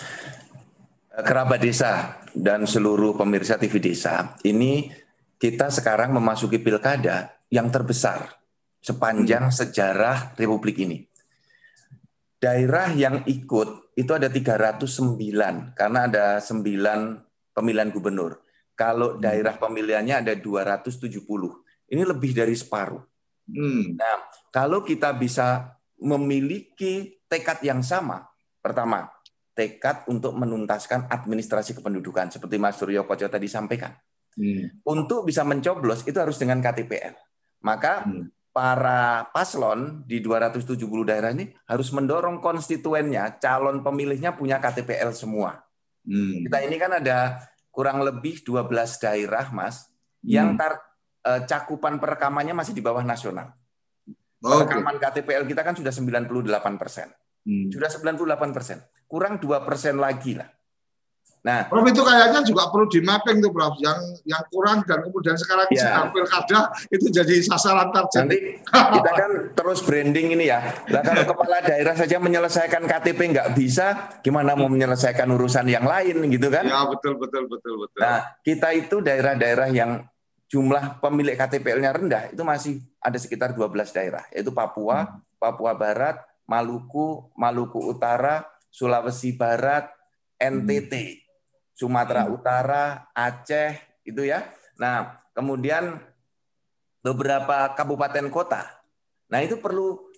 kerabat 1.19 1.59
desa 1.59 2.23
dan 2.31 2.63
seluruh 2.63 3.19
pemirsa 3.19 3.59
TV 3.59 3.83
desa 3.83 4.39
ini 4.47 4.87
kita 5.35 5.67
sekarang 5.67 6.15
memasuki 6.15 6.63
pilkada 6.63 7.35
yang 7.51 7.67
terbesar 7.67 8.39
sepanjang 8.79 9.51
hmm. 9.51 9.55
sejarah 9.59 10.39
Republik 10.39 10.79
ini 10.79 11.03
daerah 12.39 12.87
yang 12.95 13.27
ikut 13.27 13.91
itu 13.99 14.11
ada 14.15 14.31
309 14.31 15.75
karena 15.75 15.99
ada 16.07 16.39
9 16.39 16.63
pemilihan 17.51 17.91
gubernur. 17.91 18.39
Kalau 18.79 19.15
hmm. 19.15 19.19
daerah 19.19 19.59
pemilihannya 19.59 20.23
ada 20.23 20.33
270. 20.39 21.03
Ini 21.91 22.03
lebih 22.07 22.31
dari 22.31 22.55
separuh. 22.55 23.03
Hmm. 23.51 23.99
Nah, 23.99 24.31
kalau 24.55 24.87
kita 24.87 25.11
bisa 25.11 25.75
memiliki 25.99 27.19
tekad 27.27 27.59
yang 27.59 27.83
sama, 27.83 28.23
pertama, 28.63 29.11
tekad 29.59 30.07
untuk 30.07 30.31
menuntaskan 30.39 31.11
administrasi 31.11 31.75
kependudukan 31.75 32.31
seperti 32.31 32.55
Mas 32.55 32.79
Suryo 32.79 33.03
Koco 33.03 33.27
tadi 33.27 33.51
sampaikan. 33.51 33.91
Hmm. 34.39 34.79
Untuk 34.87 35.27
bisa 35.27 35.43
mencoblos 35.43 36.07
itu 36.07 36.15
harus 36.15 36.39
dengan 36.39 36.63
KTPL. 36.63 37.19
Maka 37.59 38.07
hmm 38.07 38.39
para 38.49 39.29
paslon 39.29 40.03
di 40.03 40.19
270 40.19 40.75
daerah 41.05 41.31
ini 41.31 41.53
harus 41.69 41.93
mendorong 41.93 42.41
konstituennya, 42.41 43.37
calon 43.37 43.85
pemilihnya 43.85 44.35
punya 44.35 44.57
KTPL 44.57 45.13
semua. 45.13 45.61
Hmm. 46.03 46.43
Kita 46.43 46.57
ini 46.65 46.75
kan 46.81 46.97
ada 46.97 47.39
kurang 47.69 48.01
lebih 48.01 48.41
12 48.41 48.67
daerah, 48.99 49.47
Mas, 49.53 49.87
hmm. 50.25 50.27
yang 50.27 50.49
tar, 50.57 50.81
eh, 51.23 51.45
cakupan 51.45 52.01
perekamannya 52.01 52.57
masih 52.57 52.73
di 52.73 52.81
bawah 52.81 53.05
nasional. 53.05 53.53
Oh, 54.39 54.63
Perekaman 54.63 54.99
okay. 54.99 55.23
KTPL 55.23 55.43
kita 55.47 55.61
kan 55.67 55.75
sudah 55.75 55.91
98 55.91 56.79
persen. 56.79 57.11
Hmm. 57.49 57.73
Sudah 57.73 57.89
98 57.89 58.53
persen. 58.53 58.77
Kurang 59.09 59.41
2 59.41 59.65
persen 59.65 59.97
lagi 59.97 60.37
lah. 60.37 60.45
Nah, 61.39 61.71
Prof 61.71 61.87
itu 61.87 62.03
kayaknya 62.03 62.43
juga 62.43 62.67
perlu 62.67 62.91
di 62.91 62.99
mapping 62.99 63.39
tuh 63.39 63.51
Prof, 63.55 63.79
yang 63.79 63.95
yang 64.27 64.43
kurang 64.51 64.83
dan 64.83 64.99
kemudian 65.07 65.39
sekarang 65.39 65.71
ya. 65.71 65.87
sedang 65.87 66.07
pilkada 66.11 66.59
itu 66.91 67.07
jadi 67.07 67.35
sasaran 67.39 67.95
target. 67.95 68.27
Nanti 68.27 68.39
kita 68.67 69.11
kan 69.15 69.31
terus 69.55 69.79
branding 69.79 70.35
ini 70.35 70.51
ya. 70.51 70.59
Nah 70.91 70.99
kalau 70.99 71.23
kepala 71.31 71.63
daerah 71.63 71.95
saja 71.95 72.19
menyelesaikan 72.19 72.83
KTP 72.83 73.19
nggak 73.31 73.49
bisa, 73.55 74.19
gimana 74.19 74.51
mau 74.59 74.67
menyelesaikan 74.67 75.31
urusan 75.31 75.71
yang 75.71 75.87
lain 75.87 76.27
gitu 76.27 76.51
kan? 76.51 76.67
Ya 76.67 76.83
betul 76.91 77.15
betul 77.15 77.47
betul 77.47 77.87
betul. 77.87 77.99
Nah 78.03 78.35
kita 78.43 78.75
itu 78.75 78.99
daerah-daerah 78.99 79.71
yang 79.71 80.03
jumlah 80.51 80.99
pemilik 80.99 81.39
KTPL-nya 81.39 81.95
rendah 81.95 82.23
itu 82.35 82.43
masih 82.43 82.83
ada 82.99 83.15
sekitar 83.15 83.55
12 83.55 83.95
daerah, 83.95 84.27
yaitu 84.35 84.51
Papua, 84.51 85.07
hmm. 85.07 85.39
Papua 85.39 85.71
Barat, 85.71 86.19
Maluku, 86.49 87.29
Maluku 87.37 87.93
Utara, 87.93 88.41
Sulawesi 88.73 89.37
Barat, 89.37 89.93
NTT. 90.41 90.93
Hmm. 90.93 91.17
Sumatera 91.77 92.27
hmm. 92.27 92.33
Utara, 92.35 92.83
Aceh, 93.15 94.03
itu 94.03 94.27
ya. 94.27 94.43
Nah, 94.81 95.23
kemudian 95.31 95.95
beberapa 96.99 97.71
kabupaten 97.77 98.27
kota. 98.27 98.67
Nah, 99.31 99.39
itu 99.39 99.61
perlu 99.61 100.11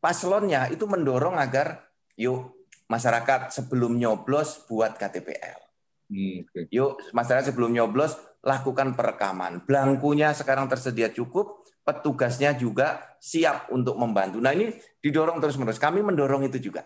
paslonnya 0.00 0.70
itu 0.70 0.86
mendorong 0.86 1.36
agar 1.36 1.84
yuk 2.16 2.56
masyarakat 2.86 3.52
sebelum 3.52 3.98
nyoblos 3.98 4.64
buat 4.70 4.94
KTPL. 4.94 5.66
Hmm, 6.06 6.46
Yuk 6.70 7.02
masyarakat 7.10 7.50
sebelum 7.50 7.74
nyoblos 7.74 8.14
lakukan 8.46 8.94
perekaman. 8.94 9.66
Belangkunya 9.66 10.30
sekarang 10.30 10.70
tersedia 10.70 11.10
cukup, 11.10 11.65
petugasnya 11.86 12.58
juga 12.58 13.14
siap 13.22 13.70
untuk 13.70 13.94
membantu. 13.94 14.42
Nah 14.42 14.50
ini 14.50 14.74
didorong 14.98 15.38
terus 15.38 15.54
menerus. 15.54 15.78
Kami 15.78 16.02
mendorong 16.02 16.42
itu 16.50 16.58
juga. 16.58 16.82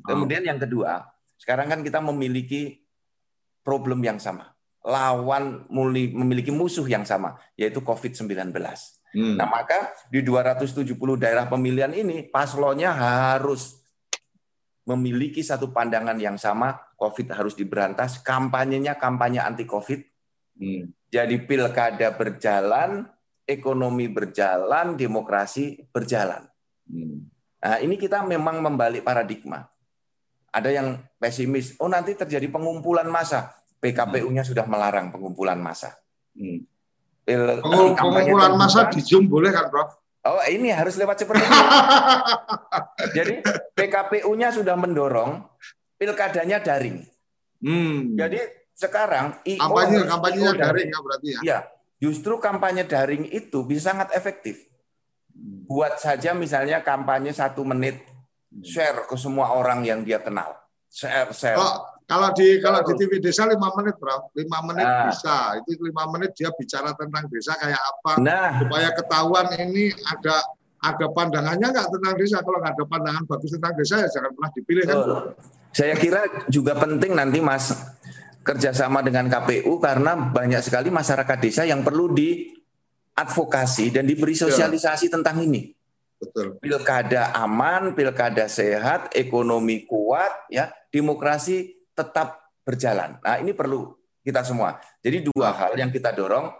Kemudian 0.00 0.40
yang 0.40 0.56
kedua, 0.56 1.04
sekarang 1.36 1.68
kan 1.68 1.80
kita 1.84 2.00
memiliki 2.00 2.80
problem 3.60 4.00
yang 4.00 4.16
sama. 4.16 4.56
Lawan 4.80 5.68
memiliki 5.68 6.48
musuh 6.48 6.88
yang 6.88 7.04
sama, 7.04 7.36
yaitu 7.52 7.84
COVID-19. 7.84 8.48
Hmm. 9.12 9.36
Nah, 9.36 9.44
maka 9.44 9.92
di 10.08 10.24
270 10.24 10.96
daerah 11.20 11.44
pemilihan 11.44 11.92
ini, 11.92 12.24
paslonnya 12.32 12.96
harus 12.96 13.76
memiliki 14.88 15.44
satu 15.44 15.68
pandangan 15.68 16.16
yang 16.16 16.40
sama, 16.40 16.80
COVID 16.96 17.36
harus 17.36 17.52
diberantas, 17.52 18.24
kampanyenya 18.24 18.96
kampanye 18.96 19.44
anti-COVID. 19.44 20.00
Hmm. 20.56 20.96
Jadi 21.12 21.36
pilkada 21.44 22.16
berjalan, 22.16 23.04
ekonomi 23.50 24.06
berjalan, 24.06 24.94
demokrasi 24.94 25.90
berjalan. 25.90 26.46
Hmm. 26.86 27.26
Nah, 27.60 27.76
ini 27.82 27.98
kita 27.98 28.22
memang 28.22 28.62
membalik 28.62 29.02
paradigma. 29.02 29.66
Ada 30.50 30.70
yang 30.70 30.98
pesimis, 31.18 31.74
oh 31.82 31.90
nanti 31.90 32.14
terjadi 32.14 32.46
pengumpulan 32.46 33.06
massa. 33.10 33.54
PKPU-nya 33.82 34.46
sudah 34.46 34.66
melarang 34.70 35.10
pengumpulan 35.10 35.58
massa. 35.58 35.98
Hmm. 36.38 36.62
pengumpulan 37.26 38.54
massa 38.54 38.90
di 38.90 39.02
Zoom 39.02 39.26
boleh 39.26 39.50
kan, 39.50 39.66
Prof? 39.70 40.00
Oh, 40.20 40.42
ini 40.52 40.68
harus 40.68 41.00
lewat 41.00 41.24
seperti 41.24 41.48
itu. 41.48 41.58
Jadi 43.16 43.34
PKPU-nya 43.72 44.52
sudah 44.52 44.76
mendorong 44.76 45.40
pilkadanya 45.96 46.60
daring. 46.60 47.00
Hmm. 47.64 48.16
Jadi 48.20 48.40
sekarang 48.76 49.40
IO 49.44 49.60
kampanye 49.60 49.96
kampanyenya 50.04 50.52
daring 50.56 50.88
ya 50.88 50.98
berarti 51.00 51.28
ya. 51.28 51.40
Iya, 51.40 51.58
justru 52.00 52.40
kampanye 52.40 52.88
daring 52.88 53.28
itu 53.28 53.62
bisa 53.62 53.92
sangat 53.92 54.10
efektif. 54.16 54.66
Buat 55.68 56.00
saja 56.00 56.34
misalnya 56.34 56.82
kampanye 56.82 57.30
satu 57.30 57.62
menit 57.62 58.02
share 58.64 59.06
ke 59.06 59.14
semua 59.14 59.54
orang 59.54 59.86
yang 59.86 60.00
dia 60.02 60.18
kenal. 60.18 60.58
Share, 60.90 61.30
share. 61.30 61.54
Oh, 61.54 61.86
kalau 62.10 62.34
di 62.34 62.58
kalau 62.58 62.82
di 62.82 62.98
TV 62.98 63.22
desa 63.22 63.46
lima 63.46 63.70
menit, 63.78 63.94
bro, 63.94 64.34
lima 64.34 64.58
menit 64.66 64.82
nah. 64.82 65.06
bisa. 65.06 65.54
Itu 65.62 65.78
lima 65.86 66.10
menit 66.10 66.34
dia 66.34 66.50
bicara 66.50 66.90
tentang 66.98 67.30
desa 67.30 67.54
kayak 67.54 67.78
apa, 67.78 68.12
nah. 68.18 68.58
supaya 68.58 68.90
ketahuan 68.90 69.46
ini 69.54 69.94
ada 70.10 70.42
ada 70.82 71.06
pandangannya 71.14 71.70
nggak 71.70 71.88
tentang 71.94 72.14
desa. 72.18 72.42
Kalau 72.42 72.58
nggak 72.58 72.74
ada 72.74 72.84
pandangan 72.90 73.22
bagus 73.30 73.50
tentang 73.54 73.72
desa 73.78 73.94
ya 74.02 74.08
jangan 74.10 74.30
pernah 74.34 74.50
dipilih 74.50 74.84
kan. 74.90 74.98
Saya 75.70 75.94
kira 75.94 76.26
juga 76.50 76.74
penting 76.74 77.14
nanti 77.14 77.38
Mas 77.38 77.70
kerjasama 78.40 79.04
dengan 79.04 79.28
KPU 79.28 79.76
karena 79.78 80.16
banyak 80.16 80.64
sekali 80.64 80.88
masyarakat 80.88 81.38
desa 81.40 81.62
yang 81.68 81.84
perlu 81.84 82.12
diadvokasi 82.12 83.92
dan 83.92 84.08
diberi 84.08 84.32
sosialisasi 84.32 85.06
ya. 85.08 85.12
tentang 85.20 85.44
ini. 85.44 85.72
Betul. 86.20 86.60
Pilkada 86.60 87.32
aman, 87.32 87.96
pilkada 87.96 88.44
sehat, 88.44 89.12
ekonomi 89.16 89.88
kuat, 89.88 90.52
ya, 90.52 90.68
demokrasi 90.92 91.80
tetap 91.96 92.52
berjalan. 92.60 93.16
Nah, 93.24 93.40
ini 93.40 93.56
perlu 93.56 93.96
kita 94.20 94.44
semua. 94.44 94.76
Jadi 95.00 95.32
dua 95.32 95.56
hal 95.56 95.80
yang 95.80 95.88
kita 95.88 96.12
dorong, 96.12 96.52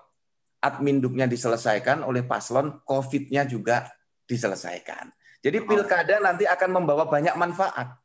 adminduknya 0.65 1.29
diselesaikan 1.29 2.05
oleh 2.05 2.25
paslon, 2.25 2.81
COVID-nya 2.89 3.45
juga 3.45 3.85
diselesaikan. 4.25 5.13
Jadi 5.41 5.65
pilkada 5.65 6.21
nanti 6.21 6.45
akan 6.45 6.81
membawa 6.81 7.09
banyak 7.09 7.37
manfaat. 7.37 7.97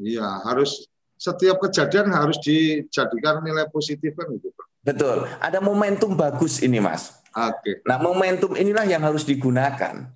Iya, 0.00 0.44
harus 0.44 0.88
setiap 1.20 1.60
kejadian 1.60 2.08
harus 2.16 2.40
dijadikan 2.40 3.44
nilai 3.44 3.68
positif 3.68 4.16
kan 4.16 4.32
gitu. 4.40 4.48
Betul. 4.80 5.28
Ada 5.36 5.60
momentum 5.60 6.16
bagus 6.16 6.64
ini, 6.64 6.80
Mas. 6.80 7.20
Oke. 7.36 7.84
Nah, 7.84 8.00
momentum 8.00 8.56
inilah 8.56 8.88
yang 8.88 9.04
harus 9.04 9.28
digunakan. 9.28 10.08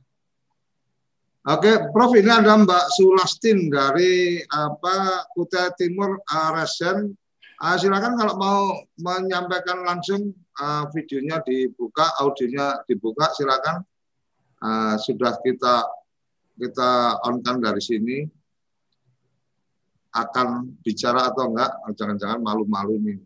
Oke, 1.44 1.92
Prof 1.92 2.16
ini 2.16 2.32
ada 2.32 2.57
Mbak 2.57 2.84
Sulastin 2.96 3.68
dari 3.68 4.40
apa 4.48 5.28
Kutai 5.36 5.76
Timur 5.76 6.16
uh, 6.16 6.50
Resen. 6.57 7.12
Uh, 7.61 7.76
silakan 7.76 8.16
kalau 8.16 8.34
mau 8.40 8.61
menyampaikan 8.96 9.84
langsung 9.84 10.32
uh, 10.57 10.88
videonya 10.96 11.44
dibuka, 11.44 12.16
audionya 12.16 12.80
dibuka, 12.88 13.28
silakan. 13.36 13.84
Uh, 14.64 14.96
sudah 14.96 15.36
kita 15.44 15.84
kita 16.57 17.20
on-kan 17.28 17.61
dari 17.61 17.84
sini 17.84 18.24
akan 20.14 20.78
bicara 20.80 21.34
atau 21.34 21.50
enggak, 21.50 21.70
jangan-jangan 21.98 22.38
malu-malu 22.38 22.96
nih. 23.02 23.20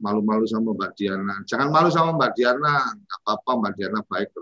malu-malu 0.00 0.48
sama 0.48 0.72
Mbak 0.72 0.96
Diana. 0.96 1.44
Jangan 1.44 1.68
malu 1.68 1.92
sama 1.92 2.16
Mbak 2.16 2.32
Diana, 2.32 2.88
nggak 2.88 3.20
apa-apa 3.20 3.50
Mbak 3.60 3.72
Diana 3.76 4.00
baik. 4.08 4.32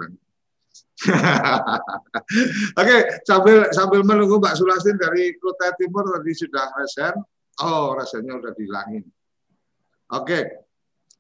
Oke, 2.78 2.96
sambil 3.26 3.66
sambil 3.74 4.06
menunggu 4.06 4.38
Mbak 4.38 4.54
Sulastin 4.54 4.94
dari 4.94 5.34
Kota 5.42 5.74
Timur 5.74 6.06
tadi 6.14 6.30
sudah 6.30 6.70
resen. 6.78 7.18
Oh, 7.58 7.90
resennya 7.98 8.38
udah 8.38 8.54
dihilangin. 8.54 9.02
Oke, 10.14 10.46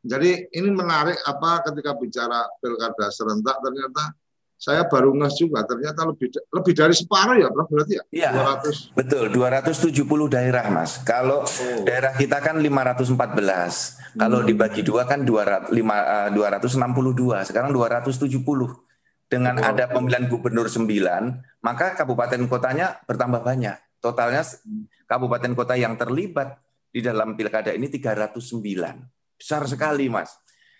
jadi 0.02 0.46
ini 0.54 0.70
menarik 0.70 1.18
apa 1.26 1.66
ketika 1.66 1.98
bicara 1.98 2.46
pilkada 2.62 3.10
serentak 3.10 3.58
ternyata 3.58 4.14
saya 4.58 4.90
baru 4.90 5.14
nges 5.14 5.38
juga 5.38 5.62
ternyata 5.62 6.02
lebih 6.02 6.34
lebih 6.34 6.74
dari 6.74 6.90
separuh 6.90 7.38
ya 7.38 7.46
Prof 7.46 7.70
berarti 7.70 7.94
ya? 7.94 8.04
Iya. 8.10 8.30
200. 8.58 8.98
Betul, 8.98 9.30
270 9.30 10.34
daerah 10.34 10.66
Mas. 10.66 10.98
Kalau 11.06 11.46
oh. 11.46 11.82
daerah 11.86 12.10
kita 12.18 12.42
kan 12.42 12.58
514. 12.58 13.14
Hmm. 13.14 14.18
Kalau 14.18 14.42
dibagi 14.42 14.82
dua 14.82 15.06
kan 15.06 15.22
200, 15.22 15.70
5, 15.70 16.34
262. 16.34 17.46
Sekarang 17.46 17.70
270. 17.70 18.18
Dengan 19.30 19.62
oh. 19.62 19.70
ada 19.70 19.86
pemilihan 19.94 20.26
gubernur 20.26 20.66
9, 20.66 20.90
maka 21.62 21.94
kabupaten 21.94 22.42
kotanya 22.50 22.98
bertambah 23.06 23.46
banyak. 23.46 23.78
Totalnya 24.02 24.42
kabupaten 25.06 25.54
kota 25.54 25.78
yang 25.78 25.94
terlibat 25.94 26.58
di 26.90 26.98
dalam 26.98 27.38
pilkada 27.38 27.70
ini 27.70 27.86
309. 27.86 28.34
Besar 29.38 29.62
sekali, 29.70 30.10
Mas. 30.10 30.34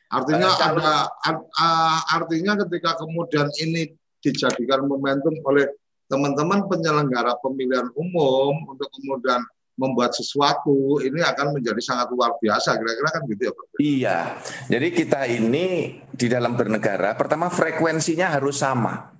Artinya 0.08 0.48
ada 0.56 0.92
uh, 1.04 2.00
artinya 2.16 2.56
ketika 2.64 2.96
kemudian 2.96 3.52
ini 3.60 3.92
dijadikan 4.24 4.88
momentum 4.88 5.36
oleh 5.44 5.68
teman-teman 6.08 6.64
penyelenggara 6.64 7.36
pemilihan 7.44 7.92
umum 7.92 8.56
untuk 8.72 8.88
kemudian 8.96 9.44
membuat 9.78 10.10
sesuatu 10.10 10.98
ini 10.98 11.22
akan 11.22 11.54
menjadi 11.54 11.78
sangat 11.78 12.10
luar 12.10 12.34
biasa 12.42 12.74
kira-kira 12.74 13.08
kan 13.14 13.22
gitu 13.30 13.42
ya 13.46 13.52
Pak? 13.54 13.66
Iya. 13.78 14.18
Jadi 14.66 14.88
kita 14.90 15.20
ini 15.30 15.66
di 16.10 16.26
dalam 16.26 16.58
bernegara 16.58 17.14
pertama 17.14 17.46
frekuensinya 17.46 18.32
harus 18.32 18.58
sama. 18.58 19.14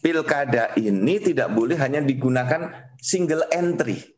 Pilkada 0.00 0.72
ini 0.80 1.20
tidak 1.20 1.52
boleh 1.52 1.76
hanya 1.76 2.00
digunakan 2.00 2.92
single 2.96 3.44
entry. 3.52 4.13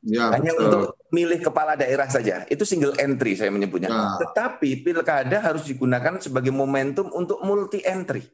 Ya, 0.00 0.32
Hanya 0.32 0.56
betul. 0.56 0.64
untuk 0.64 0.82
milih 1.12 1.40
kepala 1.44 1.76
daerah 1.76 2.08
saja. 2.08 2.48
Itu 2.48 2.64
single 2.64 2.96
entry 2.96 3.36
saya 3.36 3.52
menyebutnya. 3.52 3.92
Ya. 3.92 4.16
Tetapi 4.16 4.80
pilkada 4.80 5.44
harus 5.44 5.68
digunakan 5.68 6.16
sebagai 6.16 6.48
momentum 6.48 7.12
untuk 7.12 7.44
multi 7.44 7.84
entry. 7.84 8.24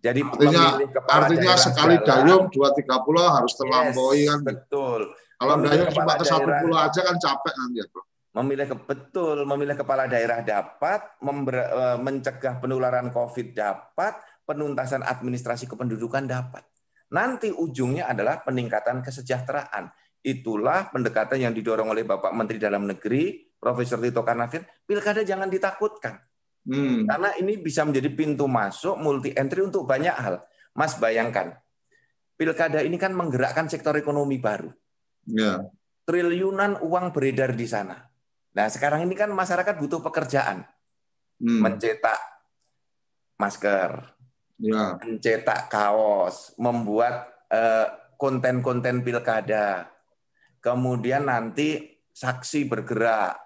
Jadi 0.00 0.24
artinya, 0.24 0.80
kepala 0.80 1.28
artinya 1.28 1.54
sekali 1.60 2.00
dayung 2.00 2.48
dua 2.48 2.72
tiga 2.72 3.04
pulau 3.04 3.28
harus 3.28 3.52
terlampaui 3.52 4.24
yes, 4.24 4.28
kan. 4.32 4.38
Betul. 4.40 5.00
Kalau 5.36 5.54
dayung 5.60 5.88
cuma 5.92 6.12
ke 6.16 6.24
satu 6.24 6.48
pulau 6.48 6.78
aja 6.80 7.00
kan 7.04 7.16
capek 7.20 7.54
nanti 7.60 7.78
ya, 7.84 7.86
bro. 7.92 8.02
Memilih 8.30 8.66
ke, 8.70 8.76
betul, 8.78 9.42
memilih 9.42 9.74
kepala 9.74 10.06
daerah 10.06 10.40
dapat, 10.40 11.18
member, 11.18 11.56
uh, 11.66 11.98
mencegah 11.98 12.62
penularan 12.62 13.10
COVID 13.10 13.58
dapat, 13.58 14.22
penuntasan 14.46 15.02
administrasi 15.02 15.66
kependudukan 15.66 16.30
dapat. 16.30 16.62
Nanti 17.10 17.50
ujungnya 17.50 18.06
adalah 18.06 18.40
peningkatan 18.46 19.02
kesejahteraan 19.02 19.90
Itulah 20.20 20.92
pendekatan 20.92 21.40
yang 21.40 21.56
didorong 21.56 21.88
oleh 21.88 22.04
Bapak 22.04 22.36
Menteri 22.36 22.60
Dalam 22.60 22.84
Negeri, 22.84 23.40
Profesor 23.56 23.96
Tito 24.00 24.20
Karnavian. 24.20 24.64
Pilkada 24.84 25.24
jangan 25.24 25.48
ditakutkan. 25.48 26.20
Hmm. 26.68 27.08
Karena 27.08 27.32
ini 27.40 27.56
bisa 27.56 27.88
menjadi 27.88 28.12
pintu 28.12 28.44
masuk 28.44 29.00
multi 29.00 29.32
entry 29.32 29.64
untuk 29.64 29.88
banyak 29.88 30.12
hal. 30.12 30.44
Mas 30.76 31.00
bayangkan, 31.00 31.56
pilkada 32.36 32.84
ini 32.84 33.00
kan 33.00 33.16
menggerakkan 33.16 33.66
sektor 33.72 33.96
ekonomi 33.96 34.36
baru. 34.36 34.68
Ya. 35.24 35.64
Triliunan 36.04 36.84
uang 36.84 37.16
beredar 37.16 37.56
di 37.56 37.64
sana. 37.64 37.96
Nah 38.52 38.66
sekarang 38.68 39.08
ini 39.08 39.16
kan 39.16 39.32
masyarakat 39.32 39.76
butuh 39.80 40.04
pekerjaan. 40.04 40.68
Hmm. 41.40 41.64
Mencetak 41.64 42.20
masker, 43.40 44.12
ya. 44.60 45.00
mencetak 45.00 45.72
kaos, 45.72 46.52
membuat 46.60 47.32
eh, 47.48 47.88
konten-konten 48.20 49.00
pilkada, 49.00 49.88
kemudian 50.60 51.28
nanti 51.28 52.00
saksi 52.12 52.68
bergerak, 52.68 53.36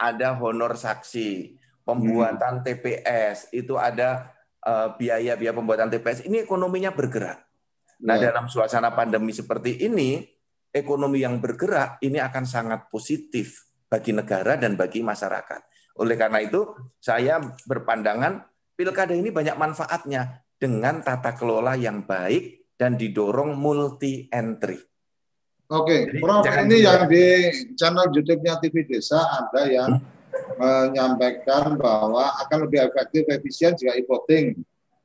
ada 0.00 0.38
honor 0.38 0.78
saksi, 0.78 1.58
pembuatan 1.82 2.62
hmm. 2.62 2.64
TPS, 2.64 3.50
itu 3.52 3.76
ada 3.76 4.32
uh, 4.64 4.94
biaya-biaya 4.96 5.52
pembuatan 5.52 5.90
TPS. 5.90 6.24
Ini 6.24 6.46
ekonominya 6.46 6.94
bergerak. 6.94 7.42
Nah, 8.00 8.16
yeah. 8.16 8.32
dalam 8.32 8.48
suasana 8.48 8.96
pandemi 8.96 9.34
seperti 9.34 9.84
ini, 9.84 10.24
ekonomi 10.72 11.20
yang 11.20 11.42
bergerak 11.42 12.00
ini 12.00 12.16
akan 12.22 12.44
sangat 12.46 12.88
positif 12.88 13.68
bagi 13.90 14.14
negara 14.14 14.56
dan 14.56 14.78
bagi 14.78 15.02
masyarakat. 15.04 15.60
Oleh 16.00 16.16
karena 16.16 16.40
itu, 16.40 16.64
saya 17.02 17.42
berpandangan 17.66 18.46
pilkada 18.78 19.12
ini 19.12 19.28
banyak 19.28 19.58
manfaatnya 19.58 20.46
dengan 20.56 21.04
tata 21.04 21.36
kelola 21.36 21.76
yang 21.76 22.08
baik 22.08 22.72
dan 22.80 22.96
didorong 22.96 23.52
multi 23.52 24.30
entry. 24.32 24.89
Oke, 25.70 26.10
okay. 26.10 26.18
Prof 26.18 26.42
ini 26.66 26.82
yang 26.82 27.06
di 27.06 27.46
channel 27.78 28.10
YouTube-nya 28.10 28.58
TV 28.58 28.82
Desa 28.90 29.22
ada 29.22 29.70
yang 29.70 30.02
menyampaikan 30.58 31.78
bahwa 31.78 32.26
akan 32.42 32.66
lebih 32.66 32.90
efektif 32.90 33.22
efisien 33.30 33.78
jika 33.78 33.94
e-voting 33.94 34.58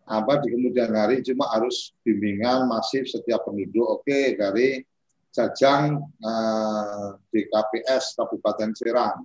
apa 0.09 0.41
di 0.41 0.49
kemudian 0.49 0.89
hari 0.89 1.21
cuma 1.21 1.53
harus 1.53 1.93
bimbingan 2.01 2.65
masif 2.65 3.05
setiap 3.05 3.45
penduduk. 3.45 4.01
Oke, 4.01 4.09
okay, 4.09 4.25
dari 4.33 4.81
Jajang 5.29 6.01
eh, 6.01 7.07
di 7.29 7.45
KPS 7.45 8.17
Kabupaten 8.17 8.73
Serang. 8.73 9.21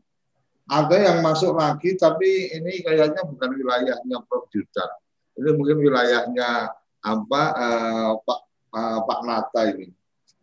Ada 0.69 0.97
yang 1.09 1.19
masuk 1.25 1.57
lagi 1.57 1.97
tapi 1.97 2.53
ini 2.53 2.85
kayaknya 2.85 3.25
bukan 3.25 3.51
wilayahnya 3.57 4.19
Prof 4.29 4.45
Judan. 4.53 4.93
Ini 5.41 5.57
mungkin 5.57 5.89
wilayahnya 5.89 6.69
apa 7.01 7.43
eh, 7.57 8.13
Pak 8.29 8.41
eh, 8.77 9.01
Pak 9.09 9.21
Nata 9.25 9.63
ini. 9.73 10.00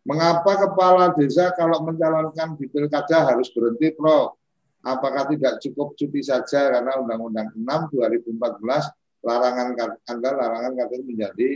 Mengapa 0.07 0.55
kepala 0.55 1.11
desa 1.19 1.51
kalau 1.51 1.83
mencalonkan 1.83 2.55
di 2.55 2.71
pilkada 2.71 3.27
harus 3.27 3.51
berhenti, 3.51 3.91
Prof? 3.91 4.39
Apakah 4.79 5.27
tidak 5.27 5.59
cukup 5.59 5.99
cuti 5.99 6.23
saja 6.23 6.71
karena 6.71 6.95
Undang-Undang 7.03 7.51
6 7.59 7.91
2014 7.91 9.19
larangan 9.19 9.67
Anda 10.07 10.29
larangan 10.31 10.71
katanya 10.79 11.03
menjadi 11.03 11.49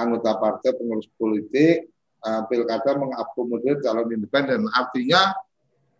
anggota 0.00 0.40
partai 0.40 0.72
pengurus 0.72 1.04
politik 1.20 1.92
uh, 2.24 2.48
pilkada 2.48 2.96
mengakomodir 2.96 3.76
calon 3.84 4.08
independen. 4.08 4.64
Artinya 4.72 5.36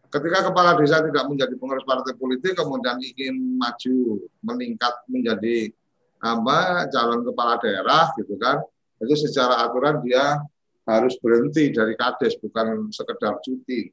ketika 0.09 0.49
kepala 0.49 0.80
desa 0.80 1.05
tidak 1.05 1.28
menjadi 1.28 1.55
pengurus 1.61 1.84
partai 1.84 2.16
politik 2.16 2.57
kemudian 2.57 2.97
ingin 3.05 3.61
maju 3.61 4.24
meningkat 4.40 4.95
menjadi 5.12 5.72
apa 6.22 6.88
calon 6.88 7.26
kepala 7.26 7.59
daerah 7.59 8.12
gitu 8.16 8.38
kan 8.38 8.62
itu 9.03 9.14
secara 9.26 9.66
aturan 9.66 9.99
dia 10.07 10.38
harus 10.83 11.14
berhenti 11.22 11.70
dari 11.70 11.95
kades 11.95 12.39
bukan 12.43 12.91
sekedar 12.91 13.39
cuti. 13.39 13.87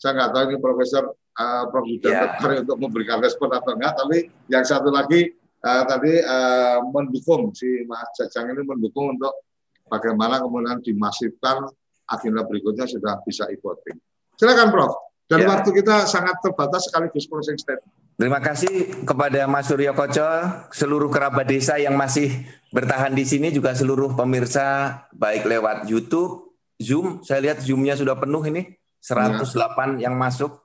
Saya 0.00 0.16
nggak 0.16 0.30
tahu 0.32 0.42
ini 0.48 0.56
Profesor 0.62 1.04
uh, 1.12 1.64
Prof. 1.68 1.84
Yudan 1.84 2.10
yeah. 2.10 2.22
tertarik 2.38 2.58
untuk 2.64 2.78
memberikan 2.80 3.18
respon 3.20 3.52
atau 3.52 3.76
enggak, 3.76 3.98
tapi 3.98 4.32
yang 4.48 4.64
satu 4.64 4.88
lagi 4.88 5.34
uh, 5.66 5.84
tadi 5.84 6.12
uh, 6.22 6.78
mendukung 6.88 7.52
si 7.52 7.84
Mas 7.84 8.08
Jajang 8.16 8.54
ini 8.56 8.62
mendukung 8.64 9.18
untuk 9.18 9.44
bagaimana 9.90 10.40
kemudian 10.40 10.80
dimasifkan 10.80 11.68
agenda 12.10 12.46
berikutnya 12.46 12.86
sudah 12.88 13.20
bisa 13.26 13.46
e-voting. 13.50 13.98
Silakan 14.38 14.70
Prof. 14.72 14.92
Dan 15.30 15.46
ya. 15.46 15.54
waktu 15.54 15.70
kita 15.70 16.10
sangat 16.10 16.42
terbatas 16.42 16.90
sekaligus 16.90 17.30
closing 17.30 17.54
statement. 17.54 17.94
Terima 18.18 18.42
kasih 18.42 19.06
kepada 19.06 19.46
Mas 19.46 19.70
Suryo 19.70 19.94
Koco, 19.94 20.26
seluruh 20.74 21.06
kerabat 21.06 21.46
desa 21.46 21.78
yang 21.78 21.94
masih 21.94 22.34
bertahan 22.70 23.12
di 23.14 23.26
sini, 23.26 23.50
juga 23.50 23.74
seluruh 23.74 24.14
pemirsa, 24.14 25.02
baik 25.14 25.46
lewat 25.46 25.86
YouTube, 25.90 26.56
Zoom. 26.80 27.22
Saya 27.26 27.44
lihat 27.50 27.62
Zoom-nya 27.62 27.98
sudah 27.98 28.16
penuh 28.16 28.42
ini, 28.46 28.74
108 29.02 29.98
ya. 29.98 30.08
yang 30.10 30.14
masuk, 30.16 30.58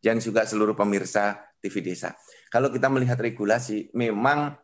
dan 0.00 0.20
juga 0.20 0.44
seluruh 0.48 0.76
pemirsa 0.76 1.40
TV 1.60 1.84
Desa. 1.84 2.16
Kalau 2.48 2.72
kita 2.72 2.88
melihat 2.88 3.20
regulasi, 3.20 3.92
memang 3.92 4.56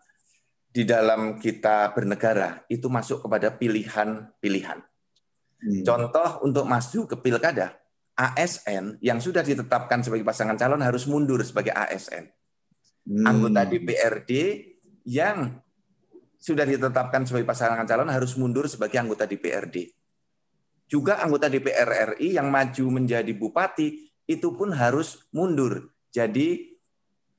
di 0.72 0.85
dalam 0.85 1.41
kita 1.41 1.93
bernegara 1.97 2.64
itu 2.68 2.89
masuk 2.93 3.24
kepada 3.24 3.49
pilihan-pilihan. 3.53 4.79
Hmm. 5.57 5.83
Contoh 5.85 6.45
untuk 6.45 6.68
maju 6.68 7.01
ke 7.09 7.16
pilkada, 7.16 7.72
ASN 8.16 9.01
yang 9.01 9.20
sudah 9.20 9.41
ditetapkan 9.41 10.05
sebagai 10.05 10.24
pasangan 10.24 10.57
calon 10.57 10.85
harus 10.85 11.09
mundur 11.09 11.41
sebagai 11.45 11.72
ASN. 11.72 12.29
Hmm. 13.09 13.24
Anggota 13.24 13.64
DPRD 13.64 14.33
yang 15.09 15.64
sudah 16.47 16.62
ditetapkan 16.62 17.26
sebagai 17.26 17.51
pasangan 17.51 17.82
calon 17.82 18.07
harus 18.07 18.38
mundur 18.38 18.70
sebagai 18.70 19.03
anggota 19.03 19.26
DPRD. 19.26 19.90
Juga 20.86 21.18
anggota 21.18 21.51
DPR 21.51 22.14
RI 22.14 22.38
yang 22.38 22.47
maju 22.47 23.03
menjadi 23.03 23.34
bupati 23.34 24.07
itu 24.30 24.55
pun 24.55 24.70
harus 24.70 25.26
mundur. 25.34 25.90
Jadi 26.14 26.78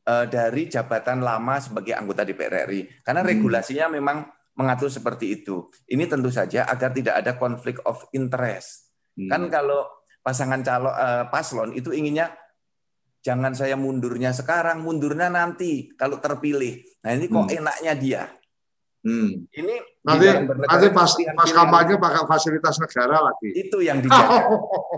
eh, 0.03 0.25
dari 0.27 0.67
jabatan 0.67 1.23
lama 1.23 1.55
sebagai 1.63 1.95
anggota 1.95 2.27
DPR 2.27 2.67
RI. 2.67 2.99
Karena 2.99 3.23
hmm. 3.23 3.31
regulasinya 3.31 3.87
memang 3.95 4.27
mengatur 4.59 4.91
seperti 4.91 5.39
itu. 5.39 5.71
Ini 5.87 6.03
tentu 6.11 6.27
saja 6.27 6.67
agar 6.67 6.91
tidak 6.91 7.23
ada 7.23 7.39
konflik 7.39 7.79
of 7.87 8.03
interest. 8.11 8.91
Hmm. 9.15 9.31
Kan 9.31 9.41
kalau 9.47 9.87
pasangan 10.19 10.59
calon 10.67 10.91
uh, 10.91 11.31
paslon 11.31 11.71
itu 11.71 11.95
inginnya 11.95 12.35
jangan 13.23 13.55
saya 13.55 13.79
mundurnya 13.79 14.35
sekarang, 14.35 14.83
mundurnya 14.83 15.31
nanti 15.31 15.95
kalau 15.95 16.19
terpilih. 16.19 16.83
Nah 17.07 17.15
ini 17.15 17.31
kok 17.31 17.47
hmm. 17.47 17.59
enaknya 17.63 17.95
dia. 17.95 18.23
Hmm. 19.07 19.47
Ini 19.47 19.75
nanti 20.03 20.27
nanti 20.67 20.87
pas 20.91 21.11
pas 21.15 21.49
kampanye 21.55 21.95
pakai 21.95 22.27
fasilitas 22.27 22.75
negara 22.75 23.23
lagi. 23.31 23.55
Itu 23.55 23.79
yang 23.79 24.03
dijaga. 24.03 24.51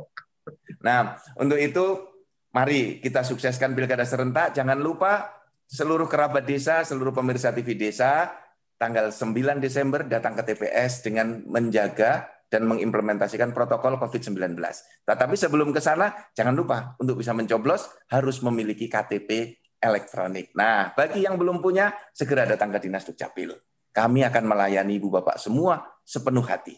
nah 0.85 1.13
untuk 1.37 1.61
itu 1.61 2.09
mari 2.49 2.97
kita 2.97 3.21
sukseskan 3.21 3.77
pilkada 3.77 4.09
serentak. 4.09 4.57
Jangan 4.57 4.81
lupa 4.81 5.29
seluruh 5.69 6.09
kerabat 6.09 6.49
desa, 6.49 6.81
seluruh 6.81 7.13
pemirsa 7.13 7.53
TV 7.53 7.77
desa 7.77 8.33
tanggal 8.81 9.13
9 9.13 9.61
Desember 9.61 10.01
datang 10.07 10.33
ke 10.39 10.41
TPS 10.41 11.05
dengan 11.05 11.45
menjaga 11.45 12.31
dan 12.49 12.65
mengimplementasikan 12.65 13.53
protokol 13.53 14.01
COVID-19. 14.01 14.57
Tetapi 15.05 15.35
sebelum 15.37 15.69
ke 15.69 15.77
sana, 15.77 16.09
jangan 16.33 16.57
lupa 16.57 16.97
untuk 16.97 17.21
bisa 17.21 17.35
mencoblos 17.35 17.85
harus 18.09 18.41
memiliki 18.41 18.89
KTP 18.89 19.53
elektronik. 19.77 20.51
Nah, 20.57 20.91
bagi 20.97 21.23
yang 21.23 21.37
belum 21.37 21.61
punya, 21.61 21.93
segera 22.09 22.49
datang 22.49 22.73
ke 22.73 22.81
Dinas 22.81 23.05
Dukcapil. 23.05 23.53
Kami 23.89 24.21
akan 24.25 24.43
melayani 24.45 25.01
Ibu 25.01 25.09
Bapak 25.09 25.41
semua 25.41 25.81
sepenuh 26.05 26.45
hati. 26.45 26.77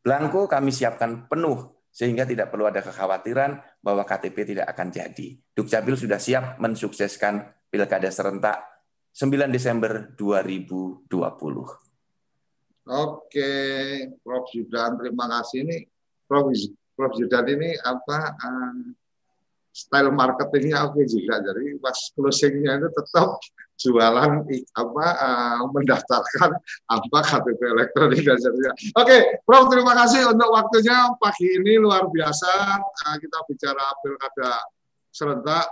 Blanko 0.00 0.48
kami 0.48 0.72
siapkan 0.72 1.28
penuh, 1.28 1.76
sehingga 1.92 2.24
tidak 2.24 2.48
perlu 2.54 2.70
ada 2.70 2.80
kekhawatiran 2.80 3.82
bahwa 3.82 4.06
KTP 4.06 4.56
tidak 4.56 4.70
akan 4.72 4.88
jadi. 4.88 5.36
Dukcapil 5.52 5.98
sudah 5.98 6.16
siap 6.16 6.56
mensukseskan 6.62 7.52
Pilkada 7.68 8.08
Serentak 8.08 8.64
9 9.12 9.50
Desember 9.50 10.14
2020. 10.14 11.10
Oke, 12.90 13.52
Prof. 14.24 14.44
Zudan, 14.50 14.98
terima 14.98 15.26
kasih. 15.28 15.62
Ini 15.66 15.78
Prof. 16.24 16.48
Prof. 16.96 17.12
Zudan 17.18 17.46
ini 17.50 17.76
apa 17.76 18.18
uh, 18.34 18.82
style 19.70 20.10
marketingnya 20.10 20.90
oke 20.90 21.02
juga. 21.06 21.38
Jadi 21.38 21.78
pas 21.78 21.98
closingnya 22.14 22.82
itu 22.82 22.88
tetap 22.90 23.38
jualan 23.80 24.44
apa 24.76 25.06
uh, 25.16 25.62
mendaftarkan 25.72 26.50
apa 26.92 27.18
KTP 27.24 27.60
elektronik 27.64 28.20
dan 28.20 28.36
sebagainya. 28.36 28.74
Oke, 29.00 29.16
Prof. 29.48 29.72
Terima 29.72 29.96
kasih 29.96 30.28
untuk 30.28 30.48
waktunya 30.52 31.08
pagi 31.16 31.48
ini 31.48 31.80
luar 31.80 32.04
biasa. 32.12 32.52
Uh, 32.76 33.16
kita 33.16 33.38
bicara 33.48 33.84
pilkada 34.04 34.52
serentak. 35.08 35.66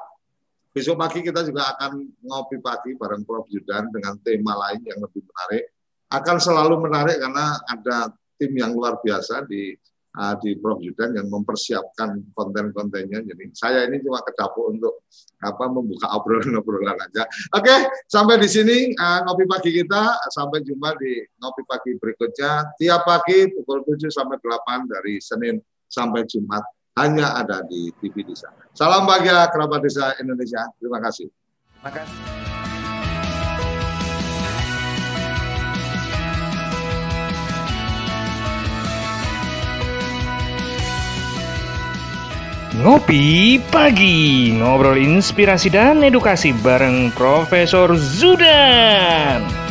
Besok 0.72 1.00
pagi 1.00 1.20
kita 1.20 1.44
juga 1.44 1.76
akan 1.76 2.08
ngopi 2.24 2.56
pagi 2.64 2.96
bareng 2.96 3.28
Prof. 3.28 3.44
Zudan 3.52 3.92
dengan 3.92 4.16
tema 4.24 4.56
lain 4.56 4.80
yang 4.88 5.04
lebih 5.04 5.20
menarik 5.28 5.68
akan 6.08 6.36
selalu 6.40 6.88
menarik 6.88 7.20
karena 7.20 7.60
ada 7.68 8.08
tim 8.40 8.52
yang 8.56 8.72
luar 8.72 8.96
biasa 9.04 9.44
di 9.44 9.76
di 10.42 10.58
Prof 10.58 10.82
Yudan 10.82 11.14
yang 11.14 11.30
mempersiapkan 11.30 12.34
konten-kontennya. 12.34 13.22
Jadi 13.22 13.54
saya 13.54 13.86
ini 13.86 14.02
cuma 14.02 14.18
kedapur 14.26 14.74
untuk 14.74 15.06
apa 15.38 15.64
membuka 15.70 16.10
obrolan-obrolan 16.18 16.98
aja. 16.98 17.22
Oke, 17.54 17.86
sampai 18.10 18.42
di 18.42 18.48
sini 18.50 18.76
uh, 18.98 19.22
ngopi 19.26 19.46
pagi 19.46 19.70
kita. 19.70 20.18
Sampai 20.34 20.66
jumpa 20.66 20.98
di 20.98 21.22
ngopi 21.38 21.62
pagi 21.70 21.94
berikutnya 21.94 22.74
tiap 22.76 23.06
pagi 23.06 23.46
pukul 23.54 23.86
7 23.86 24.10
sampai 24.10 24.36
8 24.42 24.90
dari 24.90 25.22
Senin 25.22 25.62
sampai 25.86 26.26
Jumat 26.26 26.66
hanya 26.98 27.38
ada 27.38 27.62
di 27.62 27.94
TV 28.02 28.26
Desa. 28.26 28.50
Salam 28.74 29.06
bahagia 29.06 29.46
kerabat 29.54 29.86
desa 29.86 30.18
Indonesia. 30.18 30.66
Terima 30.82 30.98
kasih. 30.98 31.30
Terima 31.78 31.90
kasih. 31.94 32.47
Ngopi 42.78 43.58
Pagi, 43.74 44.54
ngobrol 44.54 45.02
inspirasi 45.02 45.66
dan 45.66 45.98
edukasi 45.98 46.54
bareng 46.54 47.10
Profesor 47.10 47.90
Zudan. 47.98 49.67